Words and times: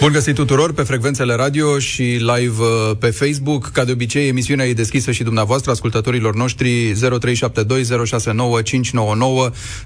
Bun 0.00 0.12
găsit 0.12 0.34
tuturor 0.34 0.72
pe 0.72 0.82
frecvențele 0.82 1.34
radio 1.34 1.78
și 1.78 2.02
live 2.02 2.62
uh, 2.62 2.90
pe 2.98 3.06
Facebook. 3.06 3.70
Ca 3.72 3.84
de 3.84 3.92
obicei, 3.92 4.28
emisiunea 4.28 4.66
e 4.66 4.72
deschisă 4.72 5.10
și 5.10 5.22
dumneavoastră, 5.22 5.70
ascultătorilor 5.70 6.34
noștri 6.34 6.92
0372069599. 6.92 6.96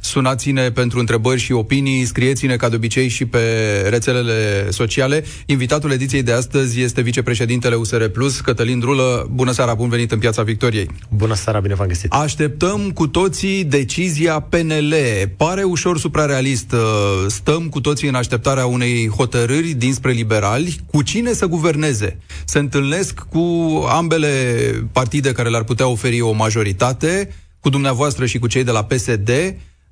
Sunați-ne 0.01 0.71
pentru 0.71 0.99
întrebări 0.99 1.41
și 1.41 1.53
opinii, 1.53 2.05
scrieți-ne 2.05 2.57
ca 2.57 2.69
de 2.69 2.77
obicei 2.77 3.09
și 3.09 3.25
pe 3.25 3.39
rețelele 3.89 4.71
sociale. 4.71 5.25
Invitatul 5.47 5.91
ediției 5.91 6.23
de 6.23 6.33
astăzi 6.33 6.81
este 6.81 7.01
vicepreședintele 7.01 7.75
USR 7.75 8.05
Plus, 8.05 8.41
Cătălin 8.41 8.79
Drulă. 8.79 9.29
Bună 9.33 9.53
seara, 9.53 9.75
bun 9.75 9.89
venit 9.89 10.13
în 10.13 10.19
Piața 10.19 10.43
Victoriei. 10.43 10.91
Bună 11.09 11.35
seara, 11.35 11.61
bine 11.61 11.75
v-am 11.75 11.87
găsit. 11.87 12.13
Așteptăm 12.13 12.91
cu 12.95 13.07
toții 13.07 13.65
decizia 13.65 14.41
PNL. 14.41 14.95
Pare 15.37 15.63
ușor 15.63 15.99
suprarealist. 15.99 16.75
Stăm 17.27 17.69
cu 17.69 17.81
toții 17.81 18.09
în 18.09 18.15
așteptarea 18.15 18.67
unei 18.67 19.09
hotărâri 19.09 19.69
din 19.69 19.95
spre 20.01 20.13
liberali 20.13 20.81
cu 20.87 21.03
cine 21.03 21.33
să 21.33 21.47
guverneze. 21.47 22.19
Se 22.45 22.59
întâlnesc 22.59 23.21
cu 23.21 23.39
ambele 23.89 24.33
partide 24.93 25.33
care 25.33 25.49
le-ar 25.49 25.65
putea 25.65 25.87
oferi 25.87 26.21
o 26.21 26.33
majoritate, 26.33 27.29
cu 27.61 27.69
dumneavoastră 27.69 28.27
și 28.27 28.39
cu 28.39 28.47
cei 28.47 28.65
de 28.65 28.71
la 28.71 28.85
PSD, 28.85 29.31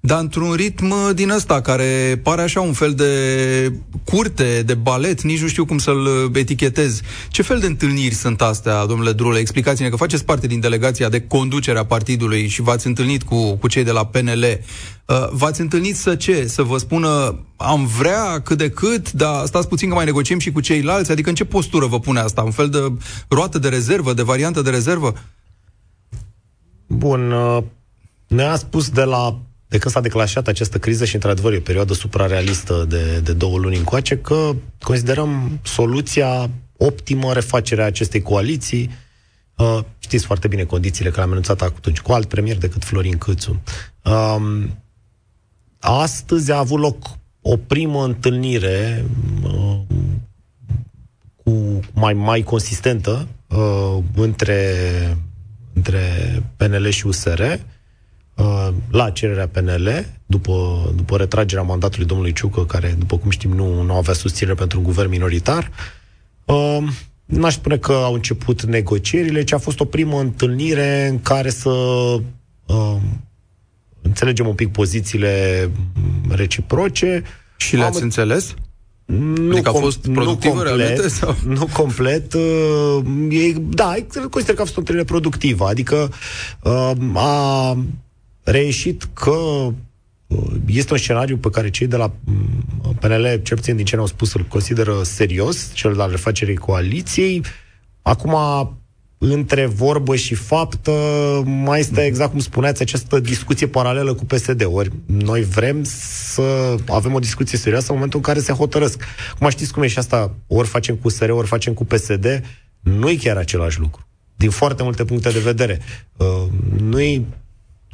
dar 0.00 0.20
într-un 0.20 0.52
ritm 0.52 1.14
din 1.14 1.30
ăsta, 1.30 1.60
care 1.60 2.20
pare 2.22 2.42
așa 2.42 2.60
un 2.60 2.72
fel 2.72 2.94
de 2.94 3.72
curte, 4.04 4.62
de 4.66 4.74
balet, 4.74 5.22
nici 5.22 5.40
nu 5.40 5.46
știu 5.46 5.64
cum 5.64 5.78
să-l 5.78 6.30
etichetez. 6.34 7.00
Ce 7.28 7.42
fel 7.42 7.58
de 7.58 7.66
întâlniri 7.66 8.14
sunt 8.14 8.40
astea, 8.40 8.86
domnule 8.86 9.12
Drule? 9.12 9.38
Explicați-ne 9.38 9.88
că 9.88 9.96
faceți 9.96 10.24
parte 10.24 10.46
din 10.46 10.60
delegația 10.60 11.08
de 11.08 11.20
conducere 11.20 11.78
a 11.78 11.84
partidului 11.84 12.48
și 12.48 12.62
v-ați 12.62 12.86
întâlnit 12.86 13.22
cu, 13.22 13.56
cu 13.56 13.68
cei 13.68 13.84
de 13.84 13.90
la 13.90 14.06
PNL. 14.06 14.44
Uh, 15.06 15.28
v-ați 15.30 15.60
întâlnit 15.60 15.96
să 15.96 16.14
ce? 16.14 16.46
Să 16.46 16.62
vă 16.62 16.78
spună 16.78 17.38
am 17.56 17.86
vrea 17.86 18.40
cât 18.40 18.58
de 18.58 18.70
cât, 18.70 19.12
dar 19.12 19.46
stați 19.46 19.68
puțin 19.68 19.88
că 19.88 19.94
mai 19.94 20.04
negociem 20.04 20.38
și 20.38 20.52
cu 20.52 20.60
ceilalți? 20.60 21.10
Adică 21.10 21.28
în 21.28 21.34
ce 21.34 21.44
postură 21.44 21.86
vă 21.86 22.00
pune 22.00 22.20
asta? 22.20 22.42
Un 22.42 22.50
fel 22.50 22.68
de 22.68 22.92
roată 23.28 23.58
de 23.58 23.68
rezervă, 23.68 24.12
de 24.12 24.22
variantă 24.22 24.62
de 24.62 24.70
rezervă? 24.70 25.12
Bun, 26.86 27.30
uh, 27.30 27.62
ne-a 28.26 28.56
spus 28.56 28.88
de 28.88 29.02
la 29.02 29.40
de 29.68 29.78
când 29.78 29.94
s-a 29.94 30.00
declanșat 30.00 30.48
această 30.48 30.78
criză 30.78 31.04
și, 31.04 31.14
într-adevăr, 31.14 31.52
e 31.52 31.56
o 31.56 31.60
perioadă 31.60 31.92
suprarealistă 31.92 32.84
de, 32.88 33.20
de 33.20 33.32
două 33.32 33.58
luni 33.58 33.76
încoace, 33.76 34.16
că 34.18 34.50
considerăm 34.80 35.60
soluția 35.62 36.50
optimă 36.76 37.32
refacerea 37.32 37.84
acestei 37.84 38.22
coaliții. 38.22 38.90
Uh, 39.56 39.78
știți 39.98 40.24
foarte 40.24 40.48
bine 40.48 40.64
condițiile 40.64 41.10
care 41.10 41.22
am 41.22 41.30
anunțat 41.30 41.62
atunci, 41.62 42.00
cu 42.00 42.12
alt 42.12 42.28
premier 42.28 42.56
decât 42.56 42.84
Florin 42.84 43.18
Câțu. 43.18 43.62
Uh, 44.04 44.64
astăzi 45.78 46.52
a 46.52 46.58
avut 46.58 46.80
loc 46.80 47.06
o 47.40 47.56
primă 47.56 48.04
întâlnire 48.04 49.04
uh, 49.42 49.80
cu 51.44 51.80
mai, 51.92 52.12
mai 52.12 52.42
consistentă 52.42 53.28
uh, 53.48 53.98
între, 54.14 54.74
între 55.72 56.02
PNL 56.56 56.88
și 56.88 57.06
USR, 57.06 57.42
Uh, 57.42 57.58
la 58.90 59.10
cererea 59.10 59.48
PNL, 59.48 60.06
după, 60.26 60.88
după 60.96 61.16
retragerea 61.16 61.62
mandatului 61.62 62.06
domnului 62.06 62.32
Ciucă, 62.32 62.64
care, 62.64 62.94
după 62.98 63.18
cum 63.18 63.30
știm, 63.30 63.50
nu, 63.50 63.82
nu 63.82 63.94
avea 63.94 64.14
susținere 64.14 64.54
pentru 64.54 64.78
un 64.78 64.84
guvern 64.84 65.08
minoritar. 65.08 65.70
Uh, 66.44 66.78
n-aș 67.24 67.54
spune 67.54 67.76
că 67.76 67.92
au 67.92 68.14
început 68.14 68.62
negocierile, 68.62 69.44
ci 69.44 69.52
a 69.52 69.58
fost 69.58 69.80
o 69.80 69.84
primă 69.84 70.20
întâlnire 70.20 71.06
în 71.06 71.20
care 71.20 71.50
să 71.50 71.68
uh, 71.68 72.96
înțelegem 74.02 74.46
un 74.46 74.54
pic 74.54 74.72
pozițiile 74.72 75.70
reciproce. 76.28 77.22
Și 77.56 77.76
le-ați 77.76 77.98
Am... 77.98 78.02
înțeles? 78.02 78.54
Nu 79.04 79.50
adică 79.50 79.68
a 79.68 79.72
fost 79.72 79.98
productivă 80.08 80.54
nu 80.54 80.60
complet, 80.60 80.76
realmente? 80.76 81.08
Sau? 81.08 81.36
Nu 81.46 81.66
complet. 81.72 82.32
Uh, 82.32 83.04
e, 83.30 83.52
da, 83.58 83.94
consider 84.30 84.54
că 84.54 84.60
a 84.60 84.64
fost 84.64 84.76
o 84.76 84.80
întâlnire 84.80 85.06
productivă. 85.06 85.66
Adică 85.66 86.12
uh, 86.62 86.92
a 87.14 87.76
reieșit 88.50 89.08
că 89.12 89.30
uh, 89.30 90.38
este 90.66 90.92
un 90.92 90.98
scenariu 90.98 91.36
pe 91.36 91.50
care 91.50 91.70
cei 91.70 91.86
de 91.86 91.96
la 91.96 92.12
mm, 92.24 92.94
PNL, 93.00 93.40
cel 93.42 93.56
puțin 93.56 93.76
din 93.76 93.84
ce 93.84 93.94
ne-au 93.94 94.06
spus, 94.06 94.34
îl 94.34 94.42
consideră 94.42 95.02
serios, 95.02 95.70
cel 95.74 96.00
al 96.00 96.10
refacerii 96.10 96.56
coaliției. 96.56 97.42
Acum, 98.02 98.34
între 99.18 99.66
vorbă 99.66 100.16
și 100.16 100.34
faptă, 100.34 100.92
mai 101.44 101.80
este 101.80 102.04
exact 102.04 102.30
cum 102.30 102.40
spuneați, 102.40 102.82
această 102.82 103.20
discuție 103.20 103.66
paralelă 103.66 104.14
cu 104.14 104.24
PSD. 104.24 104.64
Ori 104.72 104.90
noi 105.06 105.42
vrem 105.42 105.84
să 106.32 106.76
avem 106.88 107.14
o 107.14 107.18
discuție 107.18 107.58
serioasă 107.58 107.86
în 107.88 107.94
momentul 107.94 108.18
în 108.18 108.24
care 108.24 108.44
se 108.44 108.52
hotărăsc. 108.52 109.02
Cum 109.38 109.48
știți 109.48 109.72
cum 109.72 109.82
e 109.82 109.86
și 109.86 109.98
asta, 109.98 110.34
ori 110.46 110.68
facem 110.68 110.94
cu 110.94 111.08
SR, 111.08 111.30
ori 111.30 111.46
facem 111.46 111.72
cu 111.72 111.84
PSD, 111.84 112.42
nu 112.80 113.10
e 113.10 113.16
chiar 113.16 113.36
același 113.36 113.80
lucru. 113.80 114.06
Din 114.36 114.50
foarte 114.50 114.82
multe 114.82 115.04
puncte 115.04 115.30
de 115.30 115.38
vedere. 115.38 115.80
Uh, 116.16 116.44
nu-i 116.80 117.26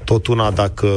tot 0.05 0.27
una 0.27 0.51
dacă 0.51 0.89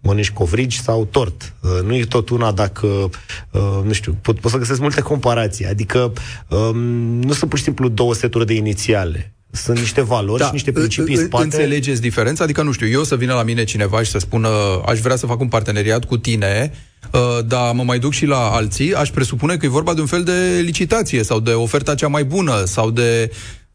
mănânci 0.00 0.30
covrigi 0.30 0.80
sau 0.80 1.04
tort. 1.04 1.54
Uh, 1.60 1.86
nu 1.86 1.96
e 1.96 2.04
tot 2.04 2.28
una 2.28 2.52
dacă, 2.52 2.86
uh, 2.86 3.80
nu 3.84 3.92
știu, 3.92 4.16
pot, 4.22 4.40
pot 4.40 4.50
să 4.50 4.56
găsesc 4.56 4.80
multe 4.80 5.00
comparații. 5.00 5.66
Adică 5.66 6.12
um, 6.48 6.78
nu 7.20 7.32
sunt 7.32 7.50
pur 7.50 7.58
și 7.58 7.64
simplu 7.64 7.88
două 7.88 8.14
seturi 8.14 8.46
de 8.46 8.54
inițiale. 8.54 9.34
Sunt 9.52 9.78
niște 9.78 10.00
valori 10.00 10.38
da, 10.38 10.46
și 10.46 10.52
niște 10.52 10.72
principii 10.72 11.16
în 11.16 11.24
spate. 11.24 11.44
Înțelegeți 11.44 12.00
diferența? 12.00 12.44
Adică, 12.44 12.62
nu 12.62 12.72
știu, 12.72 12.88
eu 12.88 13.04
să 13.04 13.16
vină 13.16 13.34
la 13.34 13.42
mine 13.42 13.64
cineva 13.64 14.02
și 14.02 14.10
să 14.10 14.18
spună 14.18 14.48
aș 14.86 14.98
vrea 14.98 15.16
să 15.16 15.26
fac 15.26 15.40
un 15.40 15.48
parteneriat 15.48 16.04
cu 16.04 16.18
tine, 16.18 16.72
uh, 17.12 17.20
dar 17.46 17.72
mă 17.74 17.82
mai 17.82 17.98
duc 17.98 18.12
și 18.12 18.26
la 18.26 18.50
alții, 18.50 18.94
aș 18.94 19.10
presupune 19.10 19.56
că 19.56 19.66
e 19.66 19.68
vorba 19.68 19.94
de 19.94 20.00
un 20.00 20.06
fel 20.06 20.22
de 20.22 20.60
licitație 20.62 21.22
sau 21.22 21.40
de 21.40 21.50
oferta 21.50 21.94
cea 21.94 22.08
mai 22.08 22.24
bună 22.24 22.64
sau 22.64 22.90
de 22.90 23.30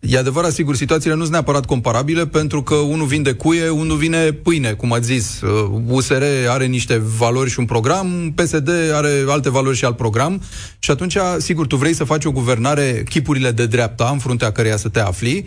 E 0.08 0.18
adevărat, 0.18 0.52
sigur, 0.52 0.76
situațiile 0.76 1.16
nu 1.16 1.22
sunt 1.22 1.34
neapărat 1.34 1.66
comparabile, 1.66 2.28
pentru 2.28 2.64
că 2.64 2.76
unul 2.76 3.06
vinde 3.06 3.34
cuie, 3.34 3.70
unul 3.70 3.98
vine 3.98 4.32
pâine, 4.32 4.74
cum 4.74 4.94
ați 4.94 5.06
zis. 5.06 5.42
USR 5.88 6.22
uh, 6.22 6.50
are 6.50 6.66
niște 6.66 7.02
valori 7.18 7.50
și 7.50 7.60
un 7.60 7.66
program, 7.66 8.32
PSD 8.36 8.70
are 8.94 9.24
alte 9.28 9.50
valori 9.50 9.78
și 9.78 9.86
alt 9.86 9.98
program 9.98 10.42
și 10.80 10.92
atunci, 10.92 11.18
sigur, 11.38 11.68
tu 11.68 11.76
vrei 11.76 11.94
să 11.94 12.04
faci 12.04 12.26
o 12.26 12.32
guvernare 12.32 13.04
chipurile 13.10 13.52
de 13.52 13.66
dreapta, 13.66 14.10
în 14.12 14.18
fruntea 14.18 14.52
căreia 14.52 14.78
să 14.78 14.90
te 14.90 15.00
afli, 15.00 15.46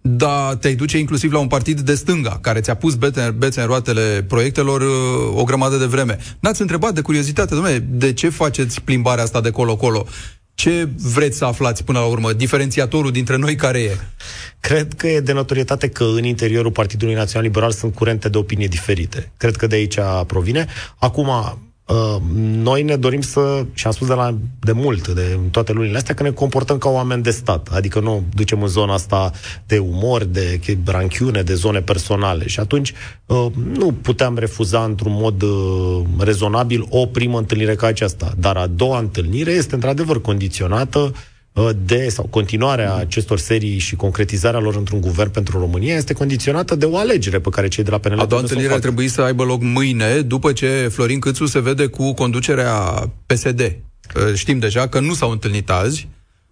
dar 0.00 0.54
te-ai 0.54 0.74
duce 0.74 0.98
inclusiv 0.98 1.32
la 1.32 1.38
un 1.38 1.46
partid 1.46 1.80
de 1.80 1.94
stânga, 1.94 2.38
care 2.40 2.60
ți-a 2.60 2.74
pus 2.74 2.94
bețe, 2.94 3.34
bețe 3.36 3.60
în 3.60 3.66
roatele 3.66 4.24
proiectelor 4.28 4.80
uh, 4.80 5.40
o 5.40 5.44
grămadă 5.44 5.76
de 5.76 5.84
vreme. 5.84 6.18
N-ați 6.40 6.60
întrebat 6.60 6.94
de 6.94 7.00
curiozitate, 7.00 7.54
domnule, 7.54 7.78
de 7.78 8.12
ce 8.12 8.28
faceți 8.28 8.80
plimbarea 8.80 9.24
asta 9.24 9.40
de 9.40 9.50
colo-colo? 9.50 10.06
Ce 10.54 10.88
vreți 10.96 11.36
să 11.36 11.44
aflați 11.44 11.84
până 11.84 11.98
la 11.98 12.04
urmă? 12.04 12.32
Diferențiatorul 12.32 13.10
dintre 13.10 13.36
noi 13.36 13.54
care 13.54 13.78
e? 13.80 13.96
Cred 14.60 14.94
că 14.94 15.08
e 15.08 15.20
de 15.20 15.32
notorietate 15.32 15.88
că 15.88 16.04
în 16.04 16.24
interiorul 16.24 16.70
Partidului 16.70 17.14
Național 17.14 17.46
Liberal 17.46 17.70
sunt 17.70 17.94
curente 17.94 18.28
de 18.28 18.38
opinie 18.38 18.66
diferite. 18.66 19.32
Cred 19.36 19.56
că 19.56 19.66
de 19.66 19.74
aici 19.74 19.98
provine. 20.26 20.66
Acum, 20.98 21.28
Uh, 21.28 21.52
noi 22.62 22.82
ne 22.82 22.96
dorim 22.96 23.20
să, 23.20 23.64
și 23.72 23.86
am 23.86 23.92
spus 23.92 24.06
de, 24.06 24.14
la, 24.14 24.38
de 24.60 24.72
mult, 24.72 25.08
de 25.08 25.38
toate 25.50 25.72
lunile 25.72 25.96
astea, 25.96 26.14
că 26.14 26.22
ne 26.22 26.30
comportăm 26.30 26.78
ca 26.78 26.88
oameni 26.88 27.22
de 27.22 27.30
stat. 27.30 27.68
Adică 27.72 28.00
nu 28.00 28.24
ducem 28.34 28.62
în 28.62 28.68
zona 28.68 28.92
asta 28.92 29.30
de 29.66 29.78
umor, 29.78 30.24
de 30.24 30.60
ranchiune, 30.84 31.42
de 31.42 31.54
zone 31.54 31.80
personale. 31.80 32.46
Și 32.46 32.60
atunci 32.60 32.92
uh, 33.26 33.46
nu 33.78 33.92
puteam 34.02 34.38
refuza 34.38 34.84
într-un 34.84 35.12
mod 35.12 35.42
uh, 35.42 36.02
rezonabil 36.18 36.86
o 36.88 37.06
primă 37.06 37.38
întâlnire 37.38 37.74
ca 37.74 37.86
aceasta. 37.86 38.32
Dar 38.38 38.56
a 38.56 38.66
doua 38.66 38.98
întâlnire 38.98 39.50
este 39.50 39.74
într-adevăr 39.74 40.20
condiționată 40.20 40.98
Uh, 40.98 41.31
de 41.84 42.08
sau 42.08 42.26
continuarea 42.30 42.94
acestor 42.94 43.38
serii 43.38 43.78
și 43.78 43.96
concretizarea 43.96 44.60
lor 44.60 44.76
într-un 44.76 45.00
guvern 45.00 45.30
pentru 45.30 45.58
România 45.58 45.96
este 45.96 46.12
condiționată 46.12 46.74
de 46.74 46.84
o 46.84 46.96
alegere 46.96 47.40
pe 47.40 47.48
care 47.50 47.68
cei 47.68 47.84
de 47.84 47.90
la 47.90 47.98
PNL 47.98 48.20
A 48.20 48.24
doua 48.24 48.40
întâlnire 48.40 48.72
ar 48.72 48.78
trebui 48.78 49.08
să 49.08 49.22
aibă 49.22 49.44
loc 49.44 49.62
mâine, 49.62 50.20
după 50.20 50.52
ce 50.52 50.88
Florin 50.92 51.20
Câțu 51.20 51.46
se 51.46 51.60
vede 51.60 51.86
cu 51.86 52.12
conducerea 52.12 52.72
PSD. 53.26 53.60
Uh, 53.60 54.34
știm 54.34 54.58
deja 54.58 54.88
că 54.88 55.00
nu 55.00 55.14
s-au 55.14 55.30
întâlnit 55.30 55.70
azi, 55.70 56.08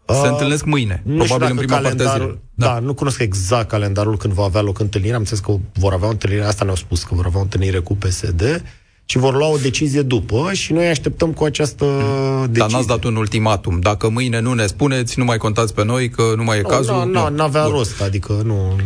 se 0.07 0.27
uh, 0.27 0.29
întâlnesc 0.31 0.65
mâine, 0.65 1.03
nu 1.05 1.25
probabil 1.25 1.51
în 1.51 1.57
prima 1.57 1.79
parte 1.79 2.03
a 2.03 2.19
Da. 2.19 2.37
da, 2.55 2.79
nu 2.79 2.95
cunosc 2.95 3.21
exact 3.21 3.69
calendarul 3.69 4.17
când 4.17 4.33
va 4.33 4.45
avea 4.45 4.61
loc 4.61 4.79
întâlnirea. 4.79 5.15
Am 5.17 5.21
înțeles 5.21 5.43
că 5.45 5.57
vor 5.73 5.93
avea 5.93 6.09
o 6.09 6.11
întâlnire, 6.11 6.45
asta 6.45 6.65
ne-au 6.65 6.77
spus, 6.77 7.03
că 7.03 7.15
vor 7.15 7.27
avea 7.27 7.39
o 7.39 7.43
întâlnire 7.43 7.79
cu 7.79 7.97
PSD 7.97 8.63
și 9.11 9.19
vor 9.19 9.37
lua 9.37 9.49
o 9.49 9.57
decizie 9.57 10.03
după 10.03 10.51
și 10.53 10.73
noi 10.73 10.87
așteptăm 10.87 11.33
cu 11.33 11.45
această 11.45 11.85
mm. 11.85 12.41
decizie. 12.41 12.61
Dar 12.61 12.71
n-ați 12.71 12.87
dat 12.87 13.05
un 13.05 13.17
ultimatum. 13.17 13.81
Dacă 13.81 14.09
mâine 14.09 14.41
nu 14.41 14.53
ne 14.53 14.67
spuneți, 14.67 15.19
nu 15.19 15.25
mai 15.25 15.37
contați 15.37 15.75
pe 15.75 15.85
noi, 15.85 16.09
că 16.09 16.33
nu 16.37 16.45
mai 16.45 16.59
e 16.59 16.63
cazul. 16.63 16.95
Nu, 16.95 17.05
nu, 17.05 17.29
nu 17.35 17.43
avea 17.43 17.65
rost, 17.65 18.03
adică 18.03 18.43
nu, 18.45 18.77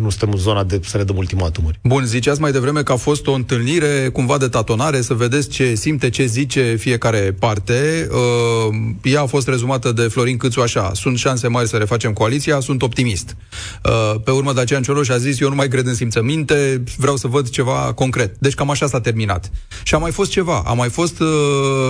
nu 0.00 0.10
suntem 0.10 0.30
în 0.32 0.38
zona 0.38 0.64
de 0.64 0.80
să 0.84 0.96
ne 0.96 1.02
dăm 1.02 1.16
ultimatumuri. 1.16 1.78
Bun, 1.82 2.04
ziceați 2.04 2.40
mai 2.40 2.52
devreme 2.52 2.82
că 2.82 2.92
a 2.92 2.96
fost 2.96 3.26
o 3.26 3.32
întâlnire 3.32 4.08
cumva 4.12 4.38
de 4.38 4.48
tatonare, 4.48 5.00
să 5.00 5.14
vedeți 5.14 5.48
ce 5.48 5.74
simte, 5.74 6.10
ce 6.10 6.24
zice 6.24 6.74
fiecare 6.78 7.36
parte. 7.38 8.08
Uh, 8.10 8.74
ea 9.02 9.20
a 9.22 9.26
fost 9.26 9.48
rezumată 9.48 9.92
de 9.92 10.02
Florin 10.02 10.36
Câțu 10.36 10.60
așa, 10.60 10.90
sunt 10.94 11.18
șanse 11.18 11.48
mari 11.48 11.68
să 11.68 11.76
refacem 11.76 12.12
coaliția, 12.12 12.60
sunt 12.60 12.82
optimist. 12.82 13.36
Uh, 13.84 14.20
pe 14.24 14.30
urmă, 14.30 14.52
Dacian 14.52 14.82
Cioloș 14.82 15.08
a 15.08 15.16
zis, 15.16 15.40
eu 15.40 15.48
nu 15.48 15.54
mai 15.54 15.68
cred 15.68 15.86
în 15.86 15.94
simțăminte, 15.94 16.82
vreau 16.96 17.16
să 17.16 17.26
văd 17.26 17.48
ceva 17.48 17.92
concret. 17.94 18.36
Deci 18.38 18.54
cam 18.54 18.70
așa 18.70 18.86
s-a 18.86 19.00
terminat. 19.00 19.50
Și 19.82 19.94
a 19.94 19.98
mai 19.98 20.10
fost 20.10 20.30
ceva, 20.30 20.62
a 20.66 20.72
mai 20.72 20.88
fost 20.88 21.20
uh, 21.20 21.28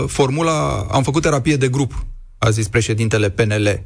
formula, 0.06 0.87
am 0.90 1.02
făcut 1.02 1.23
terapie 1.23 1.56
de 1.56 1.69
grup, 1.69 2.06
a 2.38 2.50
zis 2.50 2.69
președintele 2.69 3.31
PNL. 3.31 3.82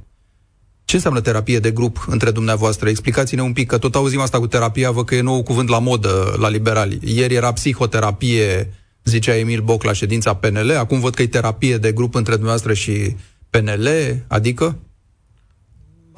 Ce 0.85 0.95
înseamnă 0.95 1.21
terapie 1.21 1.59
de 1.59 1.71
grup 1.71 2.05
între 2.09 2.31
dumneavoastră? 2.31 2.89
Explicați-ne 2.89 3.43
un 3.43 3.53
pic, 3.53 3.67
că 3.67 3.79
tot 3.79 3.95
auzim 3.95 4.21
asta 4.21 4.39
cu 4.39 4.47
terapia, 4.47 4.91
văd 4.91 5.05
că 5.05 5.15
e 5.15 5.21
nou 5.21 5.43
cuvânt 5.43 5.69
la 5.69 5.79
modă 5.79 6.37
la 6.39 6.49
liberali. 6.49 6.99
Ieri 7.03 7.35
era 7.35 7.53
psihoterapie, 7.53 8.73
zicea 9.05 9.37
Emil 9.37 9.61
Boc 9.61 9.83
la 9.83 9.93
ședința 9.93 10.35
PNL, 10.35 10.77
acum 10.79 11.01
văd 11.01 11.15
că 11.15 11.23
e 11.23 11.27
terapie 11.27 11.77
de 11.77 11.93
grup 11.93 12.15
între 12.15 12.33
dumneavoastră 12.33 12.75
și 12.75 13.17
PNL, 13.51 13.89
adică? 14.29 14.79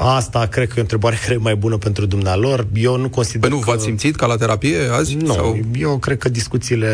Asta 0.01 0.47
cred 0.47 0.69
că 0.69 0.73
e 0.77 0.79
o 0.79 0.81
întrebare 0.81 1.17
care 1.17 1.35
e 1.35 1.37
mai 1.37 1.57
bună 1.57 1.77
pentru 1.77 2.07
dumnealor. 2.07 2.67
Eu 2.75 2.97
nu 2.97 3.09
consider 3.09 3.49
păi 3.49 3.59
nu, 3.59 3.65
că... 3.65 3.71
v-ați 3.71 3.85
simțit 3.85 4.17
ca 4.17 4.27
la 4.27 4.37
terapie 4.37 4.79
azi? 4.93 5.15
Nu, 5.15 5.33
sau... 5.33 5.59
eu 5.79 5.99
cred 5.99 6.19
că 6.19 6.29
discuțiile 6.29 6.93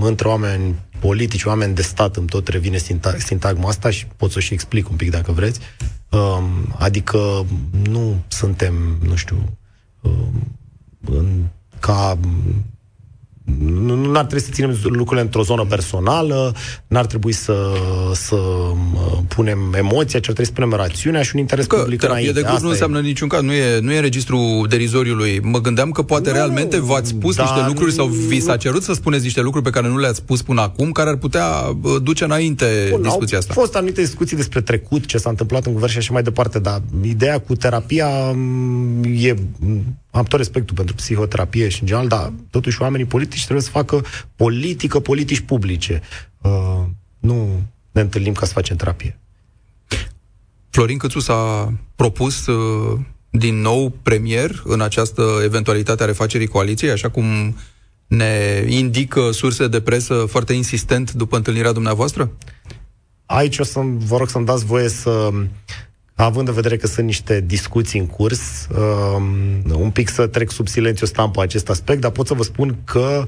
între 0.00 0.28
oameni 0.28 0.74
politici, 0.98 1.44
oameni 1.44 1.74
de 1.74 1.82
stat, 1.82 2.16
îmi 2.16 2.26
tot 2.26 2.48
revine 2.48 2.78
sintagma 3.18 3.68
asta 3.68 3.90
și 3.90 4.06
pot 4.16 4.30
să 4.30 4.40
și 4.40 4.52
explic 4.52 4.90
un 4.90 4.96
pic 4.96 5.10
dacă 5.10 5.32
vreți. 5.32 5.60
Um, 6.10 6.74
adică 6.78 7.46
nu 7.90 8.22
suntem, 8.28 8.98
nu 9.06 9.14
știu, 9.14 9.58
um, 10.00 10.58
în, 11.06 11.42
ca 11.78 12.18
nu, 13.58 13.94
nu 13.94 14.18
ar 14.18 14.24
trebui 14.24 14.44
să 14.44 14.50
ținem 14.52 14.78
lucrurile 14.82 15.20
într-o 15.20 15.42
zonă 15.42 15.64
personală, 15.64 16.54
n-ar 16.86 17.06
trebui 17.06 17.32
să, 17.32 17.54
să 18.12 18.36
punem 19.28 19.74
emoția, 19.76 20.20
ci 20.20 20.28
ar 20.28 20.34
trebui 20.34 20.44
să 20.44 20.52
punem 20.52 20.72
rațiunea 20.72 21.22
și 21.22 21.30
un 21.34 21.40
interes 21.40 21.66
că 21.66 21.76
public 21.76 22.02
înainte. 22.02 22.32
de 22.32 22.40
curs 22.40 22.62
nu 22.62 22.68
înseamnă 22.68 22.98
e. 22.98 23.00
niciun 23.00 23.28
caz, 23.28 23.42
nu 23.42 23.52
e, 23.52 23.80
nu 23.80 23.92
e 23.92 24.00
registru 24.00 24.66
derizoriului. 24.68 25.40
Mă 25.42 25.60
gândeam 25.60 25.90
că 25.90 26.02
poate 26.02 26.28
nu, 26.28 26.34
realmente 26.34 26.80
v-ați 26.80 27.08
spus 27.08 27.36
da, 27.36 27.42
niște 27.42 27.66
lucruri 27.66 27.92
sau 27.92 28.06
vi 28.06 28.40
s-a 28.40 28.56
cerut 28.56 28.82
să 28.82 28.92
spuneți 28.92 29.22
niște 29.22 29.40
lucruri 29.40 29.64
pe 29.64 29.70
care 29.70 29.88
nu 29.88 29.98
le-ați 29.98 30.16
spus 30.16 30.42
până 30.42 30.60
acum, 30.60 30.90
care 30.90 31.08
ar 31.08 31.16
putea 31.16 31.46
duce 32.02 32.24
înainte 32.24 32.88
Bun, 32.90 33.02
discuția 33.02 33.38
asta. 33.38 33.52
Au 33.56 33.60
fost 33.60 33.76
anumite 33.76 34.00
discuții 34.00 34.36
despre 34.36 34.60
trecut, 34.60 35.06
ce 35.06 35.18
s-a 35.18 35.30
întâmplat 35.30 35.66
în 35.66 35.72
guvern 35.72 35.90
și 35.90 35.98
așa 35.98 36.12
mai 36.12 36.22
departe, 36.22 36.58
dar 36.58 36.82
ideea 37.02 37.40
cu 37.40 37.54
terapia 37.54 38.08
e 39.02 39.34
am 40.10 40.24
tot 40.24 40.38
respectul 40.38 40.76
pentru 40.76 40.94
psihoterapie 40.94 41.68
și 41.68 41.80
în 41.80 41.86
general, 41.86 42.08
dar 42.08 42.32
totuși 42.50 42.82
oamenii 42.82 43.06
politici 43.06 43.42
trebuie 43.42 43.64
să 43.64 43.70
facă 43.70 44.04
politică, 44.36 45.00
politici 45.00 45.40
publice. 45.40 46.00
Uh, 46.42 46.82
nu 47.18 47.62
ne 47.90 48.00
întâlnim 48.00 48.32
ca 48.32 48.46
să 48.46 48.52
facem 48.52 48.76
terapie. 48.76 49.18
Florin 50.70 50.98
Cățu 50.98 51.18
s-a 51.18 51.72
propus 51.96 52.46
uh, 52.46 52.98
din 53.30 53.60
nou 53.60 53.90
premier 54.02 54.62
în 54.64 54.80
această 54.80 55.40
eventualitate 55.44 56.02
a 56.02 56.06
refacerii 56.06 56.46
coaliției, 56.46 56.90
așa 56.90 57.08
cum 57.08 57.56
ne 58.06 58.64
indică 58.68 59.30
surse 59.30 59.68
de 59.68 59.80
presă 59.80 60.14
foarte 60.28 60.52
insistent 60.52 61.12
după 61.12 61.36
întâlnirea 61.36 61.72
dumneavoastră? 61.72 62.30
Aici 63.26 63.58
o 63.58 63.64
să 63.64 63.80
vă 63.84 64.16
rog 64.16 64.28
să-mi 64.28 64.46
dați 64.46 64.64
voie 64.64 64.88
să 64.88 65.30
având 66.24 66.48
în 66.48 66.54
vedere 66.54 66.76
că 66.76 66.86
sunt 66.86 67.06
niște 67.06 67.40
discuții 67.40 67.98
în 67.98 68.06
curs, 68.06 68.68
um, 69.16 69.80
un 69.80 69.90
pic 69.90 70.08
să 70.08 70.26
trec 70.26 70.50
sub 70.50 70.68
silențiu 70.68 71.06
stampă 71.06 71.42
acest 71.42 71.68
aspect, 71.68 72.00
dar 72.00 72.10
pot 72.10 72.26
să 72.26 72.34
vă 72.34 72.42
spun 72.42 72.78
că 72.84 73.22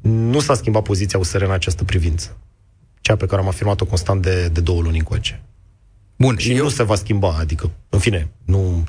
nu 0.00 0.40
s-a 0.40 0.54
schimbat 0.54 0.82
poziția 0.82 1.18
USR 1.18 1.42
în 1.42 1.50
această 1.50 1.84
privință. 1.84 2.36
Cea 3.00 3.16
pe 3.16 3.26
care 3.26 3.40
am 3.40 3.48
afirmat-o 3.48 3.84
constant 3.84 4.22
de, 4.22 4.48
de 4.48 4.60
două 4.60 4.82
luni 4.82 4.98
încoace. 4.98 5.42
Bun, 6.16 6.36
și 6.36 6.52
eu... 6.52 6.62
nu 6.62 6.68
se 6.68 6.82
va 6.82 6.94
schimba, 6.94 7.36
adică, 7.38 7.70
în 7.88 7.98
fine, 7.98 8.30
nu 8.44 8.84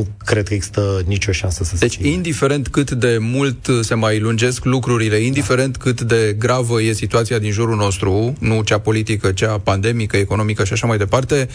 nu 0.00 0.06
cred 0.24 0.48
că 0.48 0.54
există 0.54 1.02
nicio 1.06 1.32
șansă 1.32 1.64
să 1.64 1.70
se 1.70 1.76
Deci, 1.80 1.92
schimbe. 1.92 2.08
indiferent 2.08 2.68
cât 2.68 2.90
de 2.90 3.18
mult 3.20 3.68
se 3.80 3.94
mai 3.94 4.18
lungesc 4.18 4.64
lucrurile, 4.64 5.16
indiferent 5.16 5.76
da. 5.76 5.84
cât 5.84 6.00
de 6.00 6.36
gravă 6.38 6.82
e 6.82 6.92
situația 6.92 7.38
din 7.38 7.50
jurul 7.50 7.76
nostru, 7.76 8.34
nu 8.38 8.62
cea 8.62 8.78
politică, 8.78 9.32
cea 9.32 9.58
pandemică, 9.58 10.16
economică 10.16 10.64
și 10.64 10.72
așa 10.72 10.86
mai 10.86 10.98
departe, 10.98 11.48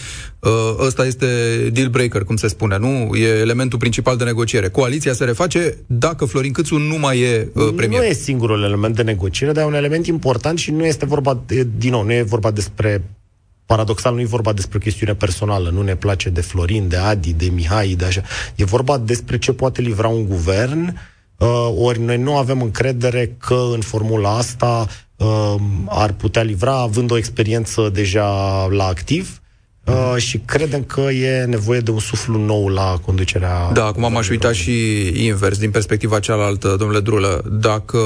ă, 0.44 0.75
ăsta 0.86 1.06
este 1.06 1.25
deal 1.74 1.88
breaker, 1.88 2.24
cum 2.24 2.36
se 2.36 2.47
spune, 2.47 2.77
nu? 2.77 3.15
E 3.15 3.27
elementul 3.27 3.80
principal 3.80 4.18
de 4.18 4.24
negociere. 4.24 4.69
Coaliția 4.69 5.13
se 5.13 5.24
reface 5.24 5.77
dacă 5.88 6.25
Florin 6.25 6.51
Câțu 6.51 6.77
nu 6.77 6.97
mai 6.97 7.19
e 7.19 7.47
ă, 7.56 7.63
premier. 7.63 8.00
Nu 8.00 8.06
e 8.06 8.13
singurul 8.13 8.63
element 8.63 8.95
de 8.95 9.01
negociere, 9.01 9.53
dar 9.53 9.63
e 9.63 9.68
un 9.68 9.74
element 9.74 10.07
important 10.07 10.57
și 10.57 10.71
nu 10.71 10.86
este 10.86 11.06
vorba, 11.06 11.44
din 11.77 11.92
nou, 11.92 12.03
nu 12.03 12.13
e 12.13 12.21
vorba 12.21 12.51
despre 12.51 13.03
paradoxal 13.66 14.14
nu 14.14 14.22
e 14.22 14.26
vorba 14.26 14.54
despre 14.54 14.78
o 14.78 14.82
chestiune 14.82 15.14
personală, 15.14 15.70
nu 15.70 15.82
ne 15.82 15.96
place 15.96 16.30
de 16.30 16.42
Florin, 16.42 16.88
de 16.88 16.98
Adi, 16.98 17.34
de 17.34 17.46
Mihai, 17.46 17.96
de 17.98 18.06
așa. 18.06 18.22
E 18.56 18.64
vorba 18.64 18.98
despre 18.98 19.38
ce 19.38 19.54
poate 19.54 19.82
livra 19.82 20.08
un 20.08 20.26
guvern, 20.26 21.00
uh, 21.38 21.74
ori 21.78 22.00
noi 22.00 22.18
nu 22.18 22.38
avem 22.38 22.62
încredere 22.62 23.36
că 23.38 23.68
în 23.74 23.82
formula 23.82 24.38
asta 24.38 24.88
uh, 25.16 25.56
ar 25.86 26.14
putea 26.14 26.42
livra, 26.42 26.80
având 26.80 27.12
o 27.12 27.18
experiență 27.18 27.90
deja 27.94 28.28
la 28.66 28.86
activ, 28.86 29.40
Uh, 29.86 30.16
și 30.18 30.38
credem 30.46 30.84
că 30.84 31.02
e 31.02 31.44
nevoie 31.44 31.80
de 31.80 31.92
un 31.92 32.00
suflu 32.00 32.38
nou 32.38 32.68
la 32.68 33.00
conducerea... 33.06 33.72
Da, 33.74 33.86
acum 33.86 34.12
m-aș 34.12 34.30
uita 34.30 34.52
și 34.52 34.74
invers, 35.26 35.58
din 35.58 35.72
perspectiva 35.72 36.20
cealaltă, 36.20 36.76
domnule 36.78 37.00
Drulă. 37.00 37.44
Dacă, 37.52 38.00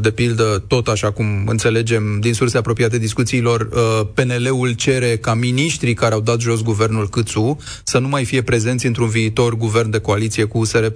de 0.00 0.10
pildă, 0.10 0.64
tot 0.66 0.88
așa 0.88 1.10
cum 1.10 1.46
înțelegem 1.46 2.20
din 2.20 2.34
surse 2.34 2.58
apropiate 2.58 2.98
discuțiilor, 2.98 3.60
uh, 3.60 4.06
PNL-ul 4.14 4.72
cere 4.72 5.16
ca 5.16 5.34
miniștrii 5.34 5.94
care 5.94 6.14
au 6.14 6.20
dat 6.20 6.40
jos 6.40 6.62
guvernul 6.62 7.08
Câțu 7.08 7.56
să 7.84 7.98
nu 7.98 8.08
mai 8.08 8.24
fie 8.24 8.42
prezenți 8.42 8.86
într-un 8.86 9.08
viitor 9.08 9.56
guvern 9.56 9.90
de 9.90 9.98
coaliție 9.98 10.44
cu 10.44 10.58
USR+. 10.58 10.86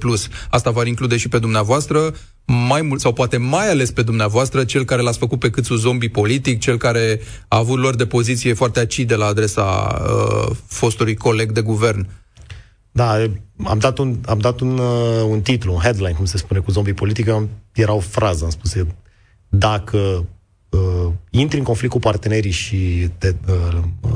Asta 0.50 0.70
va 0.70 0.86
include 0.86 1.16
și 1.16 1.28
pe 1.28 1.38
dumneavoastră 1.38 2.14
mai 2.46 2.82
mult, 2.82 3.00
sau 3.00 3.12
poate 3.12 3.36
mai 3.36 3.70
ales 3.70 3.90
pe 3.90 4.02
dumneavoastră, 4.02 4.64
cel 4.64 4.84
care 4.84 5.02
l-ați 5.02 5.18
făcut 5.18 5.38
pe 5.38 5.50
câțu 5.50 5.74
zombie 5.74 6.08
politic, 6.08 6.60
cel 6.60 6.76
care 6.76 7.20
a 7.48 7.58
avut 7.58 7.78
lor 7.78 7.94
de 7.94 8.06
poziție 8.06 8.52
foarte 8.52 8.80
acide 8.80 9.14
la 9.14 9.26
adresa 9.26 9.98
uh, 10.02 10.56
fostului 10.66 11.14
coleg 11.14 11.52
de 11.52 11.60
guvern. 11.60 12.06
Da, 12.92 13.26
am 13.64 13.78
dat 13.78 13.98
un, 13.98 14.16
am 14.26 14.38
dat 14.38 14.60
un, 14.60 14.78
uh, 14.78 15.24
un 15.28 15.40
titlu, 15.40 15.74
un 15.74 15.80
headline, 15.80 16.12
cum 16.12 16.24
se 16.24 16.36
spune, 16.36 16.60
cu 16.60 16.70
zombie 16.70 16.92
politic, 16.92 17.28
am, 17.28 17.48
era 17.72 17.92
o 17.92 18.00
frază, 18.00 18.44
am 18.44 18.50
spus, 18.50 18.74
dacă 19.48 20.26
uh, 20.70 21.12
intri 21.30 21.58
în 21.58 21.64
conflict 21.64 21.92
cu 21.92 21.98
partenerii 21.98 22.50
și 22.50 23.08
te, 23.18 23.34
uh, 23.48 23.82
uh, 24.00 24.10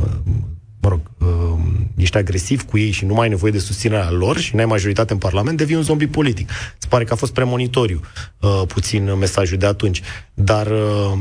mă 0.88 0.94
rog, 0.94 1.28
uh, 1.28 1.58
ești 1.96 2.16
agresiv 2.16 2.62
cu 2.62 2.78
ei 2.78 2.90
și 2.90 3.04
nu 3.04 3.14
mai 3.14 3.22
ai 3.22 3.28
nevoie 3.28 3.52
de 3.52 3.58
susținerea 3.58 4.10
lor 4.10 4.38
și 4.38 4.54
n-ai 4.54 4.64
majoritate 4.64 5.12
în 5.12 5.18
Parlament, 5.18 5.56
devii 5.56 5.76
un 5.76 5.82
zombie 5.82 6.06
politic. 6.06 6.50
Îți 6.76 6.88
pare 6.88 7.04
că 7.04 7.12
a 7.12 7.16
fost 7.16 7.32
premonitoriu 7.32 8.00
uh, 8.40 8.62
puțin 8.66 9.14
mesajul 9.18 9.58
de 9.58 9.66
atunci. 9.66 10.02
Dar, 10.34 10.66
uh, 10.66 11.12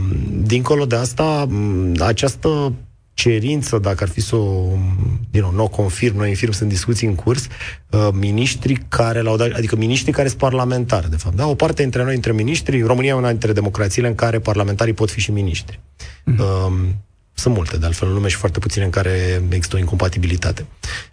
dincolo 0.41 0.85
de 0.85 0.95
asta, 0.95 1.47
această 1.99 2.73
cerință, 3.13 3.77
dacă 3.77 4.03
ar 4.03 4.09
fi 4.09 4.21
să 4.21 4.35
o, 4.35 4.65
din 5.31 5.41
nou, 5.41 5.51
nu 5.51 5.63
o 5.63 5.67
confirm, 5.67 6.17
noi 6.17 6.29
infirm, 6.29 6.51
sunt 6.51 6.69
discuții 6.69 7.07
în 7.07 7.15
curs, 7.15 7.47
uh, 7.89 8.07
miniștri 8.11 8.85
care 8.87 9.21
l-au 9.21 9.37
dat, 9.37 9.51
adică 9.51 9.75
miniștri 9.75 10.11
care 10.11 10.27
sunt 10.27 10.39
parlamentari, 10.39 11.09
de 11.09 11.15
fapt. 11.15 11.35
Da? 11.35 11.47
O 11.47 11.55
parte 11.55 11.81
dintre 11.81 12.03
noi, 12.03 12.15
între 12.15 12.31
miniștri, 12.31 12.81
România 12.81 13.09
e 13.09 13.13
una 13.13 13.29
dintre 13.29 13.53
democrațiile 13.53 14.07
în 14.07 14.15
care 14.15 14.39
parlamentarii 14.39 14.93
pot 14.93 15.09
fi 15.09 15.19
și 15.19 15.31
miniștri. 15.31 15.79
Mm-hmm. 15.79 16.37
Uh, 16.37 16.71
sunt 17.37 17.55
multe, 17.55 17.77
de 17.77 17.85
altfel, 17.85 18.07
în 18.07 18.13
lume 18.13 18.27
și 18.27 18.35
foarte 18.35 18.59
puține 18.59 18.85
în 18.85 18.89
care 18.89 19.41
există 19.49 19.75
o 19.75 19.79
incompatibilitate. 19.79 20.65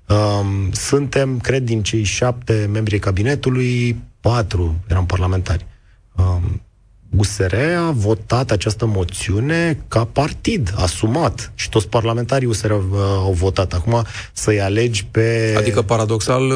Um, 0.09 0.73
suntem, 0.73 1.39
cred, 1.39 1.63
din 1.63 1.83
cei 1.83 2.03
șapte 2.03 2.69
membri 2.73 2.99
cabinetului, 2.99 4.03
patru 4.21 4.85
eram 4.89 5.07
parlamentari. 5.07 5.67
Um, 6.17 6.63
USR 7.17 7.55
a 7.89 7.91
votat 7.91 8.51
această 8.51 8.87
moțiune 8.87 9.85
ca 9.89 10.05
partid, 10.05 10.75
asumat. 10.77 11.53
Și 11.55 11.69
toți 11.69 11.89
parlamentarii 11.89 12.49
USR 12.49 12.71
au, 12.71 12.83
au 12.99 13.33
votat. 13.33 13.73
Acum 13.73 14.05
să-i 14.33 14.61
alegi 14.61 15.05
pe... 15.11 15.55
Adică, 15.57 15.83
paradoxal, 15.83 16.53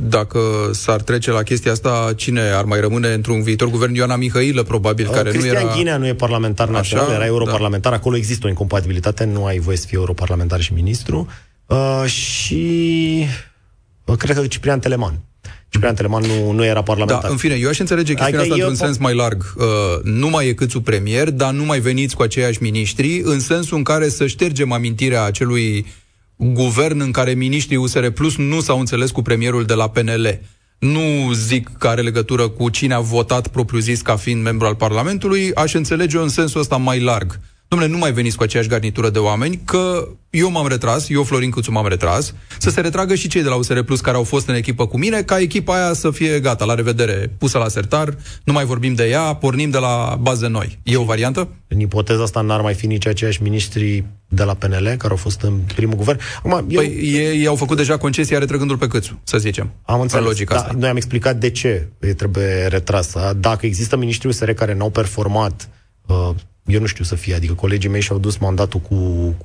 dacă 0.00 0.40
s-ar 0.72 1.00
trece 1.00 1.30
la 1.30 1.42
chestia 1.42 1.72
asta, 1.72 2.12
cine 2.16 2.40
ar 2.40 2.64
mai 2.64 2.80
rămâne 2.80 3.08
într-un 3.08 3.42
viitor 3.42 3.68
guvern? 3.68 3.94
Ioana 3.94 4.16
Mihailă, 4.16 4.62
probabil, 4.62 5.08
care 5.10 5.30
Cristian 5.30 5.54
nu 5.54 5.60
era... 5.60 5.74
Ghinea 5.74 5.96
nu 5.96 6.06
e 6.06 6.14
parlamentar 6.14 6.68
național, 6.68 7.10
era 7.10 7.26
europarlamentar. 7.26 7.92
Da. 7.92 7.98
Acolo 7.98 8.16
există 8.16 8.46
o 8.46 8.48
incompatibilitate, 8.48 9.24
nu 9.24 9.44
ai 9.44 9.58
voie 9.58 9.76
să 9.76 9.86
fii 9.86 9.96
europarlamentar 9.96 10.60
și 10.60 10.72
ministru. 10.72 11.26
Uh, 11.66 12.04
și... 12.06 13.26
Uh, 14.04 14.16
cred 14.16 14.36
că 14.36 14.46
Ciprian 14.46 14.80
Teleman 14.80 15.20
Ciprian 15.74 15.94
Teleman 15.94 16.22
nu, 16.22 16.50
nu 16.50 16.64
era 16.64 16.82
parlamentar. 16.82 17.22
Da, 17.22 17.28
în 17.28 17.36
fine, 17.36 17.54
eu 17.54 17.68
aș 17.68 17.78
înțelege 17.78 18.14
chestia 18.14 18.38
adică 18.38 18.42
asta 18.42 18.54
într-un 18.54 18.86
sens 18.86 18.98
mai 18.98 19.14
larg. 19.14 19.54
Uh, 19.56 19.64
nu 20.02 20.28
mai 20.28 20.48
e 20.48 20.52
câțu 20.52 20.80
premier, 20.80 21.30
dar 21.30 21.52
nu 21.52 21.64
mai 21.64 21.80
veniți 21.80 22.16
cu 22.16 22.22
aceiași 22.22 22.62
miniștri, 22.62 23.20
în 23.24 23.40
sensul 23.40 23.76
în 23.76 23.82
care 23.82 24.08
să 24.08 24.26
ștergem 24.26 24.72
amintirea 24.72 25.24
acelui 25.24 25.86
guvern 26.36 27.00
în 27.00 27.10
care 27.10 27.32
miniștrii 27.32 27.76
USR 27.76 28.06
Plus 28.06 28.36
nu 28.36 28.60
s-au 28.60 28.78
înțeles 28.78 29.10
cu 29.10 29.22
premierul 29.22 29.64
de 29.64 29.74
la 29.74 29.88
PNL. 29.88 30.40
nu 30.78 31.32
zic 31.32 31.70
că 31.78 31.88
are 31.88 32.00
legătură 32.00 32.48
cu 32.48 32.68
cine 32.68 32.94
a 32.94 33.00
votat 33.00 33.48
propriu-zis 33.48 34.00
ca 34.00 34.16
fiind 34.16 34.42
membru 34.42 34.66
al 34.66 34.74
Parlamentului, 34.74 35.54
aș 35.54 35.74
înțelege-o 35.74 36.22
în 36.22 36.28
sensul 36.28 36.60
ăsta 36.60 36.76
mai 36.76 37.00
larg. 37.00 37.40
Domnule, 37.74 37.94
nu 37.94 38.00
mai 38.02 38.12
veniți 38.12 38.36
cu 38.36 38.42
aceeași 38.42 38.68
garnitură 38.68 39.10
de 39.10 39.18
oameni, 39.18 39.60
că 39.64 40.08
eu 40.30 40.50
m-am 40.50 40.68
retras, 40.68 41.08
eu, 41.08 41.22
Florin 41.22 41.50
Cuțu, 41.50 41.70
m-am 41.70 41.88
retras, 41.88 42.34
să 42.58 42.70
se 42.70 42.80
retragă 42.80 43.14
și 43.14 43.28
cei 43.28 43.42
de 43.42 43.48
la 43.48 43.54
USR 43.54 43.78
Plus 43.78 44.00
care 44.00 44.16
au 44.16 44.22
fost 44.22 44.48
în 44.48 44.54
echipă 44.54 44.86
cu 44.86 44.98
mine, 44.98 45.22
ca 45.22 45.38
echipa 45.40 45.74
aia 45.74 45.92
să 45.92 46.10
fie 46.10 46.40
gata, 46.40 46.64
la 46.64 46.74
revedere, 46.74 47.30
pusă 47.38 47.58
la 47.58 47.68
sertar, 47.68 48.16
nu 48.44 48.52
mai 48.52 48.64
vorbim 48.64 48.94
de 48.94 49.08
ea, 49.08 49.20
pornim 49.34 49.70
de 49.70 49.78
la 49.78 50.18
baze 50.20 50.46
noi. 50.46 50.78
E 50.82 50.96
o 50.96 51.04
variantă? 51.04 51.48
În 51.68 51.80
ipoteza 51.80 52.22
asta 52.22 52.40
n-ar 52.40 52.60
mai 52.60 52.74
fi 52.74 52.86
nici 52.86 53.06
aceiași 53.06 53.42
miniștri 53.42 54.04
de 54.28 54.42
la 54.42 54.54
PNL, 54.54 54.84
care 54.84 55.10
au 55.10 55.16
fost 55.16 55.40
în 55.40 55.58
primul 55.74 55.96
guvern. 55.96 56.20
Acum, 56.38 56.66
eu... 56.68 56.80
Păi 56.80 56.86
ei, 56.86 57.40
ei 57.40 57.46
au 57.46 57.56
făcut 57.56 57.76
deja 57.76 57.96
concesia 57.96 58.38
retrăgându-l 58.38 58.76
pe 58.76 58.86
Câțu, 58.86 59.20
să 59.22 59.38
zicem. 59.38 59.70
Am 59.82 60.00
înțeles, 60.00 60.26
logica 60.26 60.54
da, 60.54 60.60
asta. 60.60 60.74
Noi 60.78 60.88
am 60.88 60.96
explicat 60.96 61.36
de 61.36 61.50
ce 61.50 61.88
trebuie 62.16 62.66
retras. 62.66 63.14
Dacă 63.36 63.66
există 63.66 63.96
miniștri 63.96 64.28
USR 64.28 64.50
care 64.50 64.74
n-au 64.74 64.90
performat 64.90 65.68
uh, 66.06 66.30
eu 66.66 66.80
nu 66.80 66.86
știu 66.86 67.04
să 67.04 67.14
fie, 67.14 67.34
adică 67.34 67.54
colegii 67.54 67.90
mei 67.90 68.00
și-au 68.00 68.18
dus 68.18 68.36
mandatul 68.36 68.80
cu, 68.80 68.94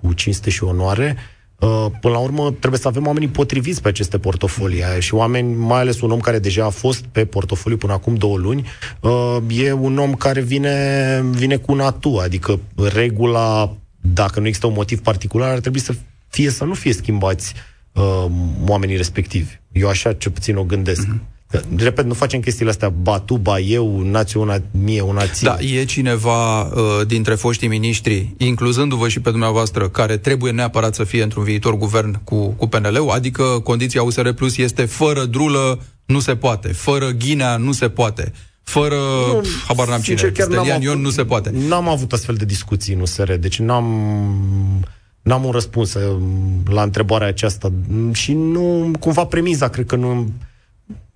cu 0.01 0.13
cinste 0.13 0.49
și 0.49 0.63
onoare, 0.63 1.17
Uh, 1.59 1.85
până 2.01 2.13
la 2.13 2.19
urmă, 2.19 2.51
trebuie 2.59 2.79
să 2.79 2.87
avem 2.87 3.05
oamenii 3.05 3.27
potriviți 3.27 3.81
pe 3.81 3.87
aceste 3.87 4.17
portofolii 4.17 4.83
și 4.99 5.13
oameni, 5.13 5.53
mai 5.53 5.79
ales 5.79 6.01
un 6.01 6.11
om 6.11 6.19
care 6.19 6.39
deja 6.39 6.65
a 6.65 6.69
fost 6.69 7.05
pe 7.11 7.25
portofoliu 7.25 7.77
până 7.77 7.93
acum 7.93 8.15
două 8.15 8.37
luni, 8.37 8.67
uh, 8.99 9.37
e 9.49 9.71
un 9.71 9.97
om 9.97 10.13
care 10.13 10.41
vine, 10.41 11.23
vine 11.31 11.55
cu 11.55 11.73
natu, 11.73 12.17
adică 12.17 12.59
regula, 12.93 13.75
dacă 14.01 14.39
nu 14.39 14.45
există 14.45 14.67
un 14.67 14.73
motiv 14.73 14.99
particular, 15.01 15.51
ar 15.51 15.59
trebui 15.59 15.79
să 15.79 15.93
fie 16.27 16.49
să 16.49 16.63
nu 16.63 16.73
fie 16.73 16.93
schimbați 16.93 17.53
uh, 17.91 18.25
oamenii 18.67 18.97
respectivi. 18.97 19.59
Eu 19.71 19.87
așa 19.87 20.13
ce 20.13 20.29
puțin 20.29 20.55
o 20.55 20.63
gândesc. 20.63 21.07
Mm-hmm. 21.07 21.38
Repet, 21.75 22.05
nu 22.05 22.13
facem 22.13 22.39
chestiile 22.39 22.69
astea, 22.69 22.89
ba 22.89 23.19
tu, 23.19 23.37
ba 23.37 23.59
eu, 23.59 24.01
nație 24.01 24.39
una 24.39 24.61
mie, 24.71 25.01
una 25.01 25.25
ție. 25.25 25.47
Da, 25.47 25.57
e 25.59 25.83
cineva 25.83 26.61
uh, 26.61 26.71
dintre 27.07 27.35
foștii 27.35 27.67
miniștri, 27.67 28.33
incluzându-vă 28.37 29.07
și 29.07 29.19
pe 29.19 29.29
dumneavoastră, 29.29 29.89
care 29.89 30.17
trebuie 30.17 30.51
neapărat 30.51 30.95
să 30.95 31.03
fie 31.03 31.23
într-un 31.23 31.43
viitor 31.43 31.77
guvern 31.77 32.23
cu, 32.23 32.47
cu 32.47 32.67
PNL-ul? 32.67 33.09
Adică 33.09 33.43
condiția 33.43 34.03
USR 34.03 34.29
Plus 34.29 34.57
este 34.57 34.85
fără 34.85 35.25
drulă, 35.25 35.79
nu 36.05 36.19
se 36.19 36.35
poate, 36.35 36.67
fără 36.67 37.09
ghinea, 37.09 37.57
nu 37.57 37.71
se 37.71 37.89
poate 37.89 38.33
fără, 38.69 38.95
nu, 38.95 39.41
habar 39.67 39.87
n-am 39.87 40.01
cine, 40.01 40.31
Stelian 40.33 40.81
Ion, 40.81 41.01
nu 41.01 41.09
se 41.09 41.25
poate. 41.25 41.51
N-am 41.67 41.87
avut 41.87 42.13
astfel 42.13 42.35
de 42.35 42.45
discuții 42.45 42.93
în 42.93 42.99
USR, 42.99 43.33
deci 43.33 43.59
n-am, 43.59 43.85
n-am 45.21 45.43
un 45.43 45.51
răspuns 45.51 45.93
uh, 45.93 46.17
la 46.65 46.81
întrebarea 46.81 47.27
aceasta 47.27 47.71
și 48.13 48.33
nu, 48.33 48.91
cumva 48.99 49.25
premiza, 49.25 49.67
cred 49.67 49.85
că 49.85 49.95
nu, 49.95 50.31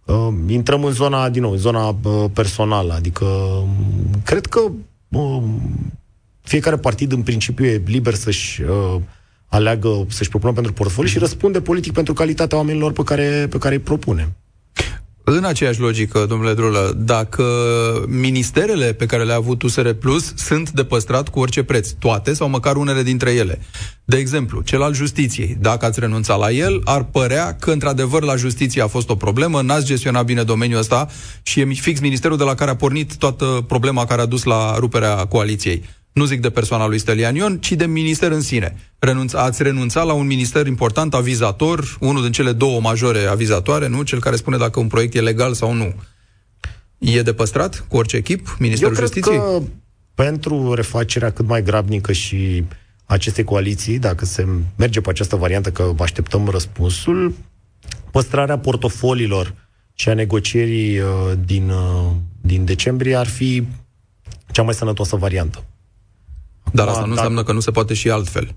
uh, 0.05 0.33
intrăm 0.47 0.83
în 0.83 0.91
zona, 0.91 1.29
din 1.29 1.41
nou, 1.41 1.51
în 1.51 1.57
zona 1.57 1.87
uh, 1.87 2.25
personală. 2.33 2.93
Adică, 2.93 3.25
um, 3.25 3.69
cred 4.23 4.45
că 4.45 4.59
uh, 5.09 5.43
fiecare 6.41 6.77
partid, 6.77 7.11
în 7.11 7.21
principiu, 7.21 7.65
e 7.65 7.81
liber 7.85 8.13
să-și 8.13 8.61
uh, 8.61 8.95
aleagă, 9.47 10.05
să-și 10.09 10.29
propună 10.29 10.53
pentru 10.53 10.73
portofoliu 10.73 11.09
și 11.09 11.17
răspunde 11.17 11.61
politic 11.61 11.93
pentru 11.93 12.13
calitatea 12.13 12.57
oamenilor 12.57 12.91
pe 12.91 13.03
care, 13.03 13.47
pe 13.49 13.57
care 13.57 13.73
îi 13.75 13.81
propune. 13.81 14.33
În 15.25 15.43
aceeași 15.43 15.79
logică, 15.79 16.25
domnule 16.29 16.53
Drulă, 16.53 16.93
dacă 16.97 17.45
ministerele 18.07 18.93
pe 18.93 19.05
care 19.05 19.23
le-a 19.23 19.35
avut 19.35 19.61
USR 19.61 19.89
Plus 19.89 20.33
sunt 20.35 20.71
de 20.71 20.83
păstrat 20.83 21.29
cu 21.29 21.39
orice 21.39 21.63
preț, 21.63 21.89
toate 21.89 22.33
sau 22.33 22.49
măcar 22.49 22.75
unele 22.75 23.03
dintre 23.03 23.31
ele. 23.31 23.61
De 24.05 24.17
exemplu, 24.17 24.61
cel 24.61 24.81
al 24.81 24.93
justiției. 24.93 25.57
Dacă 25.59 25.85
ați 25.85 25.99
renunțat 25.99 26.39
la 26.39 26.51
el, 26.51 26.81
ar 26.83 27.03
părea 27.03 27.55
că 27.55 27.71
într-adevăr 27.71 28.23
la 28.23 28.35
justiție 28.35 28.81
a 28.81 28.87
fost 28.87 29.09
o 29.09 29.15
problemă, 29.15 29.61
n-ați 29.61 29.85
gestionat 29.85 30.25
bine 30.25 30.43
domeniul 30.43 30.79
ăsta 30.79 31.07
și 31.43 31.59
e 31.59 31.65
fix 31.65 31.99
ministerul 31.99 32.37
de 32.37 32.43
la 32.43 32.55
care 32.55 32.71
a 32.71 32.75
pornit 32.75 33.15
toată 33.15 33.63
problema 33.67 34.05
care 34.05 34.21
a 34.21 34.25
dus 34.25 34.43
la 34.43 34.75
ruperea 34.77 35.15
coaliției 35.15 35.83
nu 36.13 36.25
zic 36.25 36.41
de 36.41 36.49
persoana 36.49 36.87
lui 36.87 36.97
Stelian 36.97 37.35
Ion, 37.35 37.59
ci 37.59 37.71
de 37.71 37.85
minister 37.85 38.31
în 38.31 38.41
sine. 38.41 38.75
Renunț, 38.99 39.33
ați 39.33 39.63
renunțat 39.63 40.05
la 40.05 40.13
un 40.13 40.25
minister 40.25 40.67
important, 40.67 41.13
avizator, 41.13 41.97
unul 41.99 42.21
din 42.21 42.31
cele 42.31 42.51
două 42.51 42.79
majore 42.79 43.25
avizatoare, 43.25 43.87
nu? 43.87 44.03
Cel 44.03 44.19
care 44.19 44.35
spune 44.35 44.57
dacă 44.57 44.79
un 44.79 44.87
proiect 44.87 45.15
e 45.15 45.21
legal 45.21 45.53
sau 45.53 45.73
nu. 45.73 45.93
E 46.97 47.21
de 47.21 47.33
păstrat 47.33 47.85
cu 47.87 47.97
orice 47.97 48.15
echip, 48.15 48.55
Ministerul 48.59 48.95
Eu 48.95 48.99
Justiției? 48.99 49.37
Cred 49.37 49.49
că 49.49 49.63
pentru 50.15 50.73
refacerea 50.73 51.31
cât 51.31 51.47
mai 51.47 51.63
grabnică 51.63 52.11
și 52.11 52.63
acestei 53.05 53.43
coaliții, 53.43 53.99
dacă 53.99 54.25
se 54.25 54.47
merge 54.75 55.01
pe 55.01 55.09
această 55.09 55.35
variantă, 55.35 55.71
că 55.71 55.93
așteptăm 55.99 56.47
răspunsul, 56.47 57.33
păstrarea 58.11 58.57
portofoliilor 58.57 59.53
și 59.93 60.09
a 60.09 60.13
negocierii 60.13 60.99
uh, 60.99 61.07
din, 61.45 61.69
uh, 61.69 62.11
din 62.41 62.65
decembrie 62.65 63.15
ar 63.15 63.27
fi 63.27 63.63
cea 64.51 64.61
mai 64.61 64.73
sănătoasă 64.73 65.15
variantă. 65.15 65.63
Dar 66.73 66.87
asta 66.87 66.99
nu 66.99 67.07
dacă... 67.07 67.19
înseamnă 67.19 67.43
că 67.43 67.53
nu 67.53 67.59
se 67.59 67.71
poate 67.71 67.93
și 67.93 68.09
altfel. 68.09 68.55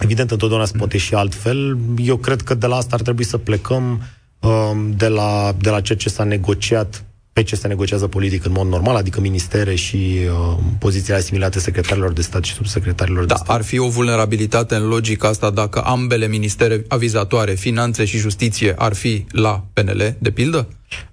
Evident, 0.00 0.30
întotdeauna 0.30 0.66
se 0.66 0.76
poate 0.76 0.98
și 0.98 1.14
altfel. 1.14 1.78
Eu 1.98 2.16
cred 2.16 2.42
că 2.42 2.54
de 2.54 2.66
la 2.66 2.76
asta 2.76 2.94
ar 2.94 3.02
trebui 3.02 3.24
să 3.24 3.38
plecăm 3.38 4.02
um, 4.40 4.92
de, 4.96 5.08
la, 5.08 5.54
de 5.58 5.70
la 5.70 5.80
ceea 5.80 5.98
ce 5.98 6.08
s-a 6.08 6.24
negociat 6.24 7.04
pe 7.36 7.42
ce 7.42 7.56
se 7.56 7.68
negociază 7.68 8.06
politic 8.06 8.44
în 8.44 8.52
mod 8.52 8.66
normal, 8.66 8.96
adică 8.96 9.20
ministere 9.20 9.74
și 9.74 9.96
uh, 9.96 10.58
pozițiile 10.78 11.16
asimilate 11.16 11.58
secretarilor 11.58 12.12
de 12.12 12.22
stat 12.22 12.44
și 12.44 12.52
subsecretarilor 12.52 13.24
da, 13.24 13.34
de 13.34 13.40
stat. 13.42 13.56
Ar 13.56 13.62
fi 13.62 13.78
o 13.78 13.88
vulnerabilitate 13.88 14.74
în 14.74 14.86
logica 14.88 15.28
asta 15.28 15.50
dacă 15.50 15.80
ambele 15.80 16.26
ministere 16.26 16.84
avizatoare, 16.88 17.52
finanțe 17.52 18.04
și 18.04 18.18
justiție, 18.18 18.74
ar 18.78 18.94
fi 18.94 19.26
la 19.30 19.64
PNL, 19.72 20.16
de 20.18 20.30
pildă? 20.30 20.68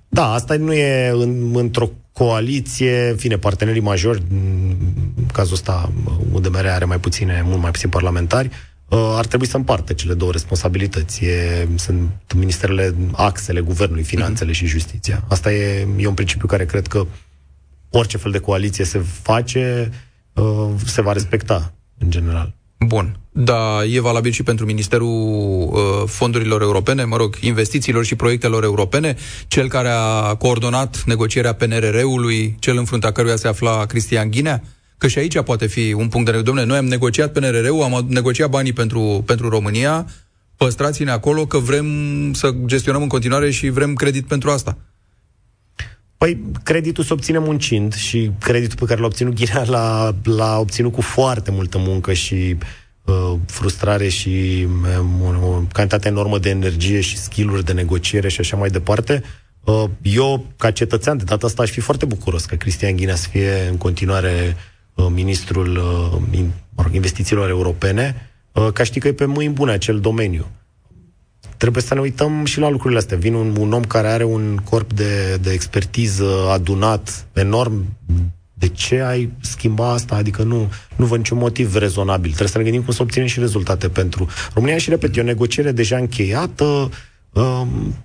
Da, 0.09 0.33
asta 0.33 0.55
nu 0.55 0.73
e 0.73 1.09
în, 1.13 1.55
într-o 1.55 1.89
coaliție, 2.13 3.07
în 3.09 3.15
fine, 3.15 3.37
partenerii 3.37 3.81
majori, 3.81 4.21
în 4.29 4.75
cazul 5.33 5.53
ăsta 5.53 5.91
UDMR 6.31 6.65
are 6.65 6.85
mai 6.85 6.99
puține, 6.99 7.41
mult 7.45 7.61
mai 7.61 7.71
puțin 7.71 7.89
parlamentari, 7.89 8.49
uh, 8.87 9.13
ar 9.15 9.25
trebui 9.25 9.47
să 9.47 9.57
împartă 9.57 9.93
cele 9.93 10.13
două 10.13 10.31
responsabilități. 10.31 11.23
E, 11.25 11.67
sunt 11.75 12.09
ministerele, 12.35 12.95
axele 13.11 13.61
guvernului, 13.61 14.03
finanțele 14.03 14.51
mm-hmm. 14.51 14.55
și 14.55 14.65
justiția. 14.65 15.23
Asta 15.27 15.53
e, 15.53 15.87
e 15.97 16.07
un 16.07 16.13
principiu 16.13 16.47
care 16.47 16.65
cred 16.65 16.87
că 16.87 17.05
orice 17.89 18.17
fel 18.17 18.31
de 18.31 18.39
coaliție 18.39 18.85
se 18.85 18.99
face, 19.21 19.91
uh, 20.33 20.69
se 20.85 21.01
va 21.01 21.13
respecta 21.13 21.73
în 21.97 22.09
general. 22.09 22.55
Bun. 22.79 23.17
Da, 23.31 23.83
e 23.85 23.99
valabil 23.99 24.31
și 24.31 24.43
pentru 24.43 24.65
Ministerul 24.65 25.69
uh, 25.71 25.79
Fondurilor 26.05 26.61
Europene, 26.61 27.03
mă 27.03 27.17
rog, 27.17 27.35
investițiilor 27.39 28.05
și 28.05 28.15
proiectelor 28.15 28.63
europene, 28.63 29.15
cel 29.47 29.67
care 29.67 29.89
a 29.89 30.35
coordonat 30.35 31.03
negocierea 31.05 31.53
PNRR-ului, 31.53 32.55
cel 32.59 32.77
în 32.77 32.85
fruntea 32.85 33.11
căruia 33.11 33.35
se 33.35 33.47
afla 33.47 33.85
Cristian 33.85 34.29
Ghinea? 34.31 34.63
Că 35.03 35.09
și 35.09 35.17
aici 35.17 35.41
poate 35.41 35.67
fi 35.67 35.93
un 35.93 36.07
punct 36.07 36.31
de 36.31 36.41
Domnule, 36.41 36.65
noi 36.65 36.77
am 36.77 36.85
negociat 36.85 37.31
PNRR-ul, 37.31 37.81
am 37.81 38.05
negociat 38.07 38.49
banii 38.49 38.73
pentru, 38.73 39.23
pentru 39.25 39.49
România, 39.49 40.07
păstrați-ne 40.57 41.11
acolo 41.11 41.45
că 41.45 41.57
vrem 41.57 41.87
să 42.33 42.53
gestionăm 42.65 43.01
în 43.01 43.07
continuare 43.07 43.51
și 43.51 43.69
vrem 43.69 43.93
credit 43.93 44.27
pentru 44.27 44.49
asta. 44.49 44.77
Păi, 46.17 46.41
creditul 46.63 47.03
se 47.03 47.13
obține 47.13 47.37
muncind 47.39 47.93
și 47.93 48.31
creditul 48.39 48.77
pe 48.79 48.85
care 48.85 48.99
l-a 48.99 49.05
obținut 49.05 49.33
Ghinea 49.33 49.63
l-a, 49.63 50.15
l-a 50.23 50.59
obținut 50.59 50.91
cu 50.91 51.01
foarte 51.01 51.51
multă 51.51 51.77
muncă 51.77 52.13
și 52.13 52.57
uh, 53.05 53.33
frustrare 53.45 54.07
și 54.07 54.67
uh, 55.21 55.43
o 55.43 55.61
cantitate 55.73 56.07
enormă 56.07 56.39
de 56.39 56.49
energie 56.49 57.01
și 57.01 57.17
skill-uri 57.17 57.65
de 57.65 57.73
negociere 57.73 58.29
și 58.29 58.39
așa 58.39 58.57
mai 58.57 58.69
departe. 58.69 59.23
Uh, 59.63 59.83
eu, 60.01 60.45
ca 60.57 60.71
cetățean, 60.71 61.17
de 61.17 61.23
data 61.23 61.45
asta 61.45 61.61
aș 61.61 61.69
fi 61.69 61.79
foarte 61.79 62.05
bucuros 62.05 62.45
că 62.45 62.55
Cristian 62.55 62.95
Ghinea 62.95 63.15
să 63.15 63.27
fie 63.31 63.67
în 63.69 63.77
continuare 63.77 64.55
uh, 64.55 64.71
ministrul 64.95 65.77
uh, 65.77 66.37
in, 66.37 66.51
mă 66.75 66.83
rog, 66.83 66.93
investițiilor 66.93 67.49
europene, 67.49 68.31
uh, 68.51 68.67
ca 68.73 68.83
știi 68.83 69.01
că 69.01 69.07
e 69.07 69.13
pe 69.13 69.25
mâini 69.25 69.53
bune 69.53 69.71
acel 69.71 69.99
domeniu 69.99 70.45
trebuie 71.63 71.83
să 71.83 71.93
ne 71.93 71.99
uităm 71.99 72.45
și 72.45 72.59
la 72.59 72.69
lucrurile 72.69 72.99
astea. 72.99 73.17
Vine 73.17 73.35
un, 73.35 73.55
un 73.59 73.73
om 73.73 73.83
care 73.83 74.07
are 74.07 74.23
un 74.23 74.57
corp 74.69 74.93
de, 74.93 75.37
de 75.41 75.51
expertiză 75.51 76.49
adunat 76.51 77.25
enorm. 77.33 77.85
De 78.53 78.67
ce 78.67 79.01
ai 79.01 79.31
schimba 79.41 79.91
asta? 79.91 80.15
Adică 80.15 80.43
nu, 80.43 80.71
nu 80.95 81.05
văd 81.05 81.17
niciun 81.17 81.37
motiv 81.37 81.75
rezonabil. 81.75 82.29
Trebuie 82.29 82.47
să 82.47 82.57
ne 82.57 82.63
gândim 82.63 82.81
cum 82.83 82.93
să 82.93 83.01
obținem 83.01 83.27
și 83.27 83.39
rezultate 83.39 83.89
pentru 83.89 84.27
România. 84.53 84.77
Și, 84.77 84.89
repet, 84.89 85.17
e 85.17 85.21
o 85.21 85.23
negociere 85.23 85.71
deja 85.71 85.97
încheiată. 85.97 86.89
Um, 87.33 87.95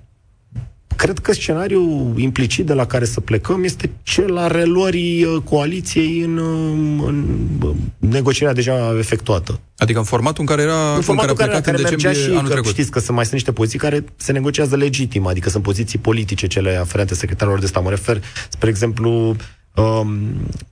cred 0.99 1.19
că 1.19 1.33
scenariul 1.33 2.15
implicit 2.17 2.67
de 2.67 2.73
la 2.73 2.87
care 2.87 3.05
să 3.05 3.21
plecăm 3.21 3.65
este 3.65 3.91
cel 4.03 4.37
al 4.37 4.53
reluării 4.53 5.25
uh, 5.25 5.43
coaliției 5.45 6.21
în, 6.21 6.37
uh, 6.37 7.07
în 7.07 7.27
uh, 7.63 7.75
negocierea 7.99 8.55
deja 8.55 8.95
efectuată. 8.99 9.61
Adică 9.77 9.99
în 9.99 10.05
formatul 10.05 10.41
în 10.41 10.47
care 10.47 10.63
era 10.63 10.95
în, 10.95 11.01
formatul 11.01 11.31
în 11.31 11.37
care, 11.37 11.51
care, 11.51 11.63
care 11.63 11.77
în 11.77 11.83
mergea 11.83 12.13
și 12.13 12.29
anul 12.29 12.43
că, 12.43 12.49
trecut. 12.49 12.71
Știți 12.71 12.91
că 12.91 12.99
sunt 12.99 13.15
mai 13.15 13.25
sunt 13.25 13.35
niște 13.35 13.53
poziții 13.53 13.79
care 13.79 14.05
se 14.17 14.33
negociază 14.33 14.77
legitim, 14.77 15.27
adică 15.27 15.49
sunt 15.49 15.63
poziții 15.63 15.99
politice 15.99 16.47
cele 16.47 16.77
aferente 16.77 17.15
secretarilor 17.15 17.61
de 17.61 17.67
stat. 17.67 17.83
Mă 17.83 17.91
refer, 17.91 18.23
spre 18.49 18.69
exemplu, 18.69 19.37
um, 19.75 20.19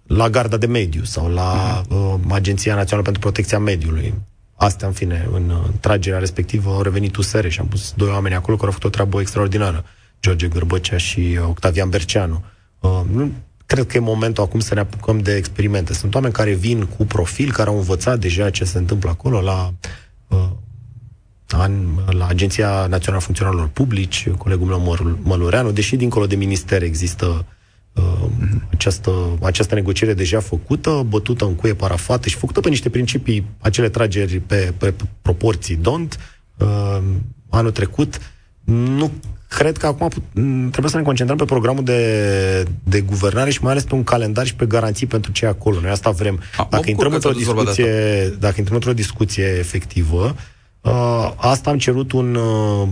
la 0.06 0.30
Garda 0.30 0.56
de 0.56 0.66
Mediu 0.66 1.04
sau 1.04 1.28
la 1.28 1.82
um, 1.88 2.32
Agenția 2.32 2.74
Națională 2.74 3.02
pentru 3.04 3.22
Protecția 3.22 3.58
Mediului. 3.58 4.14
Astea, 4.56 4.86
în 4.88 4.92
fine, 4.94 5.28
în 5.32 5.52
tragerea 5.80 6.18
respectivă 6.18 6.70
au 6.70 6.82
revenit 6.82 7.16
USR 7.16 7.46
și 7.48 7.60
am 7.60 7.66
pus 7.66 7.92
doi 7.96 8.08
oameni 8.08 8.34
acolo 8.34 8.56
care 8.56 8.66
au 8.66 8.72
făcut 8.72 8.88
o 8.88 8.94
treabă 8.94 9.20
extraordinară. 9.20 9.84
George 10.26 10.48
Gârbăcea 10.48 10.96
și 10.96 11.38
Octavian 11.48 11.88
Berceanu. 11.88 12.44
Uh, 12.80 13.00
nu 13.12 13.32
cred 13.66 13.86
că 13.86 13.96
e 13.96 14.00
momentul 14.00 14.42
acum 14.44 14.60
să 14.60 14.74
ne 14.74 14.80
apucăm 14.80 15.18
de 15.18 15.36
experimente. 15.36 15.92
Sunt 15.92 16.14
oameni 16.14 16.32
care 16.32 16.52
vin 16.52 16.84
cu 16.84 17.04
profil, 17.04 17.52
care 17.52 17.68
au 17.68 17.76
învățat 17.76 18.18
deja 18.18 18.50
ce 18.50 18.64
se 18.64 18.78
întâmplă 18.78 19.10
acolo 19.10 19.40
la 19.40 19.72
uh, 20.28 20.48
la 22.10 22.26
Agenția 22.26 22.86
Națională 22.86 23.22
a 23.22 23.24
Funcționarilor 23.24 23.68
Publici, 23.68 24.30
colegul 24.30 24.66
meu 24.66 25.18
Mălureanu, 25.22 25.70
deși 25.70 25.96
dincolo 25.96 26.26
de 26.26 26.36
minister 26.36 26.82
există 26.82 27.46
uh, 27.92 28.28
această, 28.70 29.38
această 29.42 29.74
negociere 29.74 30.14
deja 30.14 30.40
făcută, 30.40 31.04
bătută 31.08 31.44
în 31.44 31.54
cuie 31.54 31.74
parafată 31.74 32.28
și 32.28 32.36
făcută 32.36 32.60
pe 32.60 32.68
niște 32.68 32.90
principii, 32.90 33.46
acele 33.58 33.88
trageri 33.88 34.40
pe, 34.40 34.72
pe, 34.78 34.92
pe 34.92 35.04
proporții 35.22 35.76
DONT, 35.76 36.18
uh, 36.58 36.98
anul 37.48 37.70
trecut, 37.70 38.20
nu 38.64 39.12
cred 39.48 39.76
că 39.76 39.86
acum 39.86 40.08
trebuie 40.70 40.90
să 40.90 40.96
ne 40.96 41.02
concentrăm 41.02 41.36
pe 41.36 41.44
programul 41.44 41.84
de, 41.84 42.62
de 42.82 43.00
guvernare 43.00 43.50
și 43.50 43.62
mai 43.62 43.70
ales 43.70 43.84
pe 43.84 43.94
un 43.94 44.04
calendar 44.04 44.46
și 44.46 44.54
pe 44.54 44.66
garanții 44.66 45.06
pentru 45.06 45.32
cei 45.32 45.48
acolo. 45.48 45.80
Noi 45.80 45.90
asta 45.90 46.10
vrem. 46.10 46.40
A, 46.56 46.66
dacă 46.70 46.90
intrăm 46.90 47.12
într-o 47.12 47.30
discuție, 47.30 48.28
dacă 48.38 48.54
intrăm 48.56 48.76
într-o 48.76 48.92
discuție 48.92 49.44
efectivă, 49.44 50.36
uh, 50.80 51.32
asta 51.36 51.70
am 51.70 51.78
cerut 51.78 52.12
un, 52.12 52.34
uh, 52.34 52.88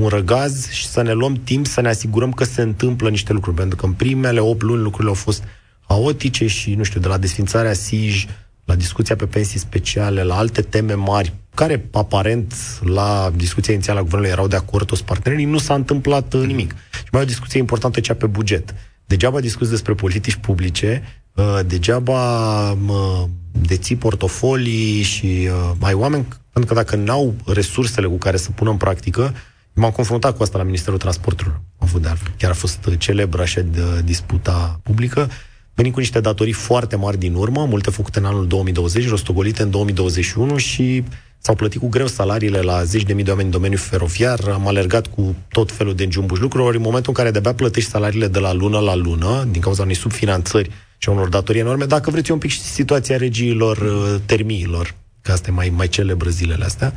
un 0.00 0.08
răgaz 0.08 0.70
și 0.70 0.86
să 0.86 1.02
ne 1.02 1.12
luăm 1.12 1.40
timp 1.44 1.66
să 1.66 1.80
ne 1.80 1.88
asigurăm 1.88 2.32
că 2.32 2.44
se 2.44 2.62
întâmplă 2.62 3.08
niște 3.08 3.32
lucruri, 3.32 3.56
pentru 3.56 3.76
că 3.76 3.86
în 3.86 3.92
primele 3.92 4.40
8 4.40 4.62
luni 4.62 4.82
lucrurile 4.82 5.08
au 5.08 5.14
fost 5.14 5.42
haotice 5.88 6.46
și, 6.46 6.74
nu 6.74 6.82
știu, 6.82 7.00
de 7.00 7.08
la 7.08 7.18
desfințarea 7.18 7.72
SIJ 7.72 8.26
la 8.64 8.74
discuția 8.74 9.16
pe 9.16 9.26
pensii 9.26 9.58
speciale, 9.58 10.22
la 10.22 10.36
alte 10.36 10.62
teme 10.62 10.94
mari, 10.94 11.32
care 11.54 11.88
aparent 11.92 12.54
la 12.80 13.30
discuția 13.36 13.72
inițială 13.72 13.98
a 13.98 14.02
guvernului 14.02 14.32
erau 14.32 14.46
de 14.46 14.56
acord 14.56 14.86
toți 14.86 15.04
partenerii, 15.04 15.44
nu 15.44 15.58
s-a 15.58 15.74
întâmplat 15.74 16.32
uh, 16.34 16.46
nimic. 16.46 16.74
Și 16.92 17.08
mai 17.12 17.20
e 17.20 17.24
o 17.24 17.28
discuție 17.28 17.58
importantă 17.58 18.00
cea 18.00 18.14
pe 18.14 18.26
buget. 18.26 18.74
Degeaba 19.06 19.40
discuți 19.40 19.70
despre 19.70 19.94
politici 19.94 20.34
publice, 20.34 21.02
uh, 21.34 21.60
degeaba 21.66 22.70
uh, 22.70 23.22
deții 23.50 23.96
portofolii 23.96 25.02
și 25.02 25.48
ai 25.80 25.94
oameni, 25.94 26.26
pentru 26.52 26.74
că 26.74 26.80
dacă 26.80 26.96
n-au 26.96 27.34
resursele 27.46 28.06
cu 28.06 28.16
care 28.16 28.36
să 28.36 28.50
pună 28.50 28.70
în 28.70 28.76
practică, 28.76 29.34
m-am 29.72 29.90
confruntat 29.90 30.36
cu 30.36 30.42
asta 30.42 30.58
la 30.58 30.64
Ministerul 30.64 30.98
Transporturilor. 30.98 31.60
Am 31.78 31.88
avut 31.88 32.02
de 32.02 32.08
chiar 32.36 32.50
a 32.50 32.54
fost 32.54 32.88
celebră 32.98 33.42
așa 33.42 33.60
de 33.60 33.80
disputa 34.04 34.80
publică 34.82 35.30
venim 35.74 35.92
cu 35.92 35.98
niște 35.98 36.20
datorii 36.20 36.52
foarte 36.52 36.96
mari 36.96 37.18
din 37.18 37.34
urmă, 37.34 37.64
multe 37.64 37.90
făcute 37.90 38.18
în 38.18 38.24
anul 38.24 38.46
2020, 38.46 39.08
rostogolite 39.08 39.62
în 39.62 39.70
2021 39.70 40.56
și 40.56 41.04
s-au 41.44 41.54
plătit 41.54 41.80
cu 41.80 41.88
greu 41.88 42.06
salariile 42.06 42.60
la 42.60 42.84
zeci 42.84 43.02
de 43.02 43.12
mii 43.12 43.24
de 43.24 43.30
oameni 43.30 43.48
în 43.48 43.54
domeniul 43.54 43.80
feroviar, 43.80 44.40
am 44.52 44.66
alergat 44.66 45.06
cu 45.06 45.34
tot 45.48 45.72
felul 45.72 45.94
de 45.94 46.04
înjumbuși 46.04 46.40
lucruri, 46.40 46.64
ori 46.64 46.76
în 46.76 46.82
momentul 46.82 47.10
în 47.10 47.14
care 47.14 47.30
de-abia 47.30 47.54
plătești 47.54 47.90
salariile 47.90 48.28
de 48.28 48.38
la 48.38 48.52
lună 48.52 48.78
la 48.78 48.94
lună, 48.94 49.48
din 49.50 49.60
cauza 49.60 49.82
unei 49.82 49.94
subfinanțări 49.94 50.70
și 50.98 51.08
unor 51.08 51.28
datorii 51.28 51.60
enorme, 51.60 51.84
dacă 51.84 52.10
vreți 52.10 52.30
un 52.30 52.38
pic 52.38 52.50
și 52.50 52.60
situația 52.60 53.16
regiilor 53.16 53.76
uh, 53.76 54.20
termiilor, 54.26 54.94
că 55.22 55.32
asta 55.32 55.50
e 55.50 55.52
mai, 55.52 55.72
mai 55.76 55.88
celebră 55.88 56.30
zilele 56.30 56.64
astea. 56.64 56.92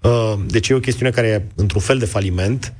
Uh, 0.00 0.34
deci 0.46 0.68
e 0.68 0.74
o 0.74 0.80
chestiune 0.80 1.10
care 1.10 1.26
e 1.26 1.42
într-un 1.54 1.80
fel 1.80 1.98
de 1.98 2.04
faliment. 2.04 2.72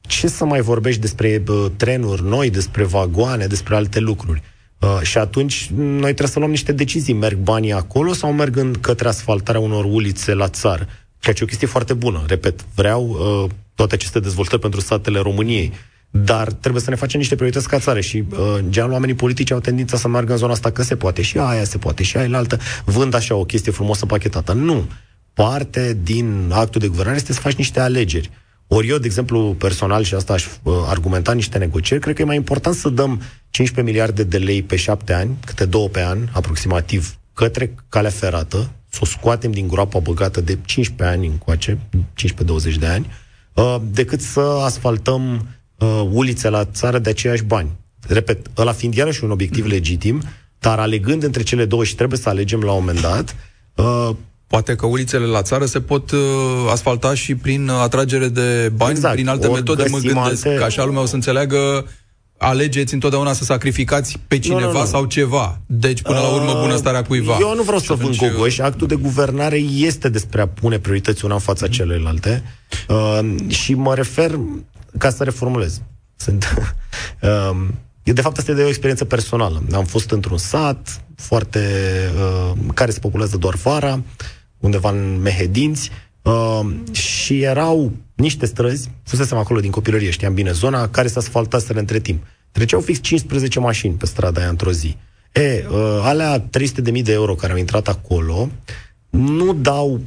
Ce 0.00 0.28
să 0.28 0.44
mai 0.44 0.60
vorbești 0.60 1.00
despre 1.00 1.42
uh, 1.48 1.66
trenuri 1.76 2.22
noi, 2.22 2.50
despre 2.50 2.84
vagoane, 2.84 3.46
despre 3.46 3.74
alte 3.74 3.98
lucruri? 4.00 4.42
Uh, 4.82 5.00
și 5.02 5.18
atunci 5.18 5.70
noi 5.74 6.00
trebuie 6.00 6.28
să 6.28 6.38
luăm 6.38 6.50
niște 6.50 6.72
decizii. 6.72 7.14
Merg 7.14 7.38
banii 7.38 7.72
acolo 7.72 8.12
sau 8.12 8.32
merg 8.32 8.56
în 8.56 8.74
către 8.80 9.08
asfaltarea 9.08 9.60
unor 9.60 9.84
ulițe 9.84 10.34
la 10.34 10.48
țară? 10.48 10.86
Ceea 11.18 11.34
ce 11.34 11.40
e 11.40 11.44
o 11.44 11.48
chestie 11.48 11.66
foarte 11.66 11.94
bună. 11.94 12.24
Repet, 12.26 12.64
vreau 12.74 13.08
uh, 13.08 13.50
toate 13.74 13.94
aceste 13.94 14.20
dezvoltări 14.20 14.60
pentru 14.60 14.80
statele 14.80 15.18
României. 15.18 15.72
Dar 16.10 16.52
trebuie 16.52 16.82
să 16.82 16.90
ne 16.90 16.96
facem 16.96 17.20
niște 17.20 17.34
priorități 17.34 17.68
ca 17.68 17.78
țară 17.78 18.00
și, 18.00 18.24
uh, 18.30 18.38
în 18.56 18.70
general, 18.70 18.92
oamenii 18.92 19.14
politici 19.14 19.50
au 19.50 19.60
tendința 19.60 19.96
să 19.96 20.08
meargă 20.08 20.32
în 20.32 20.38
zona 20.38 20.52
asta 20.52 20.70
că 20.70 20.82
se 20.82 20.96
poate 20.96 21.22
și 21.22 21.38
aia, 21.38 21.64
se 21.64 21.78
poate 21.78 22.02
și 22.02 22.16
aia, 22.16 22.28
la 22.28 22.38
altă, 22.38 22.58
vând 22.84 23.14
așa 23.14 23.34
o 23.34 23.44
chestie 23.44 23.72
frumoasă 23.72 24.06
pachetată. 24.06 24.52
Nu. 24.52 24.88
Parte 25.34 25.98
din 26.02 26.50
actul 26.52 26.80
de 26.80 26.88
guvernare 26.88 27.16
este 27.16 27.32
să 27.32 27.40
faci 27.40 27.54
niște 27.54 27.80
alegeri. 27.80 28.30
Ori 28.66 28.88
eu, 28.88 28.98
de 28.98 29.06
exemplu, 29.06 29.54
personal, 29.58 30.02
și 30.02 30.14
asta 30.14 30.32
aș 30.32 30.46
uh, 30.62 30.74
argumenta 30.86 31.32
niște 31.32 31.58
negocieri, 31.58 32.02
cred 32.02 32.14
că 32.14 32.22
e 32.22 32.24
mai 32.24 32.36
important 32.36 32.74
să 32.74 32.88
dăm 32.88 33.22
15 33.50 33.94
miliarde 33.94 34.22
de 34.22 34.38
lei 34.38 34.62
pe 34.62 34.76
șapte 34.76 35.12
ani, 35.12 35.36
câte 35.46 35.64
două 35.64 35.88
pe 35.88 36.02
an, 36.02 36.18
aproximativ, 36.32 37.16
către 37.32 37.74
calea 37.88 38.10
ferată, 38.10 38.70
să 38.88 38.98
o 39.02 39.04
scoatem 39.04 39.50
din 39.50 39.68
groapa 39.68 39.98
băgată 39.98 40.40
de 40.40 40.58
15 40.64 41.16
ani 41.16 41.26
încoace, 41.26 41.78
15-20 42.74 42.78
de 42.78 42.86
ani, 42.86 43.06
uh, 43.54 43.76
decât 43.90 44.20
să 44.20 44.40
asfaltăm 44.40 45.46
uh, 45.78 46.08
ulițe 46.10 46.48
la 46.48 46.64
țară 46.64 46.98
de 46.98 47.10
aceiași 47.10 47.42
bani. 47.42 47.70
Repet, 48.08 48.46
ăla 48.56 48.72
fiind 48.72 48.94
iarăși 48.94 49.24
un 49.24 49.30
obiectiv 49.30 49.66
legitim, 49.66 50.22
dar 50.58 50.78
alegând 50.78 51.22
între 51.22 51.42
cele 51.42 51.64
două 51.64 51.84
și 51.84 51.94
trebuie 51.94 52.18
să 52.18 52.28
alegem 52.28 52.60
la 52.60 52.72
un 52.72 52.78
moment 52.78 53.00
dat, 53.00 53.36
uh, 53.74 54.10
Poate 54.52 54.74
că 54.74 54.86
ulițele 54.86 55.24
la 55.24 55.42
țară 55.42 55.64
se 55.64 55.80
pot 55.80 56.10
uh, 56.10 56.18
asfalta 56.70 57.14
și 57.14 57.34
prin 57.34 57.68
atragere 57.68 58.28
de 58.28 58.72
bani, 58.74 58.90
exact. 58.90 59.14
prin 59.14 59.28
alte 59.28 59.46
Ori 59.46 59.54
metode, 59.54 59.84
mă 59.90 59.98
gândesc, 59.98 60.46
alte... 60.46 60.58
că 60.58 60.64
așa 60.64 60.84
lumea 60.84 61.00
o 61.00 61.06
să 61.06 61.14
înțeleagă 61.14 61.86
alegeți 62.36 62.94
întotdeauna 62.94 63.32
să 63.32 63.44
sacrificați 63.44 64.18
pe 64.28 64.38
cineva 64.38 64.60
nu, 64.60 64.72
nu, 64.72 64.78
nu. 64.78 64.84
sau 64.84 65.04
ceva. 65.04 65.60
Deci, 65.66 66.02
până 66.02 66.18
uh, 66.18 66.24
la 66.24 66.34
urmă, 66.34 66.60
bunăstarea 66.60 67.02
cuiva. 67.02 67.36
Eu 67.40 67.54
nu 67.54 67.62
vreau 67.62 67.78
să 67.78 67.94
vând 67.94 68.16
gogoși. 68.16 68.60
Eu... 68.60 68.66
Actul 68.66 68.86
de 68.86 68.94
guvernare 68.94 69.56
este 69.56 70.08
despre 70.08 70.40
a 70.40 70.48
pune 70.48 70.78
priorități 70.78 71.24
una 71.24 71.34
în 71.34 71.40
fața 71.40 71.66
mm-hmm. 71.66 71.70
celelalte. 71.70 72.42
Uh, 72.88 73.34
și 73.48 73.74
mă 73.74 73.94
refer, 73.94 74.38
ca 74.98 75.10
să 75.10 75.24
reformulez, 75.24 75.80
sunt... 76.16 76.70
uh, 77.20 77.66
de 78.14 78.20
fapt, 78.20 78.38
asta 78.38 78.50
e 78.50 78.64
o 78.64 78.68
experiență 78.68 79.04
personală. 79.04 79.62
Am 79.72 79.84
fost 79.84 80.10
într-un 80.10 80.38
sat 80.38 81.04
foarte... 81.16 81.60
Uh, 82.16 82.58
care 82.74 82.90
se 82.90 82.98
populează 82.98 83.36
doar 83.36 83.54
vara. 83.54 84.00
Uh, 84.62 84.68
undeva 84.72 84.90
în 84.90 85.20
Mehedinți, 85.20 85.90
uh, 86.22 86.60
și 86.92 87.42
erau 87.42 87.92
niște 88.14 88.46
străzi, 88.46 88.90
fusesem 89.02 89.38
acolo 89.38 89.60
din 89.60 89.70
copilărie, 89.70 90.10
știam 90.10 90.34
bine 90.34 90.52
zona, 90.52 90.88
care 90.88 91.08
se 91.08 91.18
asfaltaseră 91.18 91.78
între 91.78 91.98
timp. 91.98 92.22
Treceau 92.52 92.80
fix 92.80 93.00
15 93.00 93.58
mașini 93.58 93.94
pe 93.94 94.06
strada 94.06 94.40
aia 94.40 94.48
într-o 94.48 94.70
zi. 94.70 94.96
E, 95.32 95.64
uh, 95.70 96.00
alea 96.02 96.40
300.000 96.40 97.02
de 97.02 97.12
euro 97.12 97.34
care 97.34 97.52
au 97.52 97.58
intrat 97.58 97.88
acolo 97.88 98.48
nu 99.10 99.52
dau 99.54 100.00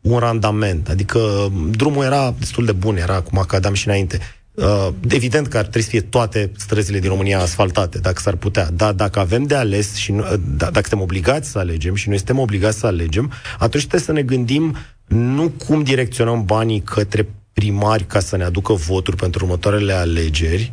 un 0.00 0.18
randament, 0.18 0.88
adică 0.88 1.52
drumul 1.70 2.04
era 2.04 2.34
destul 2.38 2.64
de 2.64 2.72
bun, 2.72 2.96
era 2.96 3.20
cum 3.20 3.38
acadam 3.38 3.74
și 3.74 3.88
înainte. 3.88 4.18
Uh, 4.54 4.88
evident 5.08 5.46
că 5.46 5.56
ar 5.56 5.62
trebui 5.62 5.82
să 5.82 5.88
fie 5.88 6.00
toate 6.00 6.52
străzile 6.56 6.98
din 6.98 7.08
România 7.08 7.40
asfaltate, 7.40 7.98
dacă 7.98 8.20
s-ar 8.20 8.36
putea. 8.36 8.70
Dar 8.70 8.92
dacă 8.92 9.18
avem 9.18 9.42
de 9.42 9.54
ales 9.54 9.94
și 9.94 10.12
nu, 10.12 10.18
uh, 10.18 10.32
da, 10.56 10.70
dacă 10.70 10.88
suntem 10.88 11.00
obligați 11.00 11.50
să 11.50 11.58
alegem 11.58 11.94
și 11.94 12.08
noi 12.08 12.16
suntem 12.16 12.38
obligați 12.38 12.78
să 12.78 12.86
alegem, 12.86 13.32
atunci 13.58 13.86
trebuie 13.86 14.00
să 14.00 14.12
ne 14.12 14.22
gândim 14.22 14.76
nu 15.06 15.48
cum 15.48 15.82
direcționăm 15.82 16.44
banii 16.44 16.80
către 16.80 17.28
primari 17.52 18.04
ca 18.04 18.20
să 18.20 18.36
ne 18.36 18.44
aducă 18.44 18.72
voturi 18.72 19.16
pentru 19.16 19.44
următoarele 19.44 19.92
alegeri, 19.92 20.72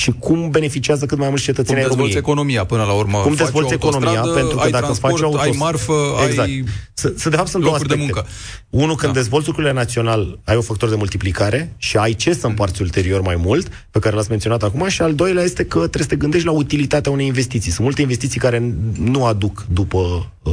și 0.00 0.12
cum 0.18 0.50
beneficiază 0.50 1.06
cât 1.06 1.18
mai 1.18 1.28
mulți 1.28 1.44
cetățeni 1.44 1.78
ai 1.78 1.86
României. 1.86 2.16
economia 2.16 2.64
până 2.64 2.82
la 2.82 2.92
urmă. 2.92 3.18
Cum 3.18 3.34
dezvolți 3.34 3.72
economia, 3.72 4.20
pentru 4.20 4.56
că 4.56 4.70
dacă 4.70 4.92
faci 4.92 5.10
autostradă... 5.10 5.48
ai 5.48 5.54
marfă, 5.58 5.92
exact. 6.28 6.48
ai 6.48 6.64
să, 6.94 7.12
să, 7.16 7.28
de 7.28 7.36
fapt 7.36 7.48
sunt 7.48 7.62
două 7.62 7.74
aspecte. 7.74 7.96
de 7.96 8.00
muncă. 8.00 8.26
Unul, 8.70 8.96
când 8.96 9.12
da. 9.12 9.18
dezvolți 9.18 9.46
lucrurile 9.46 9.72
național, 9.72 10.38
ai 10.44 10.56
un 10.56 10.62
factor 10.62 10.88
de 10.88 10.94
multiplicare 10.94 11.74
și 11.76 11.96
ai 11.96 12.14
ce 12.14 12.32
să 12.32 12.46
împarți 12.46 12.82
ulterior 12.82 13.20
mai 13.20 13.36
mult, 13.36 13.68
pe 13.90 13.98
care 13.98 14.14
l-ați 14.14 14.30
menționat 14.30 14.62
acum, 14.62 14.88
și 14.88 15.02
al 15.02 15.14
doilea 15.14 15.42
este 15.42 15.64
că 15.64 15.78
trebuie 15.78 16.02
să 16.02 16.08
te 16.08 16.16
gândești 16.16 16.46
la 16.46 16.52
utilitatea 16.52 17.12
unei 17.12 17.26
investiții. 17.26 17.70
Sunt 17.70 17.84
multe 17.84 18.00
investiții 18.00 18.40
care 18.40 18.74
nu 18.98 19.24
aduc 19.24 19.66
după 19.72 20.30
uh, 20.42 20.52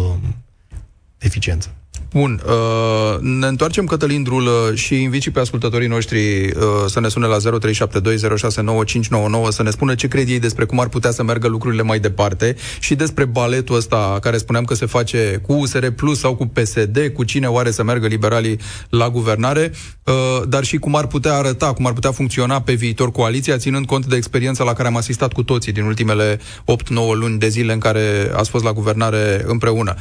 eficiență. 1.17 1.73
Bun, 2.13 2.41
uh, 2.45 3.17
ne 3.19 3.47
întoarcem, 3.47 3.85
Cătălin 3.85 4.23
Drulă, 4.23 4.71
și 4.73 5.01
invit 5.01 5.21
și 5.21 5.31
pe 5.31 5.39
ascultătorii 5.39 5.87
noștri 5.87 6.45
uh, 6.45 6.51
să 6.87 6.99
ne 6.99 7.07
sune 7.07 7.25
la 7.25 7.37
0372069599 7.37 7.41
să 9.49 9.63
ne 9.63 9.69
spună 9.69 9.95
ce 9.95 10.07
cred 10.07 10.29
ei 10.29 10.39
despre 10.39 10.65
cum 10.65 10.79
ar 10.79 10.87
putea 10.87 11.11
să 11.11 11.23
meargă 11.23 11.47
lucrurile 11.47 11.81
mai 11.81 11.99
departe 11.99 12.55
și 12.79 12.95
despre 12.95 13.25
baletul 13.25 13.75
ăsta 13.75 14.17
care 14.21 14.37
spuneam 14.37 14.63
că 14.63 14.73
se 14.73 14.85
face 14.85 15.41
cu 15.45 15.53
USR 15.53 15.87
Plus 15.87 16.19
sau 16.19 16.35
cu 16.35 16.45
PSD, 16.45 17.11
cu 17.13 17.23
cine 17.23 17.47
oare 17.47 17.71
să 17.71 17.83
meargă 17.83 18.07
liberalii 18.07 18.59
la 18.89 19.09
guvernare, 19.09 19.71
uh, 20.03 20.13
dar 20.47 20.63
și 20.63 20.77
cum 20.77 20.95
ar 20.95 21.07
putea 21.07 21.33
arăta, 21.33 21.73
cum 21.73 21.85
ar 21.85 21.93
putea 21.93 22.11
funcționa 22.11 22.61
pe 22.61 22.73
viitor 22.73 23.11
coaliția, 23.11 23.57
ținând 23.57 23.85
cont 23.85 24.05
de 24.05 24.15
experiența 24.15 24.63
la 24.63 24.73
care 24.73 24.87
am 24.87 24.97
asistat 24.97 25.33
cu 25.33 25.43
toții 25.43 25.71
din 25.71 25.83
ultimele 25.83 26.39
8-9 26.61 26.75
luni 27.13 27.39
de 27.39 27.47
zile 27.47 27.73
în 27.73 27.79
care 27.79 28.31
ați 28.35 28.49
fost 28.49 28.63
la 28.63 28.73
guvernare 28.73 29.43
împreună. 29.45 29.95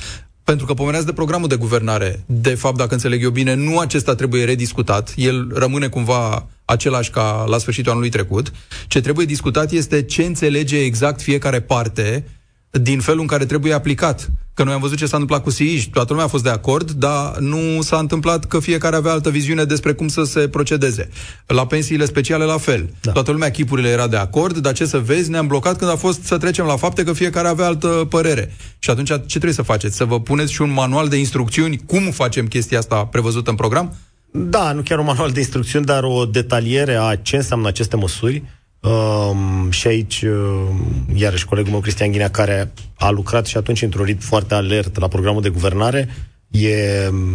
Pentru 0.46 0.66
că 0.66 0.74
pomeneați 0.74 1.06
de 1.06 1.12
programul 1.12 1.48
de 1.48 1.56
guvernare. 1.56 2.24
De 2.26 2.54
fapt, 2.54 2.76
dacă 2.76 2.92
înțeleg 2.92 3.22
eu 3.22 3.30
bine, 3.30 3.54
nu 3.54 3.78
acesta 3.78 4.14
trebuie 4.14 4.44
rediscutat. 4.44 5.12
El 5.16 5.50
rămâne 5.54 5.88
cumva 5.88 6.46
același 6.64 7.10
ca 7.10 7.44
la 7.48 7.58
sfârșitul 7.58 7.90
anului 7.90 8.08
trecut. 8.08 8.52
Ce 8.86 9.00
trebuie 9.00 9.26
discutat 9.26 9.70
este 9.70 10.02
ce 10.02 10.22
înțelege 10.22 10.78
exact 10.78 11.20
fiecare 11.20 11.60
parte 11.60 12.24
din 12.70 13.00
felul 13.00 13.20
în 13.20 13.26
care 13.26 13.44
trebuie 13.44 13.72
aplicat. 13.72 14.30
Că 14.56 14.64
noi 14.64 14.72
am 14.72 14.80
văzut 14.80 14.96
ce 14.96 15.06
s-a 15.06 15.16
întâmplat 15.16 15.42
cu 15.42 15.50
SIIJ, 15.50 15.86
toată 15.86 16.08
lumea 16.08 16.24
a 16.24 16.28
fost 16.28 16.42
de 16.42 16.50
acord, 16.50 16.90
dar 16.90 17.36
nu 17.38 17.82
s-a 17.82 17.98
întâmplat 17.98 18.44
că 18.44 18.60
fiecare 18.60 18.96
avea 18.96 19.12
altă 19.12 19.30
viziune 19.30 19.64
despre 19.64 19.92
cum 19.92 20.08
să 20.08 20.22
se 20.22 20.48
procedeze. 20.48 21.08
La 21.46 21.66
pensiile 21.66 22.04
speciale 22.04 22.44
la 22.44 22.58
fel. 22.58 22.90
Da. 23.00 23.12
Toată 23.12 23.30
lumea 23.30 23.50
chipurile 23.50 23.88
era 23.88 24.06
de 24.06 24.16
acord, 24.16 24.58
dar 24.58 24.72
ce 24.72 24.86
să 24.86 24.98
vezi, 24.98 25.30
ne-am 25.30 25.46
blocat 25.46 25.78
când 25.78 25.90
a 25.90 25.96
fost 25.96 26.24
să 26.24 26.38
trecem 26.38 26.64
la 26.64 26.76
fapte 26.76 27.04
că 27.04 27.12
fiecare 27.12 27.48
avea 27.48 27.66
altă 27.66 27.88
părere. 27.88 28.54
Și 28.78 28.90
atunci 28.90 29.08
ce 29.08 29.26
trebuie 29.26 29.52
să 29.52 29.62
faceți? 29.62 29.96
Să 29.96 30.04
vă 30.04 30.20
puneți 30.20 30.52
și 30.52 30.62
un 30.62 30.72
manual 30.72 31.08
de 31.08 31.16
instrucțiuni 31.16 31.80
cum 31.86 32.10
facem 32.10 32.46
chestia 32.46 32.78
asta 32.78 33.04
prevăzută 33.04 33.50
în 33.50 33.56
program? 33.56 33.94
Da, 34.30 34.72
nu 34.72 34.82
chiar 34.82 34.98
un 34.98 35.04
manual 35.04 35.30
de 35.30 35.38
instrucțiuni, 35.38 35.84
dar 35.84 36.02
o 36.02 36.24
detaliere 36.24 36.94
a 36.94 37.16
ce 37.16 37.36
înseamnă 37.36 37.68
aceste 37.68 37.96
măsuri. 37.96 38.42
Um, 38.80 39.70
și 39.70 39.86
aici, 39.86 40.22
uh, 40.22 40.68
iarăși, 41.14 41.44
colegul 41.44 41.70
meu, 41.70 41.80
Cristian 41.80 42.10
Ghinea, 42.10 42.30
care 42.30 42.72
a 42.94 43.10
lucrat 43.10 43.46
și 43.46 43.56
atunci 43.56 43.82
într-un 43.82 44.04
ritm 44.04 44.20
foarte 44.20 44.54
alert 44.54 44.98
la 44.98 45.08
programul 45.08 45.42
de 45.42 45.48
guvernare, 45.48 46.08
e, 46.48 46.68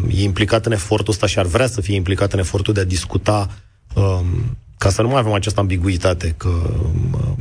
e 0.09 0.23
implicat 0.23 0.65
în 0.65 0.71
efortul 0.71 1.13
ăsta 1.13 1.27
și 1.27 1.39
ar 1.39 1.45
vrea 1.45 1.67
să 1.67 1.81
fie 1.81 1.95
implicat 1.95 2.33
în 2.33 2.39
efortul 2.39 2.73
de 2.73 2.79
a 2.79 2.83
discuta 2.83 3.49
um, 3.93 4.57
ca 4.77 4.89
să 4.89 5.01
nu 5.01 5.07
mai 5.07 5.19
avem 5.19 5.33
această 5.33 5.59
ambiguitate 5.59 6.33
că 6.37 6.47
um, 6.47 7.37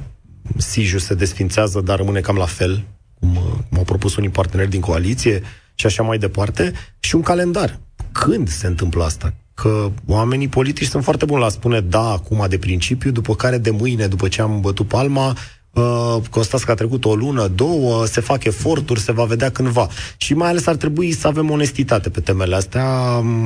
Siju 0.56 0.98
se 0.98 1.14
desfințează, 1.14 1.80
dar 1.80 1.96
rămâne 1.96 2.20
cam 2.20 2.36
la 2.36 2.46
fel, 2.46 2.84
cum, 3.20 3.36
uh, 3.36 3.42
cum 3.68 3.78
au 3.78 3.84
propus 3.84 4.16
unii 4.16 4.28
parteneri 4.28 4.70
din 4.70 4.80
coaliție 4.80 5.42
și 5.74 5.86
așa 5.86 6.02
mai 6.02 6.18
departe, 6.18 6.72
și 7.00 7.14
un 7.14 7.22
calendar. 7.22 7.78
Când 8.12 8.48
se 8.48 8.66
întâmplă 8.66 9.04
asta? 9.04 9.34
Că 9.62 9.90
oamenii 10.06 10.48
politici 10.48 10.88
sunt 10.88 11.04
foarte 11.04 11.24
buni 11.24 11.40
la 11.40 11.46
a 11.46 11.48
spune 11.48 11.80
da 11.80 12.10
acum 12.10 12.46
de 12.48 12.58
principiu, 12.58 13.10
după 13.10 13.34
care 13.34 13.58
de 13.58 13.70
mâine, 13.70 14.06
după 14.06 14.28
ce 14.28 14.42
am 14.42 14.60
bătut 14.60 14.88
palma, 14.88 15.36
Uh, 15.72 16.16
constați 16.30 16.64
că 16.64 16.70
a 16.70 16.74
trecut 16.74 17.04
o 17.04 17.14
lună, 17.14 17.46
două, 17.46 18.06
se 18.06 18.20
fac 18.20 18.44
eforturi, 18.44 19.00
se 19.00 19.12
va 19.12 19.24
vedea 19.24 19.50
cândva. 19.50 19.88
Și 20.16 20.34
mai 20.34 20.48
ales 20.48 20.66
ar 20.66 20.76
trebui 20.76 21.12
să 21.12 21.26
avem 21.26 21.50
onestitate 21.50 22.10
pe 22.10 22.20
temele 22.20 22.54
astea. 22.54 22.84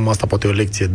Asta 0.08 0.26
poate 0.26 0.46
e 0.46 0.50
o 0.50 0.52
lecție 0.52 0.90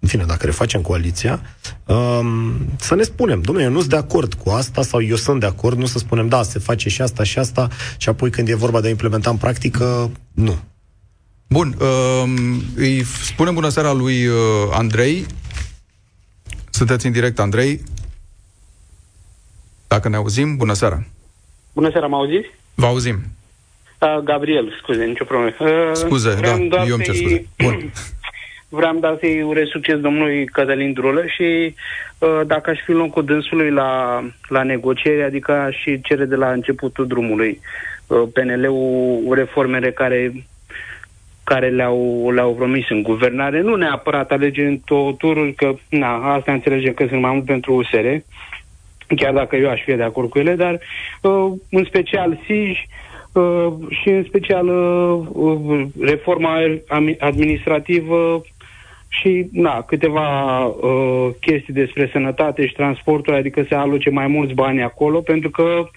în 0.00 0.08
fine, 0.08 0.24
dacă 0.24 0.46
refacem 0.46 0.80
coaliția, 0.80 1.40
um, 1.86 2.54
să 2.76 2.94
ne 2.94 3.02
spunem, 3.02 3.40
domnule, 3.40 3.66
eu 3.66 3.72
nu 3.72 3.78
sunt 3.78 3.90
de 3.90 3.96
acord 3.96 4.34
cu 4.34 4.50
asta 4.50 4.82
sau 4.82 5.02
eu 5.02 5.16
sunt 5.16 5.40
de 5.40 5.46
acord, 5.46 5.78
nu 5.78 5.86
să 5.86 5.98
spunem, 5.98 6.28
da, 6.28 6.42
se 6.42 6.58
face 6.58 6.88
și 6.88 7.02
asta 7.02 7.22
și 7.22 7.38
asta 7.38 7.68
și 7.96 8.08
apoi 8.08 8.30
când 8.30 8.48
e 8.48 8.54
vorba 8.54 8.80
de 8.80 8.86
a 8.86 8.90
implementa 8.90 9.30
în 9.30 9.36
practică, 9.36 10.10
nu. 10.32 10.58
Bun, 11.48 11.74
uh, 11.80 12.24
îi 12.76 13.02
spunem 13.04 13.54
bună 13.54 13.68
seara 13.68 13.92
lui 13.92 14.26
uh, 14.26 14.34
Andrei. 14.72 15.26
Sunteți 16.70 17.06
în 17.06 17.12
direct, 17.12 17.38
Andrei. 17.38 17.80
Dacă 19.88 20.08
ne 20.08 20.16
auzim, 20.16 20.56
bună 20.56 20.72
seara. 20.72 21.04
Bună 21.72 21.90
seara, 21.90 22.06
mă 22.06 22.16
auziți? 22.16 22.48
Vă 22.74 22.86
auzim. 22.86 23.18
Uh, 24.00 24.18
Gabriel, 24.24 24.76
scuze, 24.82 25.04
nicio 25.04 25.24
problemă. 25.24 25.54
Uh, 25.60 25.90
scuze, 25.92 26.34
da, 26.68 26.84
eu 26.84 26.94
îmi 26.94 27.04
cer 27.04 27.14
scuze. 27.14 27.46
Bun. 27.58 27.92
Vreau 28.68 28.98
da 28.98 29.16
să-i 29.20 29.42
urez 29.42 29.66
succes 29.68 29.98
domnului 29.98 30.46
Cătălin 30.46 30.92
Drulă 30.92 31.26
și 31.26 31.74
uh, 32.18 32.40
dacă 32.46 32.70
aș 32.70 32.78
fi 32.84 32.90
în 32.90 32.96
locul 32.96 33.24
dânsului 33.24 33.70
la, 33.70 34.22
la 34.48 34.62
negocieri, 34.62 35.22
adică 35.22 35.52
aș 35.52 35.76
cere 36.02 36.24
de 36.24 36.34
la 36.34 36.52
începutul 36.52 37.06
drumului 37.06 37.60
uh, 38.06 38.22
PNL-ul 38.32 39.34
reformele 39.34 39.90
care 39.92 40.32
care 41.46 41.68
le-au, 41.68 42.30
le-au 42.30 42.54
promis 42.54 42.88
în 42.88 43.02
guvernare, 43.02 43.60
nu 43.60 43.74
neapărat 43.74 44.30
alegeri 44.30 44.68
în 44.68 44.78
tot 44.84 45.18
turul, 45.18 45.52
că 45.56 45.74
na, 45.88 46.34
asta 46.34 46.52
înțelegem 46.52 46.92
că 46.92 47.06
sunt 47.08 47.20
mai 47.20 47.32
mult 47.32 47.44
pentru 47.44 47.74
USR, 47.74 48.06
chiar 49.16 49.32
dacă 49.32 49.56
eu 49.56 49.70
aș 49.70 49.82
fi 49.82 49.94
de 49.94 50.02
acord 50.02 50.28
cu 50.28 50.38
ele, 50.38 50.54
dar 50.54 50.78
uh, 51.20 51.52
în 51.70 51.84
special 51.84 52.38
SIJ 52.44 52.78
uh, 53.32 53.72
și 53.88 54.08
în 54.08 54.24
special 54.24 54.66
uh, 54.68 55.26
uh 55.32 55.86
reforma 56.00 56.54
administrativă 57.18 58.42
și 59.08 59.48
na, 59.52 59.82
câteva 59.82 60.64
uh, 60.64 61.28
chestii 61.40 61.72
despre 61.72 62.08
sănătate 62.12 62.66
și 62.66 62.74
transportul, 62.74 63.34
adică 63.34 63.64
se 63.68 63.74
aloce 63.74 64.10
mai 64.10 64.26
mulți 64.26 64.54
bani 64.54 64.82
acolo, 64.82 65.20
pentru 65.20 65.50
că 65.50 65.88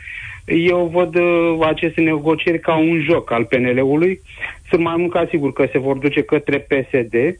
eu 0.50 0.90
văd 0.94 1.16
uh, 1.16 1.68
aceste 1.68 2.02
negocieri 2.02 2.60
ca 2.60 2.78
un 2.78 3.02
joc 3.10 3.32
al 3.32 3.46
PNL-ului. 3.46 4.22
Sunt 4.70 4.82
mai 4.82 4.96
mult 4.98 5.12
ca 5.12 5.28
sigur 5.30 5.54
că 5.54 5.68
se 5.72 5.80
vor 5.80 5.98
duce 5.98 6.22
către 6.22 6.68
PSD, 6.68 7.40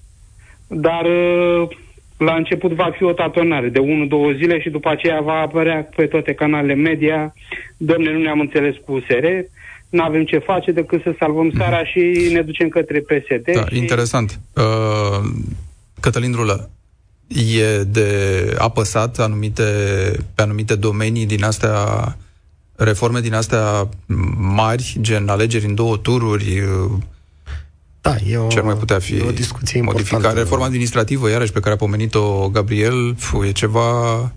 dar 0.68 1.06
uh, 1.06 1.68
la 2.18 2.36
început 2.36 2.72
va 2.72 2.92
fi 2.98 3.04
o 3.04 3.12
tatonare 3.12 3.70
de 3.70 3.80
1-2 3.80 4.38
zile 4.38 4.60
și 4.60 4.70
după 4.70 4.90
aceea 4.90 5.22
va 5.22 5.34
apărea 5.34 5.90
pe 5.96 6.06
toate 6.06 6.34
canalele 6.34 6.74
media, 6.74 7.34
domne, 7.78 8.12
nu 8.12 8.20
ne-am 8.20 8.40
înțeles 8.40 8.76
cu 8.86 8.92
USR, 8.92 9.26
nu 9.90 10.04
avem 10.04 10.24
ce 10.24 10.38
face 10.38 10.72
decât 10.72 11.02
să 11.02 11.16
salvăm 11.20 11.50
țara 11.58 11.86
și 11.86 12.30
ne 12.34 12.42
ducem 12.42 12.68
către 12.68 13.00
PSD. 13.00 13.52
Da, 13.54 13.66
și... 13.66 13.78
interesant. 13.78 14.40
Uh, 14.56 15.30
Cătălin 16.00 16.32
Drulă, 16.32 16.70
e 17.28 17.84
de 17.84 18.10
apăsat 18.58 19.20
anumite, 19.20 19.64
pe 20.36 20.42
anumite 20.42 20.76
domenii 20.76 21.26
din 21.26 21.44
astea 21.44 21.74
reforme 22.80 23.20
din 23.20 23.34
astea 23.34 23.90
mari, 24.38 24.98
gen 25.02 25.30
alegeri 25.30 25.66
în 25.66 25.76
două 25.76 25.98
tururi, 25.98 26.64
da, 28.02 28.16
e 28.28 28.38
o, 28.38 28.48
ce 28.48 28.58
ar 28.58 28.64
mai 28.64 28.76
putea 28.76 29.00
fi 29.00 29.22
o 29.22 29.32
discuție 29.32 29.82
modificare. 29.82 30.40
Reforma 30.40 30.66
administrativă, 30.66 31.30
iarăși, 31.30 31.52
pe 31.52 31.60
care 31.60 31.74
a 31.74 31.78
pomenit-o 31.78 32.50
Gabriel, 32.50 33.16
fu, 33.18 33.44
e 33.44 33.52
ceva 33.52 34.32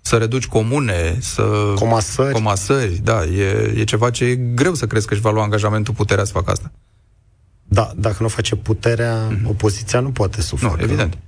să 0.00 0.16
reduci 0.16 0.46
comune, 0.46 1.18
să... 1.20 1.72
Comasări. 1.74 2.32
Comasări, 2.32 3.00
da, 3.02 3.24
e, 3.24 3.74
e 3.76 3.84
ceva 3.84 4.10
ce 4.10 4.24
e 4.24 4.34
greu 4.34 4.74
să 4.74 4.86
crezi 4.86 5.06
că 5.06 5.12
își 5.12 5.22
va 5.22 5.30
lua 5.30 5.42
angajamentul 5.42 5.94
puterea 5.94 6.24
să 6.24 6.32
facă 6.32 6.50
asta. 6.50 6.72
Da, 7.64 7.92
dacă 7.96 8.16
nu 8.20 8.28
face 8.28 8.56
puterea, 8.56 9.28
mm-hmm. 9.28 9.48
opoziția 9.48 10.00
nu 10.00 10.10
poate 10.10 10.42
să 10.42 10.56
facă. 10.56 10.76
Nu, 10.76 10.82
evident. 10.82 11.18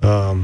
Uh, 0.00 0.36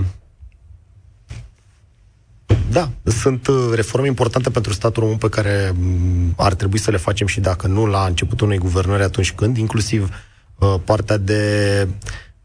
da, 2.70 2.90
sunt 3.04 3.46
uh, 3.46 3.70
reforme 3.74 4.06
importante 4.06 4.50
pentru 4.50 4.72
statul 4.72 5.02
român 5.02 5.18
pe 5.18 5.28
care 5.28 5.72
mm, 5.74 6.34
ar 6.36 6.54
trebui 6.54 6.78
să 6.78 6.90
le 6.90 6.96
facem 6.96 7.26
și 7.26 7.40
dacă 7.40 7.66
nu 7.66 7.86
la 7.86 8.04
începutul 8.04 8.46
unei 8.46 8.58
guvernări 8.58 9.02
atunci 9.02 9.32
când, 9.32 9.56
inclusiv 9.56 10.10
uh, 10.58 10.74
partea 10.84 11.16
de... 11.16 11.88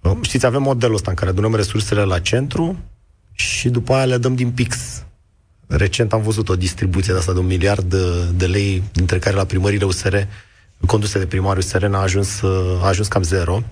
Uh, 0.01 0.17
știți, 0.21 0.45
avem 0.45 0.61
modelul 0.61 0.95
ăsta 0.95 1.09
în 1.09 1.15
care 1.15 1.29
adunăm 1.29 1.55
resursele 1.55 2.03
la 2.03 2.19
centru 2.19 2.79
și 3.31 3.69
după 3.69 3.93
aia 3.93 4.05
le 4.05 4.17
dăm 4.17 4.35
din 4.35 4.51
pix. 4.51 4.77
Recent 5.67 6.13
am 6.13 6.21
văzut 6.21 6.49
o 6.49 6.55
distribuție 6.55 7.13
de 7.13 7.19
asta 7.19 7.33
de 7.33 7.39
un 7.39 7.45
miliard 7.45 7.83
de, 7.83 8.23
de 8.35 8.45
lei, 8.45 8.83
dintre 8.91 9.19
care 9.19 9.35
la 9.35 9.45
primările 9.45 9.85
USR, 9.85 10.15
conduse 10.85 11.19
de 11.19 11.25
primarul 11.25 11.57
USR, 11.57 11.85
a 11.85 12.01
ajuns, 12.01 12.41
uh, 12.41 12.81
a 12.81 12.87
ajuns 12.87 13.07
cam 13.07 13.23
zero. 13.23 13.63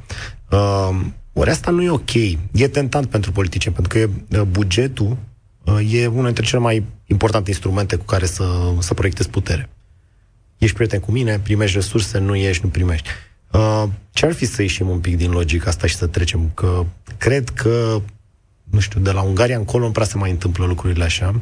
Uh, 0.51 0.99
ori 1.33 1.49
asta 1.49 1.71
nu 1.71 1.81
e 1.81 1.89
ok. 1.89 2.13
E 2.51 2.67
tentant 2.71 3.05
pentru 3.05 3.31
politicieni, 3.31 3.75
pentru 3.75 3.93
că 3.93 3.99
e, 3.99 4.39
uh, 4.39 4.45
bugetul 4.47 5.09
Uh, 5.09 5.30
e 5.89 6.07
unul 6.07 6.25
dintre 6.25 6.43
cele 6.43 6.61
mai 6.61 6.85
importante 7.05 7.49
instrumente 7.49 7.95
cu 7.95 8.05
care 8.05 8.25
să, 8.25 8.73
să 8.79 8.93
proiectezi 8.93 9.29
putere. 9.29 9.69
Ești 10.57 10.75
prieten 10.75 10.99
cu 10.99 11.11
mine, 11.11 11.39
primești 11.39 11.75
resurse, 11.75 12.17
nu 12.17 12.35
ești, 12.35 12.63
nu 12.63 12.69
primești. 12.69 13.09
Uh, 13.51 13.83
ce 14.11 14.25
ar 14.25 14.33
fi 14.33 14.45
să 14.45 14.61
ieșim 14.61 14.89
un 14.89 14.99
pic 14.99 15.17
din 15.17 15.31
logica 15.31 15.69
asta 15.69 15.87
și 15.87 15.95
să 15.95 16.07
trecem? 16.07 16.51
Că 16.53 16.85
cred 17.17 17.49
că, 17.49 18.01
nu 18.63 18.79
știu, 18.79 18.99
de 18.99 19.11
la 19.11 19.21
Ungaria 19.21 19.57
încolo 19.57 19.85
nu 19.85 19.91
prea 19.91 20.05
se 20.05 20.17
mai 20.17 20.29
întâmplă 20.29 20.65
lucrurile 20.65 21.03
așa, 21.03 21.41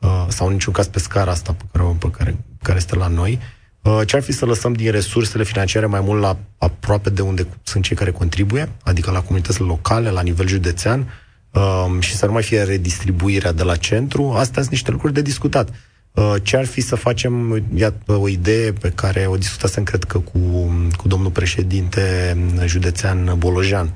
uh, 0.00 0.26
sau 0.28 0.46
în 0.46 0.52
niciun 0.52 0.72
caz 0.72 0.86
pe 0.86 0.98
scara 0.98 1.30
asta 1.30 1.52
pe 1.52 1.64
care, 1.72 1.96
pe 1.98 2.10
care, 2.10 2.36
care 2.62 2.78
este 2.78 2.96
la 2.96 3.06
noi. 3.06 3.38
Uh, 3.82 4.00
ce 4.06 4.16
ar 4.16 4.22
fi 4.22 4.32
să 4.32 4.46
lăsăm 4.46 4.72
din 4.72 4.90
resursele 4.90 5.44
financiare 5.44 5.86
mai 5.86 6.00
mult 6.00 6.20
la 6.20 6.38
aproape 6.58 7.10
de 7.10 7.22
unde 7.22 7.46
sunt 7.62 7.84
cei 7.84 7.96
care 7.96 8.10
contribuie, 8.10 8.72
adică 8.82 9.10
la 9.10 9.20
comunitățile 9.20 9.66
locale, 9.66 10.10
la 10.10 10.22
nivel 10.22 10.46
județean, 10.46 11.08
um, 11.52 12.00
și 12.00 12.14
să 12.14 12.26
nu 12.26 12.32
mai 12.32 12.42
fie 12.42 12.62
redistribuirea 12.62 13.52
de 13.52 13.62
la 13.62 13.76
centru, 13.76 14.30
astea 14.30 14.62
sunt 14.62 14.70
niște 14.70 14.90
lucruri 14.90 15.12
de 15.12 15.22
discutat. 15.22 15.68
Uh, 16.12 16.34
ce 16.42 16.56
ar 16.56 16.64
fi 16.64 16.80
să 16.80 16.94
facem, 16.94 17.62
iată, 17.74 18.12
o 18.12 18.28
idee 18.28 18.72
pe 18.72 18.90
care 18.90 19.26
o 19.26 19.36
discutasem, 19.36 19.82
cred 19.82 20.04
că, 20.04 20.18
cu, 20.18 20.38
cu 20.96 21.08
domnul 21.08 21.30
președinte 21.30 22.36
județean 22.64 23.34
Bolojan, 23.38 23.92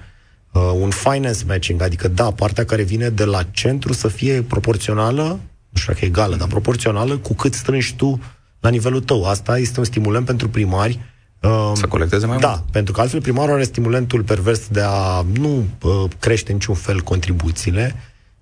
uh, 0.52 0.70
un 0.74 0.90
finance 0.90 1.44
matching, 1.46 1.82
adică, 1.82 2.08
da, 2.08 2.30
partea 2.30 2.64
care 2.64 2.82
vine 2.82 3.08
de 3.08 3.24
la 3.24 3.42
centru 3.42 3.92
să 3.92 4.08
fie 4.08 4.42
proporțională, 4.42 5.22
nu 5.68 5.80
știu 5.80 5.92
dacă 5.92 6.04
e 6.04 6.08
egală, 6.08 6.36
dar 6.36 6.48
proporțională 6.48 7.16
cu 7.16 7.34
cât 7.34 7.54
strângi 7.54 7.94
tu 7.96 8.20
la 8.60 8.68
nivelul 8.68 9.00
tău. 9.00 9.24
Asta 9.24 9.58
este 9.58 9.78
un 9.78 9.84
stimulant 9.84 10.26
pentru 10.26 10.48
primari 10.48 10.98
Um, 11.40 11.74
să 11.74 11.86
colecteze 11.86 12.26
mai 12.26 12.38
da, 12.38 12.48
mult. 12.48 12.60
Da, 12.60 12.64
pentru 12.72 12.92
că 12.92 13.00
altfel 13.00 13.20
primarul 13.20 13.54
are 13.54 13.62
stimulentul 13.62 14.22
pervers 14.22 14.68
de 14.68 14.80
a 14.84 15.24
nu 15.38 15.64
uh, 15.82 16.04
crește 16.18 16.52
niciun 16.52 16.74
fel 16.74 17.00
contribuțiile 17.00 17.94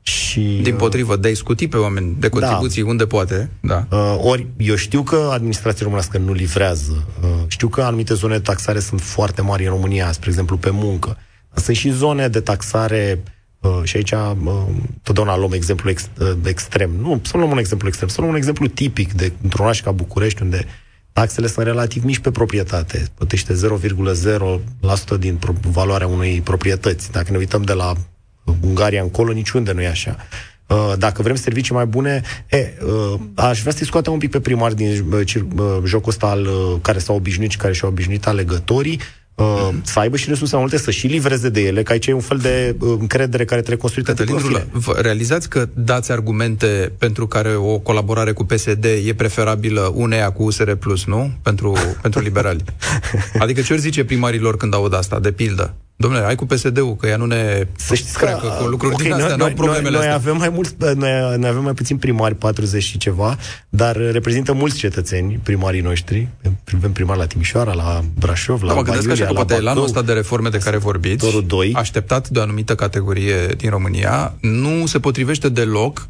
și... 0.02 0.40
Din 0.62 0.72
uh, 0.72 0.78
potrivă, 0.78 1.16
de 1.16 1.28
a 1.28 1.34
scuti 1.34 1.68
pe 1.68 1.76
oameni 1.76 2.16
de 2.18 2.28
da. 2.28 2.38
contribuții 2.38 2.82
da. 2.82 2.88
unde 2.88 3.06
poate. 3.06 3.50
Da. 3.60 3.86
Uh, 3.90 4.16
ori, 4.18 4.46
eu 4.56 4.74
știu 4.74 5.02
că 5.02 5.30
administrația 5.32 5.80
românească 5.82 6.18
nu 6.18 6.32
livrează. 6.32 7.06
Uh, 7.22 7.28
știu 7.46 7.68
că 7.68 7.82
anumite 7.82 8.14
zone 8.14 8.36
de 8.36 8.42
taxare 8.42 8.78
sunt 8.78 9.00
foarte 9.00 9.42
mari 9.42 9.64
în 9.64 9.70
România, 9.70 10.12
spre 10.12 10.28
exemplu 10.28 10.56
pe 10.56 10.70
muncă. 10.70 11.16
Sunt 11.54 11.76
și 11.76 11.90
zone 11.90 12.28
de 12.28 12.40
taxare 12.40 13.22
uh, 13.60 13.80
și 13.82 13.96
aici 13.96 14.12
uh, 14.12 14.32
totdeauna 15.02 15.36
luăm 15.36 15.52
exemplu 15.52 15.90
ex, 15.90 16.08
uh, 16.20 16.32
extrem. 16.44 16.90
Nu, 17.00 17.20
să 17.24 17.36
luăm 17.36 17.50
un 17.50 17.58
exemplu 17.58 17.88
extrem, 17.88 18.08
să 18.08 18.20
luăm 18.20 18.30
un 18.30 18.36
exemplu 18.36 18.66
tipic 18.66 19.12
de 19.12 19.32
într-un 19.42 19.64
oraș 19.64 19.80
ca 19.80 19.90
București, 19.90 20.42
unde 20.42 20.66
taxele 21.12 21.46
sunt 21.46 21.66
relativ 21.66 22.04
mici 22.04 22.18
pe 22.18 22.30
proprietate. 22.30 23.06
Plătește 23.14 23.54
0,0% 23.54 25.18
din 25.18 25.38
valoarea 25.70 26.06
unei 26.06 26.40
proprietăți. 26.40 27.12
Dacă 27.12 27.30
ne 27.30 27.36
uităm 27.36 27.62
de 27.62 27.72
la 27.72 27.92
Ungaria 28.60 29.02
încolo, 29.02 29.32
niciunde 29.32 29.72
nu 29.72 29.80
e 29.80 29.88
așa. 29.88 30.16
Uh, 30.66 30.92
dacă 30.98 31.22
vrem 31.22 31.34
servicii 31.34 31.74
mai 31.74 31.86
bune, 31.86 32.22
e, 32.50 32.72
uh, 32.84 33.20
aș 33.34 33.60
vrea 33.60 33.72
să-i 33.72 33.86
scoatem 33.86 34.12
un 34.12 34.18
pic 34.18 34.30
pe 34.30 34.40
primar 34.40 34.72
din 34.72 35.12
uh, 35.12 35.82
jocul 35.84 36.08
ăsta 36.08 36.26
al 36.26 36.48
care 36.82 36.98
s-au 36.98 37.16
obișnuit 37.16 37.50
și 37.50 37.56
care 37.56 37.72
și-au 37.72 37.90
obișnuit 37.90 38.26
alegătorii, 38.26 39.00
uh, 39.38 39.68
să 39.82 39.98
aibă 39.98 40.16
și 40.16 40.28
resurse 40.28 40.56
multe, 40.56 40.78
să 40.78 40.90
și 40.90 41.06
livreze 41.06 41.48
de 41.48 41.60
ele, 41.60 41.82
că 41.82 41.92
aici 41.92 42.06
e 42.06 42.12
un 42.12 42.20
fel 42.20 42.38
de 42.38 42.76
uh, 42.80 42.96
încredere 42.98 43.44
care 43.44 43.60
trebuie 43.60 43.80
construită 43.80 44.12
de 44.12 44.24
profile. 44.24 44.66
Realizați 44.96 45.48
că 45.48 45.68
dați 45.74 46.12
argumente 46.12 46.92
pentru 46.98 47.26
care 47.26 47.54
o 47.54 47.78
colaborare 47.78 48.32
cu 48.32 48.44
PSD 48.44 48.84
e 48.84 49.14
preferabilă 49.16 49.92
uneia 49.94 50.30
cu 50.30 50.42
USR 50.42 50.72
Plus, 50.72 51.04
nu? 51.04 51.30
Pentru, 51.42 51.76
pentru 52.02 52.20
liberali. 52.20 52.64
Adică 53.38 53.60
ce 53.60 53.72
ori 53.72 53.82
zice 53.82 54.04
primarilor 54.04 54.56
când 54.56 54.74
aud 54.74 54.94
asta, 54.94 55.20
de 55.20 55.32
pildă? 55.32 55.74
Domnule, 56.00 56.24
ai 56.24 56.34
cu 56.34 56.46
PSD-ul, 56.46 56.96
că 56.96 57.06
ea 57.06 57.16
nu 57.16 57.24
ne 57.24 57.66
să 57.76 57.94
știți 57.94 58.18
că, 58.18 58.38
cu 58.60 58.68
lucruri 58.68 58.94
okay, 58.94 59.06
din 59.06 59.14
astea, 59.14 59.36
noi, 59.36 59.52
problemele 59.52 59.96
noi, 59.96 60.06
noi 60.06 60.14
avem 60.14 60.36
mai 60.36 60.48
mulți, 60.48 60.74
noi, 60.78 61.36
noi 61.38 61.48
avem 61.48 61.62
mai 61.62 61.74
puțin 61.74 61.96
primari, 61.96 62.34
40 62.34 62.82
și 62.82 62.98
ceva, 62.98 63.36
dar 63.68 63.96
reprezintă 63.96 64.52
mulți 64.52 64.76
cetățeni, 64.76 65.40
primarii 65.42 65.80
noștri. 65.80 66.28
Avem 66.76 66.92
primari 66.92 67.18
la 67.18 67.26
Timișoara, 67.26 67.72
la 67.72 68.04
Brașov, 68.18 68.62
la 68.62 68.68
da, 68.68 68.74
mă 68.74 68.82
gândesc 68.82 69.10
așa 69.10 69.24
că 69.24 69.32
poate 69.32 69.54
Bacău, 69.54 69.68
anul 69.68 69.84
ăsta 69.84 70.02
de 70.02 70.12
reforme 70.12 70.48
de 70.48 70.58
care 70.58 70.76
vorbiți, 70.76 71.26
2. 71.46 71.72
așteptat 71.76 72.28
de 72.28 72.38
o 72.38 72.42
anumită 72.42 72.74
categorie 72.74 73.46
din 73.56 73.70
România, 73.70 74.34
nu 74.40 74.86
se 74.86 74.98
potrivește 74.98 75.48
deloc 75.48 76.08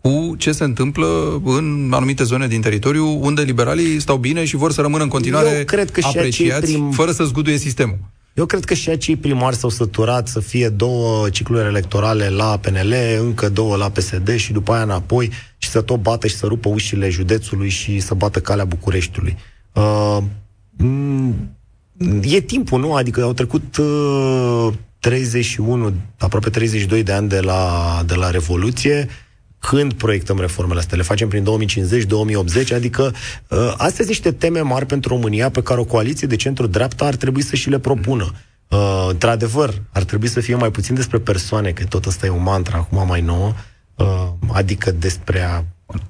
cu 0.00 0.34
ce 0.38 0.52
se 0.52 0.64
întâmplă 0.64 1.40
în 1.44 1.90
anumite 1.94 2.24
zone 2.24 2.46
din 2.46 2.60
teritoriu 2.60 3.18
unde 3.20 3.42
liberalii 3.42 4.00
stau 4.00 4.16
bine 4.16 4.44
și 4.44 4.56
vor 4.56 4.72
să 4.72 4.80
rămână 4.80 5.02
în 5.02 5.08
continuare 5.08 5.56
Eu 5.58 5.64
cred 5.64 5.90
că 5.90 6.00
apreciați 6.06 6.72
prim... 6.72 6.90
fără 6.90 7.12
să 7.12 7.24
zguduie 7.24 7.56
sistemul. 7.56 7.98
Eu 8.34 8.46
cred 8.46 8.64
că 8.64 8.74
și 8.74 8.90
acei 8.90 9.16
primari 9.16 9.56
s-au 9.56 9.70
săturat 9.70 10.28
să 10.28 10.40
fie 10.40 10.68
două 10.68 11.28
cicluri 11.28 11.66
electorale 11.66 12.28
la 12.28 12.58
PNL, 12.58 12.94
încă 13.20 13.48
două 13.48 13.76
la 13.76 13.90
PSD 13.90 14.36
și 14.36 14.52
după 14.52 14.72
aia 14.72 14.82
înapoi 14.82 15.30
și 15.58 15.68
să 15.68 15.80
tot 15.80 16.00
bată 16.00 16.26
și 16.26 16.36
să 16.36 16.46
rupă 16.46 16.68
ușile 16.68 17.08
județului 17.08 17.68
și 17.68 18.00
să 18.00 18.14
bată 18.14 18.40
calea 18.40 18.64
Bucureștiului. 18.64 19.36
Uh, 19.72 20.18
e 22.22 22.40
timpul, 22.40 22.80
nu? 22.80 22.94
Adică 22.94 23.22
au 23.22 23.32
trecut 23.32 23.76
uh, 23.76 24.72
31, 24.98 25.92
aproape 26.18 26.50
32 26.50 27.02
de 27.02 27.12
ani 27.12 27.28
de 27.28 27.40
la, 27.40 28.02
de 28.06 28.14
la 28.14 28.30
Revoluție 28.30 29.08
când 29.68 29.92
proiectăm 29.92 30.38
reformele 30.38 30.78
astea? 30.78 30.96
Le 30.96 31.02
facem 31.02 31.28
prin 31.28 31.44
2050-2080? 31.44 32.74
Adică 32.74 33.02
uh, 33.02 33.58
astea 33.70 33.88
sunt 33.88 34.06
niște 34.06 34.32
teme 34.32 34.60
mari 34.60 34.86
pentru 34.86 35.14
România 35.14 35.50
pe 35.50 35.62
care 35.62 35.80
o 35.80 35.84
coaliție 35.84 36.26
de 36.26 36.36
centru-dreapta 36.36 37.04
ar 37.04 37.14
trebui 37.14 37.42
să 37.42 37.56
și 37.56 37.70
le 37.70 37.78
propună. 37.78 38.32
Uh, 38.68 39.06
într-adevăr, 39.08 39.74
ar 39.92 40.02
trebui 40.02 40.28
să 40.28 40.40
fie 40.40 40.54
mai 40.54 40.70
puțin 40.70 40.94
despre 40.94 41.18
persoane, 41.18 41.70
că 41.70 41.84
tot 41.84 42.04
asta 42.04 42.26
e 42.26 42.30
un 42.30 42.42
mantra 42.42 42.78
acum 42.78 43.06
mai 43.06 43.20
nouă, 43.20 43.52
uh, 43.94 44.28
adică 44.52 44.90
despre 44.90 45.40
a... 45.40 45.62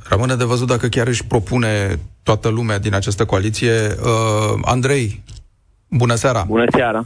Rămâne 0.09 0.35
de 0.35 0.45
văzut 0.45 0.67
dacă 0.67 0.89
chiar 0.89 1.07
își 1.07 1.25
propune 1.25 1.99
toată 2.23 2.49
lumea 2.49 2.79
din 2.79 2.95
această 2.95 3.25
coaliție. 3.25 3.73
Uh, 4.03 4.61
Andrei, 4.63 5.23
bună 5.89 6.15
seara! 6.15 6.45
Bună 6.49 6.65
seara! 6.77 7.03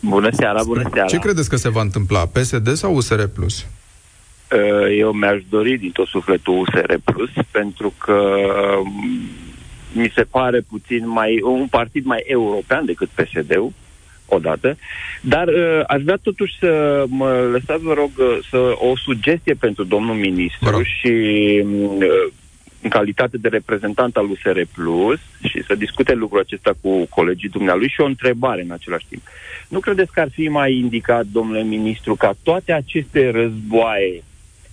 Bună 0.00 0.28
seara, 0.32 0.62
bună 0.62 0.82
seara! 0.92 1.08
Ce 1.08 1.18
credeți 1.18 1.48
că 1.48 1.56
se 1.56 1.68
va 1.68 1.80
întâmpla? 1.80 2.26
PSD 2.26 2.74
sau 2.74 2.94
USR+. 2.94 3.22
Plus? 3.22 3.64
Uh, 4.54 4.98
eu 4.98 5.12
mi-aș 5.12 5.42
dori 5.48 5.76
din 5.76 5.90
tot 5.90 6.06
sufletul 6.06 6.58
USR 6.58 6.94
Plus, 7.04 7.30
pentru 7.50 7.94
că 7.98 8.34
um, 8.84 9.28
mi 9.92 10.12
se 10.14 10.22
pare 10.22 10.60
puțin 10.60 11.08
mai 11.08 11.40
un 11.42 11.66
partid 11.66 12.04
mai 12.04 12.22
european 12.26 12.84
decât 12.84 13.08
PSD-ul, 13.08 13.72
odată, 14.28 14.76
dar 15.20 15.48
uh, 15.48 15.80
aș 15.86 16.02
vrea 16.02 16.18
totuși 16.22 16.58
să 16.58 17.04
mă 17.08 17.48
lăsați, 17.52 17.82
vă 17.82 17.92
rog, 17.92 18.10
uh, 18.18 18.38
să 18.50 18.74
o 18.74 18.96
sugestie 18.96 19.54
pentru 19.54 19.84
domnul 19.84 20.14
ministru 20.14 20.82
și 20.82 21.12
uh, 21.98 22.32
în 22.82 22.90
calitate 22.90 23.36
de 23.36 23.48
reprezentant 23.48 24.16
al 24.16 24.30
USR 24.30 24.60
Plus 24.74 25.20
și 25.42 25.62
să 25.66 25.74
discute 25.74 26.14
lucrul 26.14 26.40
acesta 26.40 26.72
cu 26.80 27.06
colegii 27.06 27.48
dumnealui 27.48 27.88
și 27.88 28.00
o 28.00 28.06
întrebare 28.06 28.62
în 28.62 28.70
același 28.70 29.06
timp. 29.08 29.22
Nu 29.68 29.80
credeți 29.80 30.12
că 30.12 30.20
ar 30.20 30.28
fi 30.32 30.48
mai 30.48 30.74
indicat, 30.74 31.24
domnule 31.26 31.62
ministru, 31.62 32.14
ca 32.14 32.34
toate 32.42 32.72
aceste 32.72 33.30
războaie 33.30 34.22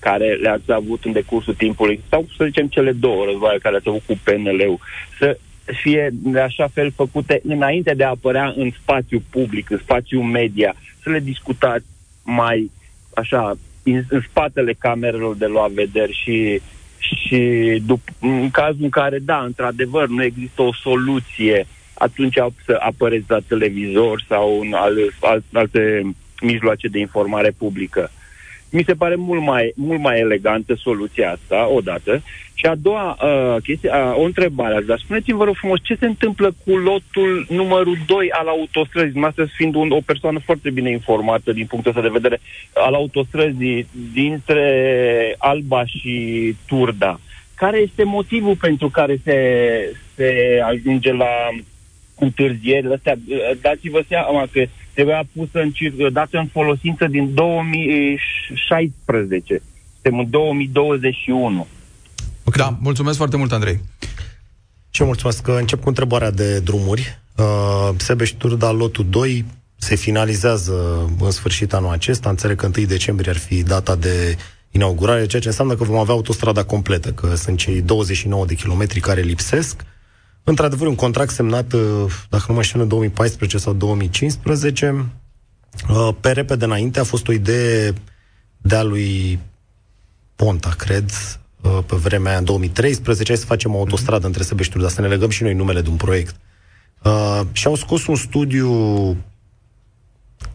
care 0.01 0.33
le-ați 0.33 0.71
avut 0.71 1.05
în 1.05 1.11
decursul 1.11 1.53
timpului, 1.53 2.01
sau 2.09 2.25
să 2.37 2.45
zicem 2.45 2.67
cele 2.67 2.91
două 2.91 3.25
războaie 3.25 3.57
care 3.57 3.73
le-ați 3.73 3.87
avut 3.87 4.03
cu 4.05 4.19
PNL-ul, 4.23 4.79
să 5.19 5.37
fie 5.65 6.09
de 6.11 6.39
așa 6.39 6.67
fel 6.73 6.91
făcute 6.91 7.41
înainte 7.43 7.93
de 7.93 8.03
a 8.03 8.09
apărea 8.09 8.53
în 8.55 8.71
spațiu 8.81 9.23
public, 9.29 9.69
în 9.69 9.77
spațiu 9.77 10.21
media, 10.21 10.75
să 11.03 11.09
le 11.09 11.19
discutați 11.19 11.85
mai 12.23 12.71
așa, 13.13 13.57
în, 13.83 14.03
în 14.09 14.21
spatele 14.29 14.73
camerelor 14.73 15.35
de 15.35 15.45
luat 15.45 15.71
vederi 15.71 16.13
și, 16.23 16.61
și 16.97 17.39
dup- 17.85 18.19
în 18.19 18.49
cazul 18.51 18.83
în 18.83 18.89
care, 18.89 19.19
da, 19.19 19.43
într-adevăr, 19.43 20.07
nu 20.07 20.23
există 20.23 20.61
o 20.61 20.73
soluție, 20.73 21.65
atunci 21.93 22.35
să 22.65 22.77
apăreți 22.79 23.25
la 23.27 23.39
televizor 23.47 24.25
sau 24.27 24.59
în 24.59 24.73
al, 24.73 24.93
al, 25.19 25.43
alte 25.53 26.01
mijloace 26.41 26.87
de 26.87 26.99
informare 26.99 27.51
publică. 27.57 28.11
Mi 28.71 28.83
se 28.83 28.93
pare 28.93 29.15
mult 29.15 29.41
mai, 29.41 29.73
mult 29.75 29.99
mai 29.99 30.19
elegantă 30.19 30.75
soluția 30.75 31.31
asta, 31.31 31.69
odată. 31.69 32.21
Și 32.53 32.65
a 32.65 32.75
doua 32.75 33.17
uh, 33.21 33.61
chestie, 33.63 33.89
uh, 33.89 34.17
o 34.17 34.23
întrebare 34.23 34.81
dar 34.81 34.99
spuneți-mi, 34.99 35.37
vă 35.37 35.43
rog 35.43 35.55
frumos, 35.55 35.79
ce 35.83 35.95
se 35.95 36.05
întâmplă 36.05 36.55
cu 36.65 36.77
lotul 36.77 37.45
numărul 37.49 37.97
2 38.05 38.31
al 38.31 38.47
autostrăzii, 38.47 39.19
noastră 39.19 39.45
fiind 39.45 39.75
un, 39.75 39.91
o 39.91 39.99
persoană 40.05 40.39
foarte 40.39 40.69
bine 40.69 40.89
informată 40.89 41.51
din 41.51 41.65
punctul 41.65 41.91
ăsta 41.91 42.03
de 42.03 42.19
vedere, 42.19 42.39
al 42.73 42.93
autostrăzii 42.93 43.87
dintre 44.13 45.35
Alba 45.37 45.85
și 45.85 46.55
Turda. 46.67 47.19
Care 47.55 47.77
este 47.77 48.03
motivul 48.03 48.55
pentru 48.55 48.89
care 48.89 49.17
se, 49.23 49.37
se 50.15 50.59
ajunge 50.65 51.13
la 51.13 51.49
întârzierile 52.19 52.93
astea? 52.93 53.15
Dați-vă 53.61 54.03
seama 54.07 54.47
că 54.51 54.63
trebuia 54.93 55.23
pusă 55.35 55.59
în, 55.59 55.71
dată 56.13 56.37
în 56.37 56.47
folosință 56.47 57.07
din 57.07 57.33
2016. 57.33 59.61
Suntem 60.01 60.19
în 60.19 60.29
2021. 60.29 61.67
Da, 62.55 62.77
mulțumesc 62.81 63.17
foarte 63.17 63.37
mult, 63.37 63.51
Andrei. 63.51 63.79
Și 64.89 65.01
eu 65.01 65.07
mulțumesc 65.07 65.41
că 65.41 65.51
încep 65.51 65.81
cu 65.81 65.87
întrebarea 65.87 66.31
de 66.31 66.59
drumuri. 66.59 67.19
Uh, 67.37 67.89
Sebeș 67.97 68.29
Turda, 68.29 68.71
lotul 68.71 69.05
2, 69.09 69.45
se 69.75 69.95
finalizează 69.95 71.09
în 71.19 71.31
sfârșit 71.31 71.73
anul 71.73 71.91
acesta. 71.91 72.29
Înțeleg 72.29 72.57
că 72.57 72.69
1 72.77 72.85
decembrie 72.85 73.31
ar 73.31 73.37
fi 73.37 73.63
data 73.63 73.95
de 73.95 74.37
inaugurare, 74.71 75.25
ceea 75.25 75.41
ce 75.41 75.47
înseamnă 75.47 75.75
că 75.75 75.83
vom 75.83 75.97
avea 75.97 76.13
autostrada 76.13 76.63
completă, 76.63 77.11
că 77.11 77.35
sunt 77.35 77.57
cei 77.57 77.81
29 77.81 78.45
de 78.45 78.53
kilometri 78.53 78.99
care 78.99 79.21
lipsesc. 79.21 79.85
Într-adevăr, 80.43 80.87
un 80.87 80.95
contract 80.95 81.31
semnat, 81.31 81.73
uh, 81.73 82.05
dacă 82.29 82.45
nu 82.47 82.53
mă 82.53 82.61
știu, 82.61 82.81
în 82.81 82.87
2014 82.87 83.57
sau 83.57 83.73
2015. 83.73 85.05
Uh, 85.89 86.09
pe 86.19 86.31
repede 86.31 86.65
înainte 86.65 86.99
a 86.99 87.03
fost 87.03 87.27
o 87.27 87.31
idee 87.31 87.93
de-a 88.57 88.83
lui 88.83 89.39
Ponta, 90.35 90.69
cred, 90.77 91.09
uh, 91.61 91.79
pe 91.85 91.95
vremea 91.95 92.29
aia, 92.29 92.39
în 92.39 92.45
2013, 92.45 93.31
hai 93.31 93.41
să 93.41 93.47
facem 93.47 93.75
o 93.75 93.77
autostradă 93.77 94.25
între 94.25 94.43
Săbeștiuri, 94.43 94.83
dar 94.83 94.91
să 94.91 95.01
ne 95.01 95.07
legăm 95.07 95.29
și 95.29 95.43
noi 95.43 95.53
numele 95.53 95.81
de 95.81 95.89
un 95.89 95.95
proiect. 95.95 96.35
Uh, 97.03 97.41
și 97.51 97.67
au 97.67 97.75
scos 97.75 98.07
un 98.07 98.15
studiu 98.15 99.17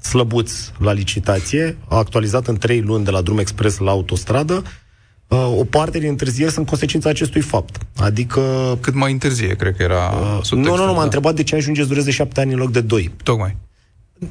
slăbuț 0.01 0.53
la 0.79 0.93
licitație, 0.93 1.77
a 1.89 1.97
actualizat 1.97 2.47
în 2.47 2.57
trei 2.57 2.81
luni 2.81 3.05
de 3.05 3.11
la 3.11 3.21
drum 3.21 3.39
expres 3.39 3.79
la 3.79 3.91
autostradă 3.91 4.55
Uh, 4.55 4.86
o 5.29 5.65
parte 5.65 5.99
din 5.99 6.09
întârzieri 6.09 6.53
sunt 6.53 6.67
consecința 6.67 7.09
acestui 7.09 7.41
fapt. 7.41 7.79
Adică... 7.97 8.41
Cât 8.81 8.95
mai 8.95 9.13
întârzie, 9.13 9.55
cred 9.55 9.77
că 9.77 9.83
era 9.83 10.15
uh, 10.41 10.51
Nu, 10.51 10.77
nu, 10.77 10.77
nu, 10.77 10.93
m-a 10.93 10.97
da. 10.97 11.03
întrebat 11.03 11.35
de 11.35 11.43
ce 11.43 11.55
ajunge 11.57 11.83
să 11.83 11.89
dureze 11.89 12.11
șapte 12.11 12.41
ani 12.41 12.53
în 12.53 12.59
loc 12.59 12.71
de 12.71 12.81
doi. 12.81 13.11
Tocmai. 13.23 13.57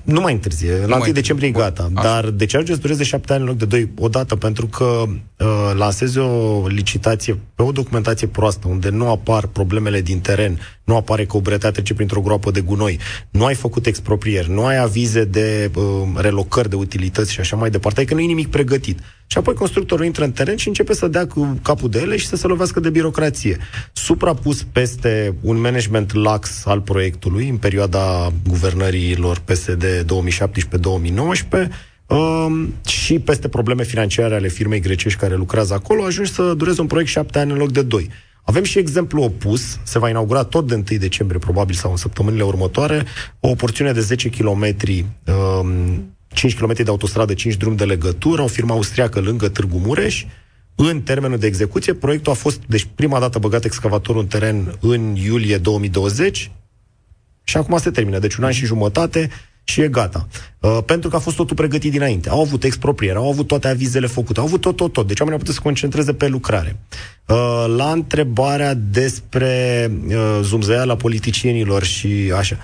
Nu 0.03 0.21
mai 0.21 0.33
întârzie. 0.33 0.79
Nu 0.81 0.87
la 0.87 0.95
1 0.95 1.11
decembrie 1.11 1.47
e 1.47 1.51
gata. 1.51 1.89
Așa. 1.95 2.07
Dar 2.07 2.29
de 2.29 2.45
ce 2.45 2.55
ajunge 2.55 2.73
să 2.73 2.81
dureze 2.81 3.03
șapte 3.03 3.33
ani 3.33 3.41
în 3.41 3.47
loc 3.47 3.57
de 3.57 3.65
doi? 3.65 3.89
Odată 3.99 4.35
pentru 4.35 4.67
că 4.67 4.83
uh, 4.85 5.71
lansezi 5.73 6.17
o 6.17 6.67
licitație 6.67 7.39
pe 7.55 7.63
o 7.63 7.71
documentație 7.71 8.27
proastă, 8.27 8.67
unde 8.67 8.89
nu 8.89 9.09
apar 9.09 9.47
problemele 9.47 10.01
din 10.01 10.19
teren, 10.19 10.59
nu 10.85 10.95
apare 10.95 11.25
că 11.25 11.37
o 11.37 11.41
bretea 11.41 11.71
trece 11.71 11.93
printr-o 11.93 12.21
groapă 12.21 12.51
de 12.51 12.61
gunoi, 12.61 12.99
nu 13.29 13.45
ai 13.45 13.55
făcut 13.55 13.85
exproprieri, 13.85 14.51
nu 14.51 14.65
ai 14.65 14.77
avize 14.77 15.23
de 15.23 15.71
uh, 15.75 15.83
relocări 16.15 16.69
de 16.69 16.75
utilități 16.75 17.31
și 17.31 17.39
așa 17.39 17.55
mai 17.55 17.69
departe, 17.69 17.99
adică 17.99 18.15
nu 18.15 18.21
e 18.21 18.25
nimic 18.25 18.47
pregătit. 18.47 18.99
Și 19.27 19.37
apoi 19.37 19.53
constructorul 19.53 20.05
intră 20.05 20.23
în 20.23 20.31
teren 20.31 20.55
și 20.55 20.67
începe 20.67 20.93
să 20.93 21.07
dea 21.07 21.27
cu 21.27 21.59
capul 21.61 21.89
de 21.89 21.99
ele 21.99 22.17
și 22.17 22.27
să 22.27 22.35
se 22.35 22.47
lovească 22.47 22.79
de 22.79 22.89
birocrație. 22.89 23.57
Suprapus 23.93 24.63
peste 24.63 25.35
un 25.41 25.59
management 25.59 26.13
lax 26.13 26.65
al 26.65 26.81
proiectului 26.81 27.49
în 27.49 27.57
perioada 27.57 28.31
guvernărilor 28.47 29.39
PSD 29.39 30.05
2017-2019, 31.65 31.67
Um, 32.07 32.73
și 32.87 33.19
peste 33.19 33.47
probleme 33.47 33.83
financiare 33.83 34.35
ale 34.35 34.47
firmei 34.47 34.79
grecești 34.79 35.19
care 35.19 35.35
lucrează 35.35 35.73
acolo, 35.73 36.03
ajungi 36.03 36.31
să 36.31 36.53
dureze 36.53 36.81
un 36.81 36.87
proiect 36.87 37.09
șapte 37.09 37.39
ani 37.39 37.51
în 37.51 37.57
loc 37.57 37.71
de 37.71 37.81
doi. 37.81 38.09
Avem 38.45 38.63
și 38.63 38.77
exemplu 38.77 39.21
opus, 39.21 39.79
se 39.83 39.99
va 39.99 40.09
inaugura 40.09 40.43
tot 40.43 40.67
de 40.67 40.73
1 40.73 40.83
decembrie, 40.83 41.39
probabil, 41.39 41.75
sau 41.75 41.91
în 41.91 41.97
săptămânile 41.97 42.43
următoare, 42.43 43.05
o 43.39 43.55
porțiune 43.55 43.91
de 43.91 43.99
10 43.99 44.29
km, 44.29 44.75
5 46.27 46.55
km 46.57 46.73
de 46.73 46.83
autostradă, 46.89 47.33
5 47.33 47.55
drum 47.55 47.75
de 47.75 47.85
legătură, 47.85 48.41
o 48.41 48.47
firmă 48.47 48.73
austriacă 48.73 49.19
lângă 49.19 49.49
Târgu 49.49 49.77
Mureș, 49.77 50.25
în 50.75 51.01
termenul 51.01 51.37
de 51.37 51.47
execuție. 51.47 51.93
Proiectul 51.93 52.31
a 52.31 52.35
fost, 52.35 52.61
deci 52.67 52.87
prima 52.95 53.19
dată 53.19 53.39
băgat 53.39 53.63
excavatorul 53.63 54.21
în 54.21 54.27
teren 54.27 54.77
în 54.81 55.15
iulie 55.15 55.57
2020 55.57 56.51
și 57.43 57.57
acum 57.57 57.77
se 57.77 57.91
termină. 57.91 58.19
Deci 58.19 58.35
un 58.35 58.43
an 58.43 58.51
și 58.51 58.65
jumătate 58.65 59.29
și 59.67 59.81
e 59.81 59.87
gata. 59.87 60.27
Uh, 60.59 60.77
pentru 60.85 61.09
că 61.09 61.15
a 61.15 61.19
fost 61.19 61.35
totul 61.35 61.55
pregătit 61.55 61.91
dinainte. 61.91 62.29
Au 62.29 62.41
avut 62.41 62.63
expropriere, 62.63 63.17
au 63.17 63.29
avut 63.29 63.47
toate 63.47 63.67
avizele 63.67 64.07
făcute, 64.07 64.39
au 64.39 64.45
avut 64.45 64.61
tot, 64.61 64.75
tot, 64.75 64.93
tot. 64.93 65.07
Deci 65.07 65.19
oamenii 65.19 65.39
au 65.39 65.45
putut 65.45 65.55
să 65.55 65.59
se 65.61 65.67
concentreze 65.67 66.13
pe 66.13 66.27
lucrare. 66.27 66.79
Uh, 67.27 67.65
la 67.77 67.91
întrebarea 67.91 68.73
despre 68.73 69.91
uh, 70.07 70.39
zumzăiala 70.41 70.95
politicienilor 70.95 71.83
și 71.83 72.33
așa, 72.37 72.57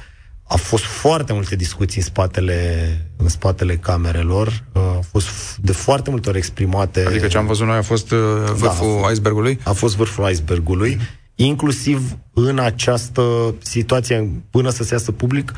a 0.48 0.56
fost 0.56 0.84
foarte 0.84 1.34
multe 1.34 1.56
discuții 1.56 2.00
în 2.00 2.06
spatele, 2.06 3.12
în 3.18 3.28
spatele 3.28 3.76
camerelor, 3.76 4.48
uh, 4.48 4.82
au 4.82 5.04
fost 5.12 5.58
de 5.58 5.72
foarte 5.72 6.10
multe 6.10 6.30
ori 6.30 6.38
exprimate. 6.38 7.06
Adică 7.08 7.28
ce 7.28 7.38
am 7.38 7.46
văzut 7.46 7.68
noi 7.68 7.78
a 7.78 7.82
fost 7.82 8.12
uh, 8.12 8.20
da, 8.46 8.52
vârful 8.52 9.00
da, 9.02 9.08
a 9.08 9.12
icebergului? 9.12 9.60
A 9.64 9.72
fost 9.72 9.96
vârful 9.96 10.30
icebergului, 10.30 11.00
inclusiv 11.36 12.18
în 12.34 12.60
această 12.60 13.56
situație, 13.60 14.44
până 14.50 14.70
să 14.70 14.84
se 14.84 14.94
iasă 14.94 15.12
public, 15.12 15.54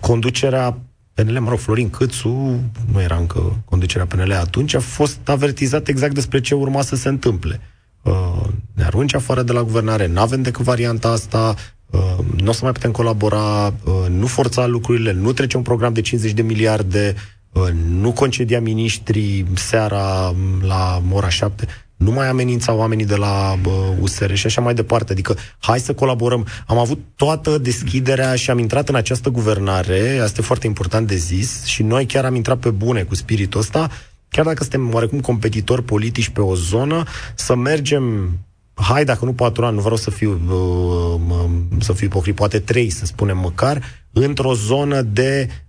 conducerea 0.00 0.78
PNL, 1.14 1.40
mă 1.40 1.48
rog, 1.48 1.58
Florin 1.58 1.90
Câțu, 1.90 2.60
nu 2.92 3.00
era 3.00 3.16
încă 3.16 3.62
conducerea 3.64 4.06
PNL 4.06 4.32
atunci, 4.32 4.74
a 4.74 4.80
fost 4.80 5.18
avertizat 5.24 5.88
exact 5.88 6.14
despre 6.14 6.40
ce 6.40 6.54
urma 6.54 6.82
să 6.82 6.96
se 6.96 7.08
întâmple. 7.08 7.60
Uh, 8.02 8.48
ne 8.74 8.84
arunci 8.84 9.14
afară 9.14 9.42
de 9.42 9.52
la 9.52 9.62
guvernare, 9.62 10.06
nu 10.06 10.20
avem 10.20 10.42
decât 10.42 10.64
varianta 10.64 11.08
asta, 11.08 11.54
uh, 11.90 12.24
nu 12.36 12.48
o 12.48 12.52
să 12.52 12.60
mai 12.62 12.72
putem 12.72 12.90
colabora, 12.90 13.66
uh, 13.66 14.06
nu 14.08 14.26
forța 14.26 14.66
lucrurile, 14.66 15.12
nu 15.12 15.32
trece 15.32 15.56
un 15.56 15.62
program 15.62 15.92
de 15.92 16.00
50 16.00 16.32
de 16.32 16.42
miliarde, 16.42 17.14
uh, 17.52 17.68
nu 17.88 18.12
concedia 18.12 18.60
miniștrii 18.60 19.46
seara 19.54 20.34
la 20.60 21.02
ora 21.12 21.28
7 21.28 21.66
nu 21.98 22.10
mai 22.10 22.28
amenința 22.28 22.72
oamenii 22.72 23.04
de 23.04 23.16
la 23.16 23.56
bă, 23.62 23.94
USR 24.00 24.32
și 24.34 24.46
așa 24.46 24.60
mai 24.60 24.74
departe. 24.74 25.12
Adică, 25.12 25.36
hai 25.58 25.80
să 25.80 25.94
colaborăm. 25.94 26.46
Am 26.66 26.78
avut 26.78 26.98
toată 27.16 27.58
deschiderea 27.58 28.34
și 28.34 28.50
am 28.50 28.58
intrat 28.58 28.88
în 28.88 28.94
această 28.94 29.28
guvernare, 29.28 30.18
asta 30.22 30.40
e 30.40 30.44
foarte 30.44 30.66
important 30.66 31.06
de 31.06 31.16
zis, 31.16 31.64
și 31.64 31.82
noi 31.82 32.06
chiar 32.06 32.24
am 32.24 32.34
intrat 32.34 32.58
pe 32.58 32.70
bune 32.70 33.02
cu 33.02 33.14
spiritul 33.14 33.60
ăsta, 33.60 33.90
chiar 34.28 34.44
dacă 34.44 34.62
suntem 34.62 34.94
oarecum 34.94 35.20
competitori 35.20 35.82
politici 35.82 36.28
pe 36.28 36.40
o 36.40 36.54
zonă, 36.54 37.02
să 37.34 37.54
mergem 37.54 38.30
hai, 38.74 39.04
dacă 39.04 39.24
nu 39.24 39.32
patru 39.32 39.64
ani, 39.64 39.74
nu 39.74 39.80
vreau 39.80 39.96
să 39.96 40.10
fiu, 40.10 40.40
uh, 40.48 41.50
să 41.80 41.92
fiu 41.92 42.06
ipocrit, 42.06 42.34
poate 42.34 42.58
trei, 42.58 42.90
să 42.90 43.06
spunem 43.06 43.38
măcar, 43.38 43.82
într-o 44.12 44.54
zonă 44.54 45.02
de 45.02 45.48
uh, 45.48 45.67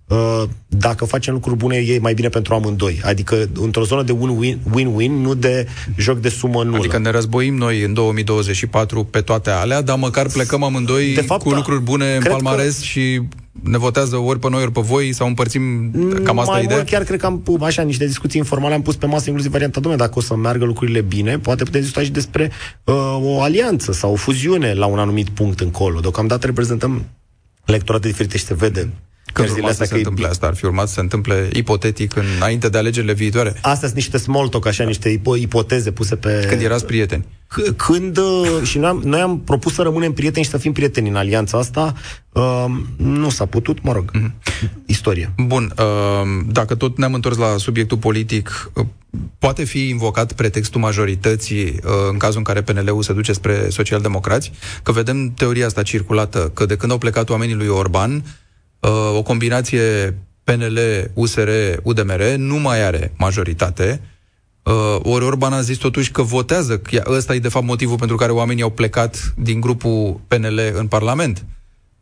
dacă 0.66 1.04
facem 1.04 1.34
lucruri 1.34 1.56
bune, 1.56 1.76
e 1.76 1.98
mai 1.98 2.14
bine 2.14 2.28
pentru 2.28 2.54
amândoi. 2.54 3.00
Adică 3.04 3.48
într-o 3.54 3.84
zonă 3.84 4.02
de 4.02 4.16
win-win, 4.76 5.10
nu 5.10 5.34
de 5.34 5.66
joc 5.96 6.18
de 6.18 6.28
sumă 6.28 6.62
nulă. 6.64 6.76
Adică 6.76 6.98
ne 6.98 7.10
războim 7.10 7.54
noi 7.56 7.82
în 7.82 7.94
2024 7.94 9.04
pe 9.04 9.20
toate 9.20 9.50
alea, 9.50 9.82
dar 9.82 9.98
măcar 9.98 10.26
plecăm 10.28 10.62
amândoi 10.62 11.14
de 11.14 11.20
fapt, 11.20 11.42
cu 11.42 11.50
lucruri 11.50 11.82
bune 11.82 12.16
în 12.16 12.22
palmares 12.28 12.78
că... 12.78 12.84
și 12.84 13.22
ne 13.62 13.78
votează 13.78 14.16
ori 14.16 14.38
pe 14.38 14.48
noi, 14.48 14.62
ori 14.62 14.72
pe 14.72 14.80
voi, 14.80 15.12
sau 15.12 15.26
împărțim 15.26 15.90
cam 16.24 16.38
asta 16.38 16.52
mai 16.52 16.62
ideea? 16.62 16.76
Mult, 16.76 16.88
chiar 16.90 17.04
cred 17.04 17.20
că 17.20 17.26
am 17.26 17.42
așa 17.60 17.82
niște 17.82 18.06
discuții 18.06 18.40
informale, 18.40 18.74
am 18.74 18.82
pus 18.82 18.96
pe 18.96 19.06
masă 19.06 19.24
inclusiv 19.26 19.50
varianta, 19.50 19.80
domnule, 19.80 20.04
dacă 20.04 20.18
o 20.18 20.22
să 20.22 20.36
meargă 20.36 20.64
lucrurile 20.64 21.00
bine, 21.00 21.38
poate 21.38 21.64
putem 21.64 21.80
discuta 21.80 22.04
și 22.04 22.10
despre 22.10 22.50
uh, 22.84 22.94
o 23.22 23.42
alianță 23.42 23.92
sau 23.92 24.12
o 24.12 24.16
fuziune 24.16 24.74
la 24.74 24.86
un 24.86 24.98
anumit 24.98 25.28
punct 25.28 25.60
încolo. 25.60 26.00
Deocamdată 26.00 26.46
reprezentăm 26.46 27.04
electorate 27.64 28.08
diferite 28.08 28.38
și 28.38 28.44
se 28.44 28.54
vede 28.54 28.90
când 29.32 29.48
urma 29.50 29.72
să 29.72 29.84
se 29.84 29.94
întâmple 29.94 30.26
asta? 30.26 30.46
Ar 30.46 30.54
fi 30.54 30.64
urmat 30.64 30.88
să 30.88 30.94
se 30.94 31.00
întâmple 31.00 31.50
ipotetic 31.52 32.14
înainte 32.36 32.68
de 32.68 32.78
alegerile 32.78 33.12
viitoare? 33.12 33.48
Astea 33.54 33.88
sunt 33.88 33.94
niște 33.94 34.18
small 34.18 34.48
talk, 34.48 34.66
așa, 34.66 34.84
niște 34.84 35.18
ipo- 35.18 35.40
ipoteze 35.40 35.90
puse 35.90 36.16
pe... 36.16 36.46
Când 36.48 36.62
erați 36.62 36.86
prieteni? 36.86 37.24
C- 37.50 37.76
când... 37.76 38.16
Uh, 38.16 38.60
și 38.62 38.78
noi 38.78 38.88
am, 38.88 39.00
noi 39.04 39.20
am 39.20 39.40
propus 39.40 39.74
să 39.74 39.82
rămânem 39.82 40.12
prieteni 40.12 40.44
și 40.44 40.50
să 40.50 40.58
fim 40.58 40.72
prieteni 40.72 41.08
în 41.08 41.16
alianța 41.16 41.58
asta. 41.58 41.94
Uh, 42.32 42.64
nu 42.96 43.30
s-a 43.30 43.46
putut, 43.46 43.82
mă 43.82 43.92
rog. 43.92 44.10
Mm-hmm. 44.10 44.30
Istorie. 44.86 45.32
Bun. 45.36 45.72
Uh, 45.78 46.44
dacă 46.46 46.74
tot 46.74 46.98
ne-am 46.98 47.14
întors 47.14 47.36
la 47.36 47.56
subiectul 47.56 47.98
politic, 47.98 48.70
uh, 48.74 48.86
poate 49.38 49.64
fi 49.64 49.88
invocat 49.88 50.32
pretextul 50.32 50.80
majorității 50.80 51.64
uh, 51.64 51.92
în 52.10 52.16
cazul 52.16 52.38
în 52.38 52.44
care 52.44 52.62
PNL-ul 52.62 53.02
se 53.02 53.12
duce 53.12 53.32
spre 53.32 53.68
socialdemocrați? 53.68 54.52
Că 54.82 54.92
vedem 54.92 55.32
teoria 55.32 55.66
asta 55.66 55.82
circulată, 55.82 56.50
că 56.54 56.66
de 56.66 56.76
când 56.76 56.92
au 56.92 56.98
plecat 56.98 57.30
oamenii 57.30 57.54
lui 57.54 57.68
Orban, 57.68 58.14
uh, 58.14 58.22
o 59.16 59.22
combinație 59.22 60.16
PNL, 60.44 60.78
USR, 61.14 61.48
UDMR 61.82 62.22
nu 62.36 62.56
mai 62.56 62.84
are 62.84 63.12
majoritate. 63.16 64.00
Uh, 64.62 64.98
ori 65.02 65.24
Orban 65.24 65.52
a 65.52 65.60
zis 65.60 65.76
totuși 65.76 66.10
că 66.10 66.22
votează, 66.22 66.78
că 66.78 67.02
ăsta 67.06 67.34
e 67.34 67.38
de 67.38 67.48
fapt 67.48 67.66
motivul 67.66 67.96
pentru 67.96 68.16
care 68.16 68.32
oamenii 68.32 68.62
au 68.62 68.70
plecat 68.70 69.34
din 69.36 69.60
grupul 69.60 70.20
PNL 70.28 70.60
în 70.74 70.86
Parlament. 70.86 71.44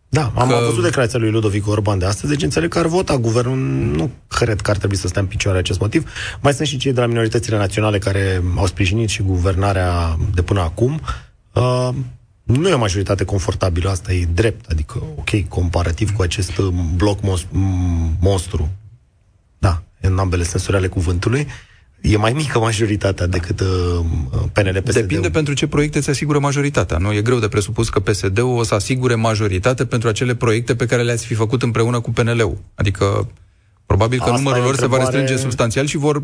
Da, 0.08 0.32
am 0.34 0.48
că... 0.48 0.58
văzut 0.68 0.82
declarația 0.82 1.18
lui 1.18 1.30
Ludovic 1.30 1.68
Orban 1.68 1.98
de 1.98 2.04
astăzi, 2.04 2.32
deci 2.32 2.42
înțeleg 2.42 2.70
că 2.70 2.78
ar 2.78 2.86
vota 2.86 3.16
guvernul. 3.16 3.56
Nu 3.96 4.10
cred 4.28 4.60
că 4.60 4.70
ar 4.70 4.76
trebui 4.76 4.96
să 4.96 5.08
stea 5.08 5.20
în 5.20 5.26
picioare 5.26 5.58
acest 5.58 5.80
motiv. 5.80 6.10
Mai 6.40 6.52
sunt 6.52 6.68
și 6.68 6.76
cei 6.76 6.92
de 6.92 7.00
la 7.00 7.06
minoritățile 7.06 7.56
naționale 7.56 7.98
care 7.98 8.42
au 8.56 8.66
sprijinit 8.66 9.08
și 9.08 9.22
guvernarea 9.22 10.16
de 10.34 10.42
până 10.42 10.60
acum. 10.60 11.00
Uh, 11.52 11.88
nu 12.56 12.68
e 12.68 12.72
o 12.72 12.78
majoritate 12.78 13.24
confortabilă, 13.24 13.90
asta 13.90 14.12
e 14.12 14.28
drept, 14.34 14.70
adică, 14.70 15.02
ok, 15.16 15.48
comparativ 15.48 16.10
cu 16.10 16.22
acest 16.22 16.56
uh, 16.56 16.68
bloc 16.96 17.18
monstru, 18.20 18.70
da, 19.58 19.82
în 20.00 20.18
ambele 20.18 20.42
sensuri 20.42 20.76
ale 20.76 20.86
cuvântului, 20.86 21.46
e 22.00 22.16
mai 22.16 22.32
mică 22.32 22.58
majoritatea 22.58 23.26
decât 23.26 23.60
uh, 23.60 23.66
PNL 24.52 24.82
PSD. 24.82 24.94
Depinde 24.94 25.30
pentru 25.30 25.54
ce 25.54 25.66
proiecte 25.66 26.00
se 26.00 26.10
asigură 26.10 26.38
majoritatea. 26.38 26.98
Nu 26.98 27.12
e 27.12 27.22
greu 27.22 27.38
de 27.38 27.48
presupus 27.48 27.88
că 27.88 28.00
PSD-ul 28.00 28.58
o 28.58 28.62
să 28.62 28.74
asigure 28.74 29.14
majoritate 29.14 29.86
pentru 29.86 30.08
acele 30.08 30.34
proiecte 30.34 30.76
pe 30.76 30.86
care 30.86 31.02
le-ați 31.02 31.26
fi 31.26 31.34
făcut 31.34 31.62
împreună 31.62 32.00
cu 32.00 32.10
PNL-ul. 32.10 32.58
Adică 32.74 33.30
probabil 33.86 34.18
că 34.18 34.24
Asta 34.24 34.36
numărul 34.36 34.62
lor 34.62 34.70
întrebare... 34.70 35.02
se 35.02 35.08
va 35.08 35.10
restrânge 35.10 35.42
substanțial 35.42 35.86
și 35.86 35.96
vor 35.96 36.22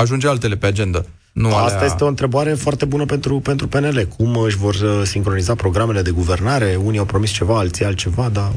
ajunge 0.00 0.28
altele 0.28 0.56
pe 0.56 0.66
agenda. 0.66 1.04
Nu 1.32 1.54
Asta 1.54 1.76
alea... 1.76 1.86
este 1.86 2.04
o 2.04 2.06
întrebare 2.06 2.54
foarte 2.54 2.84
bună 2.84 3.04
pentru, 3.04 3.40
pentru 3.40 3.68
PNL. 3.68 4.08
Cum 4.16 4.36
își 4.36 4.56
vor 4.56 4.74
uh, 4.74 5.02
sincroniza 5.04 5.54
programele 5.54 6.02
de 6.02 6.10
guvernare? 6.10 6.78
Unii 6.82 6.98
au 6.98 7.04
promis 7.04 7.30
ceva, 7.30 7.58
alții 7.58 7.84
altceva, 7.84 8.28
dar 8.32 8.52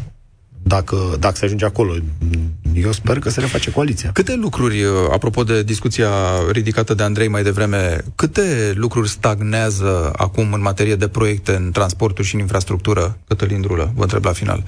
dacă, 0.63 0.95
dacă 1.19 1.35
se 1.35 1.45
ajunge 1.45 1.65
acolo, 1.65 1.93
eu 2.73 2.91
sper 2.91 3.19
că 3.19 3.29
se 3.29 3.39
reface 3.39 3.71
coaliția. 3.71 4.11
Câte 4.11 4.35
lucruri, 4.35 4.83
uh, 4.83 4.91
apropo 5.11 5.43
de 5.43 5.63
discuția 5.63 6.09
ridicată 6.51 6.93
de 6.93 7.03
Andrei 7.03 7.27
mai 7.27 7.43
devreme, 7.43 8.03
câte 8.15 8.71
lucruri 8.75 9.09
stagnează 9.09 10.11
acum 10.15 10.53
în 10.53 10.61
materie 10.61 10.95
de 10.95 11.07
proiecte 11.07 11.55
în 11.55 11.71
transportul 11.71 12.23
și 12.23 12.35
în 12.35 12.41
infrastructură, 12.41 13.17
Cătălin 13.27 13.61
Drulă? 13.61 13.91
Vă 13.95 14.01
întreb 14.01 14.25
la 14.25 14.31
final. 14.31 14.63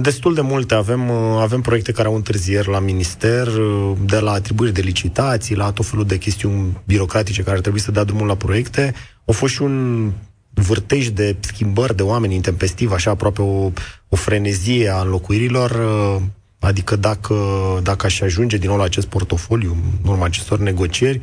Destul 0.00 0.34
de 0.34 0.40
multe. 0.40 0.74
Avem, 0.74 1.08
uh, 1.08 1.38
avem 1.40 1.60
proiecte 1.60 1.92
care 1.92 2.08
au 2.08 2.14
întârzieri 2.14 2.68
la 2.68 2.78
minister, 2.78 3.46
uh, 3.46 3.96
de 4.04 4.18
la 4.18 4.30
atribuiri 4.30 4.72
de 4.72 4.80
licitații, 4.80 5.56
la 5.56 5.72
tot 5.72 5.86
felul 5.86 6.06
de 6.06 6.18
chestiuni 6.18 6.80
birocratice 6.86 7.42
care 7.42 7.56
ar 7.56 7.62
trebui 7.62 7.80
să 7.80 7.90
dea 7.90 8.04
drumul 8.04 8.26
la 8.26 8.34
proiecte. 8.34 8.94
Au 9.24 9.34
fost 9.34 9.52
și 9.52 9.62
un 9.62 10.10
vârtej 10.54 11.08
de 11.08 11.36
schimbări 11.40 11.96
de 11.96 12.02
oameni 12.02 12.34
intempestiv, 12.34 12.92
așa 12.92 13.10
aproape 13.10 13.42
o, 13.42 13.70
o 14.08 14.16
frenezie 14.16 14.88
a 14.88 15.00
înlocuirilor, 15.00 15.70
uh, 15.70 16.22
adică 16.58 16.96
dacă, 16.96 17.34
dacă 17.82 18.06
aș 18.06 18.20
ajunge 18.20 18.56
din 18.56 18.68
nou 18.68 18.78
la 18.78 18.84
acest 18.84 19.06
portofoliu, 19.06 19.76
în 20.02 20.10
urma 20.10 20.24
acestor 20.24 20.58
negocieri, 20.58 21.20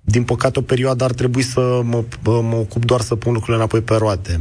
din 0.00 0.22
păcate 0.22 0.58
o 0.58 0.62
perioadă 0.62 1.04
ar 1.04 1.12
trebui 1.12 1.42
să 1.42 1.80
mă, 1.84 2.04
mă 2.24 2.56
ocup 2.56 2.84
doar 2.84 3.00
să 3.00 3.14
pun 3.14 3.32
lucrurile 3.32 3.56
înapoi 3.56 3.80
pe 3.80 3.94
roate. 3.94 4.40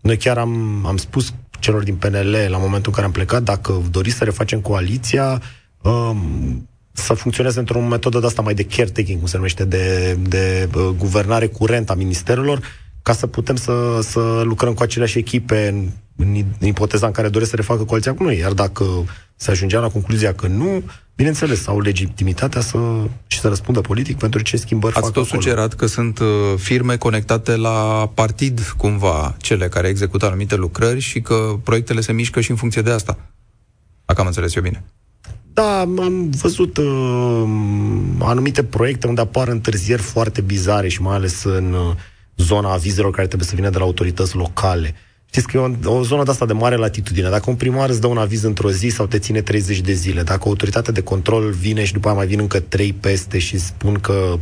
Noi 0.00 0.16
chiar 0.16 0.38
am, 0.38 0.84
am 0.86 0.96
spus 0.96 1.34
celor 1.60 1.82
din 1.82 1.94
PNL 1.94 2.36
la 2.48 2.58
momentul 2.58 2.86
în 2.86 2.92
care 2.92 3.06
am 3.06 3.12
plecat, 3.12 3.42
dacă 3.42 3.82
doriți 3.90 4.16
să 4.16 4.24
refacem 4.24 4.60
coaliția, 4.60 5.42
um, 5.82 6.68
să 6.92 7.14
funcționeze 7.14 7.58
într-o 7.58 7.80
metodă 7.80 8.18
de 8.18 8.26
asta 8.26 8.42
mai 8.42 8.54
de 8.54 8.64
caretaking, 8.64 9.18
cum 9.18 9.26
se 9.26 9.36
numește, 9.36 9.64
de, 9.64 10.16
de 10.28 10.68
uh, 10.74 10.88
guvernare 10.98 11.46
curentă 11.46 11.92
a 11.92 11.94
ministerelor, 11.94 12.60
ca 13.02 13.12
să 13.12 13.26
putem 13.26 13.56
să, 13.56 13.98
să 14.02 14.40
lucrăm 14.44 14.74
cu 14.74 14.82
aceleași 14.82 15.18
echipe 15.18 15.68
în, 15.68 15.88
în, 16.16 16.44
în 16.58 16.66
ipoteza 16.66 17.06
în 17.06 17.12
care 17.12 17.28
doresc 17.28 17.50
să 17.50 17.56
refacă 17.56 17.84
coaliția 17.84 18.14
cu 18.14 18.22
noi. 18.22 18.38
Iar 18.38 18.52
dacă 18.52 18.84
se 19.36 19.50
ajungea 19.50 19.80
la 19.80 19.88
concluzia 19.88 20.34
că 20.34 20.46
nu, 20.46 20.82
bineînțeles, 21.20 21.66
au 21.66 21.80
legitimitatea 21.80 22.60
să, 22.60 22.78
și 23.26 23.40
să 23.40 23.48
răspundă 23.48 23.80
politic 23.80 24.18
pentru 24.18 24.42
ce 24.42 24.56
schimbări 24.56 24.94
Ați 24.94 25.04
fac 25.04 25.12
tot 25.12 25.26
acolo. 25.26 25.40
sugerat 25.40 25.74
că 25.74 25.86
sunt 25.86 26.18
uh, 26.18 26.26
firme 26.56 26.96
conectate 26.96 27.56
la 27.56 28.10
partid, 28.14 28.74
cumva, 28.76 29.36
cele 29.38 29.68
care 29.68 29.88
execută 29.88 30.26
anumite 30.26 30.56
lucrări 30.56 31.00
și 31.00 31.20
că 31.20 31.58
proiectele 31.62 32.00
se 32.00 32.12
mișcă 32.12 32.40
și 32.40 32.50
în 32.50 32.56
funcție 32.56 32.82
de 32.82 32.90
asta. 32.90 33.18
Dacă 34.04 34.20
am 34.20 34.26
înțeles 34.26 34.54
eu 34.54 34.62
bine. 34.62 34.84
Da, 35.52 35.80
am 35.80 36.30
văzut 36.30 36.76
uh, 36.76 37.42
anumite 38.18 38.64
proiecte 38.64 39.06
unde 39.06 39.20
apar 39.20 39.48
întârzieri 39.48 40.02
foarte 40.02 40.40
bizare 40.40 40.88
și 40.88 41.02
mai 41.02 41.14
ales 41.14 41.44
în, 41.44 41.72
uh, 41.72 41.94
zona 42.36 42.72
avizelor 42.72 43.10
care 43.10 43.26
trebuie 43.26 43.48
să 43.48 43.54
vină 43.54 43.70
de 43.70 43.78
la 43.78 43.84
autorități 43.84 44.36
locale. 44.36 44.94
Știți 45.30 45.46
că 45.46 45.56
e 45.56 45.86
o, 45.86 45.96
o 45.96 46.02
zonă 46.02 46.22
de 46.22 46.30
asta 46.30 46.46
de 46.46 46.52
mare 46.52 46.76
latitudine. 46.76 47.28
Dacă 47.28 47.50
un 47.50 47.56
primar 47.56 47.88
îți 47.88 48.00
dă 48.00 48.06
un 48.06 48.18
aviz 48.18 48.42
într-o 48.42 48.70
zi 48.70 48.88
sau 48.88 49.06
te 49.06 49.18
ține 49.18 49.40
30 49.40 49.80
de 49.80 49.92
zile, 49.92 50.22
dacă 50.22 50.42
autoritatea 50.44 50.92
de 50.92 51.02
control 51.02 51.50
vine 51.50 51.84
și 51.84 51.92
după 51.92 52.08
aia 52.08 52.16
mai 52.16 52.26
vin 52.26 52.40
încă 52.40 52.60
trei 52.60 52.92
peste 52.92 53.38
și 53.38 53.58
spun 53.58 53.94
că 53.94 54.38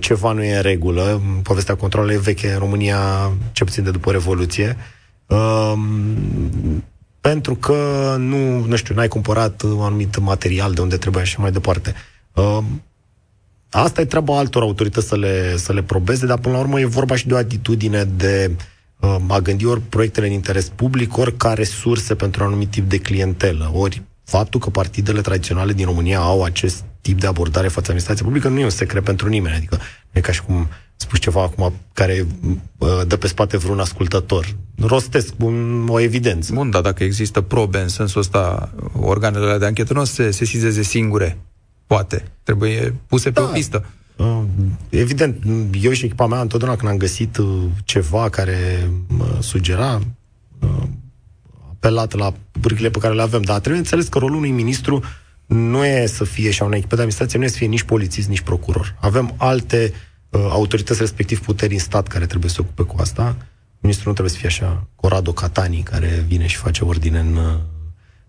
ceva 0.00 0.32
nu 0.32 0.42
e 0.42 0.56
în 0.56 0.62
regulă, 0.62 1.22
povestea 1.42 1.74
controlului 1.74 2.14
e 2.14 2.18
veche 2.18 2.52
în 2.52 2.58
România, 2.58 3.32
ce 3.52 3.64
puțin 3.64 3.84
de 3.84 3.90
după 3.90 4.10
Revoluție, 4.10 4.76
um, 5.26 6.82
pentru 7.20 7.54
că 7.54 8.14
nu, 8.18 8.64
nu 8.64 8.76
știu, 8.76 8.94
n-ai 8.94 9.08
cumpărat 9.08 9.62
un 9.62 9.80
anumit 9.80 10.18
material 10.18 10.72
de 10.72 10.80
unde 10.80 10.96
trebuie 10.96 11.24
și 11.24 11.40
mai 11.40 11.52
departe. 11.52 11.94
Um, 12.32 12.82
asta 13.70 14.00
e 14.00 14.04
treaba 14.04 14.38
altor 14.38 14.62
autorități 14.62 15.08
să 15.08 15.16
le, 15.16 15.56
să 15.56 15.72
le 15.72 15.82
probeze, 15.82 16.26
dar 16.26 16.38
până 16.38 16.54
la 16.54 16.60
urmă 16.60 16.80
e 16.80 16.86
vorba 16.86 17.16
și 17.16 17.26
de 17.26 17.34
o 17.34 17.36
atitudine 17.36 18.04
de 18.04 18.50
uh, 18.50 18.56
Uh, 18.56 18.75
a 19.26 19.38
gândi 19.38 19.66
ori 19.66 19.80
proiectele 19.80 20.26
în 20.26 20.32
interes 20.32 20.68
public, 20.68 21.16
ori 21.16 21.36
ca 21.36 21.52
resurse 21.52 22.14
pentru 22.14 22.42
un 22.42 22.48
anumit 22.48 22.70
tip 22.70 22.88
de 22.88 22.98
clientelă. 22.98 23.70
Ori 23.74 24.02
faptul 24.24 24.60
că 24.60 24.70
partidele 24.70 25.20
tradiționale 25.20 25.72
din 25.72 25.84
România 25.84 26.18
au 26.18 26.42
acest 26.42 26.84
tip 27.00 27.20
de 27.20 27.26
abordare 27.26 27.68
față 27.68 27.80
administrației 27.80 28.26
publică 28.26 28.48
nu 28.48 28.58
e 28.58 28.64
un 28.64 28.70
secret 28.70 29.04
pentru 29.04 29.28
nimeni. 29.28 29.56
Adică 29.56 29.76
nu 29.76 30.12
e 30.12 30.20
ca 30.20 30.32
și 30.32 30.42
cum 30.42 30.68
spus 30.96 31.18
ceva 31.18 31.42
acum 31.42 31.72
care 31.92 32.26
uh, 32.78 32.88
dă 33.06 33.16
pe 33.16 33.26
spate 33.26 33.56
vreun 33.56 33.80
ascultător. 33.80 34.46
Rostesc 34.80 35.32
un, 35.38 35.86
o 35.88 36.00
evidență. 36.00 36.52
Bun, 36.52 36.70
dar 36.70 36.82
dacă 36.82 37.04
există 37.04 37.40
probe 37.40 37.78
în 37.78 37.88
sensul 37.88 38.20
ăsta, 38.20 38.74
organele 39.00 39.58
de 39.58 39.66
anchetă 39.66 39.92
nu 39.92 40.00
o 40.00 40.04
să 40.04 40.14
se 40.14 40.30
sesizeze 40.30 40.82
singure. 40.82 41.38
Poate. 41.86 42.24
Trebuie 42.42 42.94
puse 43.06 43.30
da. 43.30 43.40
pe 43.40 43.46
o 43.46 43.50
pistă. 43.52 43.84
Uh, 44.16 44.42
evident, 44.88 45.44
eu 45.80 45.92
și 45.92 46.04
echipa 46.04 46.26
mea, 46.26 46.40
întotdeauna 46.40 46.76
când 46.78 46.90
am 46.90 46.96
găsit 46.96 47.36
uh, 47.36 47.62
ceva 47.84 48.28
care 48.28 48.90
mă 49.08 49.38
sugera, 49.40 50.00
uh, 50.60 50.82
apelat 51.70 52.14
la 52.14 52.34
pârghile 52.60 52.90
pe 52.90 52.98
care 52.98 53.14
le 53.14 53.22
avem, 53.22 53.42
dar 53.42 53.58
trebuie 53.58 53.80
înțeles 53.80 54.08
că 54.08 54.18
rolul 54.18 54.36
unui 54.36 54.50
ministru 54.50 55.02
nu 55.46 55.84
e 55.84 56.06
să 56.06 56.24
fie, 56.24 56.50
și 56.50 56.62
a 56.62 56.64
unei 56.64 56.78
echipe 56.78 56.94
de 56.94 57.00
administrație, 57.00 57.38
nu 57.38 57.44
e 57.44 57.48
să 57.48 57.56
fie 57.56 57.66
nici 57.66 57.82
polițist, 57.82 58.28
nici 58.28 58.40
procuror. 58.40 58.96
Avem 59.00 59.34
alte 59.36 59.92
uh, 60.28 60.40
autorități, 60.50 61.00
respectiv 61.00 61.40
puteri 61.40 61.72
în 61.72 61.78
stat, 61.78 62.06
care 62.06 62.26
trebuie 62.26 62.50
să 62.50 62.56
se 62.56 62.62
ocupe 62.62 62.82
cu 62.82 63.00
asta. 63.00 63.36
Ministrul 63.80 64.08
nu 64.08 64.12
trebuie 64.12 64.34
să 64.34 64.40
fie 64.40 64.48
așa 64.48 64.86
Corado 64.94 65.32
Catani, 65.32 65.82
care 65.82 66.24
vine 66.26 66.46
și 66.46 66.56
face 66.56 66.84
ordine 66.84 67.18
în, 67.18 67.38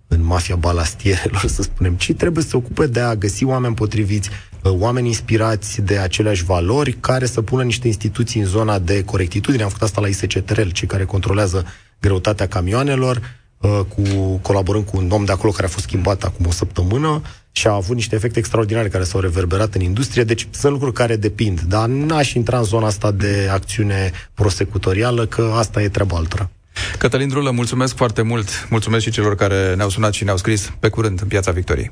în 0.08 0.24
mafia 0.24 0.56
balastierelor, 0.56 1.46
să 1.56 1.62
spunem, 1.62 1.96
ci 1.96 2.14
trebuie 2.14 2.44
să 2.44 2.50
se 2.50 2.58
ocupe 2.58 2.88
de 2.88 3.00
a 3.00 3.16
găsi 3.16 3.44
oameni 3.44 3.76
potriviți, 3.76 4.30
Uh, 4.30 4.57
oameni 4.70 5.08
inspirați 5.08 5.82
de 5.82 5.98
aceleași 5.98 6.44
valori 6.44 6.92
care 6.92 7.26
să 7.26 7.42
pună 7.42 7.64
niște 7.64 7.88
instituții 7.88 8.40
în 8.40 8.46
zona 8.46 8.80
de 8.80 9.04
corectitudine. 9.04 9.64
Am 9.64 9.70
făcut 9.70 9.84
asta 9.84 10.02
la 10.02 10.08
ISCTRL, 10.08 10.68
cei 10.68 10.88
care 10.88 11.06
controlează 11.06 11.66
greutatea 12.00 12.48
camioanelor, 12.48 13.22
uh, 13.58 13.80
cu, 13.96 14.38
colaborând 14.42 14.86
cu 14.86 14.98
un 14.98 15.12
om 15.12 15.26
de 15.26 15.32
acolo 15.32 15.52
care 15.52 15.66
a 15.66 15.70
fost 15.70 15.86
schimbat 15.86 16.24
acum 16.24 16.46
o 16.46 16.52
săptămână 16.52 17.22
și 17.52 17.68
a 17.68 17.74
avut 17.74 17.96
niște 17.96 18.16
efecte 18.16 18.40
extraordinare 18.40 18.88
care 18.88 19.04
s-au 19.04 19.20
reverberat 19.20 19.76
în 19.76 19.82
industrie, 19.82 20.24
deci 20.24 20.48
sunt 20.52 20.72
lucruri 20.72 20.94
care 20.94 21.16
depind, 21.16 21.62
dar 21.62 21.88
n-aș 21.88 22.34
intra 22.34 22.58
în 22.58 22.64
zona 22.64 22.86
asta 22.86 23.12
de 23.12 23.50
acțiune 23.52 24.12
prosecutorială, 24.34 25.26
că 25.26 25.52
asta 25.56 25.82
e 25.82 25.90
treaba 25.90 26.18
altora. 26.18 26.50
Cătălin 26.98 27.28
Drulă, 27.28 27.52
mulțumesc 27.52 27.96
foarte 27.96 28.22
mult, 28.22 28.68
mulțumesc 28.70 29.04
și 29.04 29.12
celor 29.12 29.36
care 29.36 29.76
ne-au 29.76 29.90
sunat 29.90 30.14
și 30.14 30.24
ne-au 30.24 30.38
scris 30.38 30.74
pe 30.80 30.90
curând 30.90 31.22
în 31.22 31.28
Piața 31.28 31.52
Victoriei. 31.52 31.92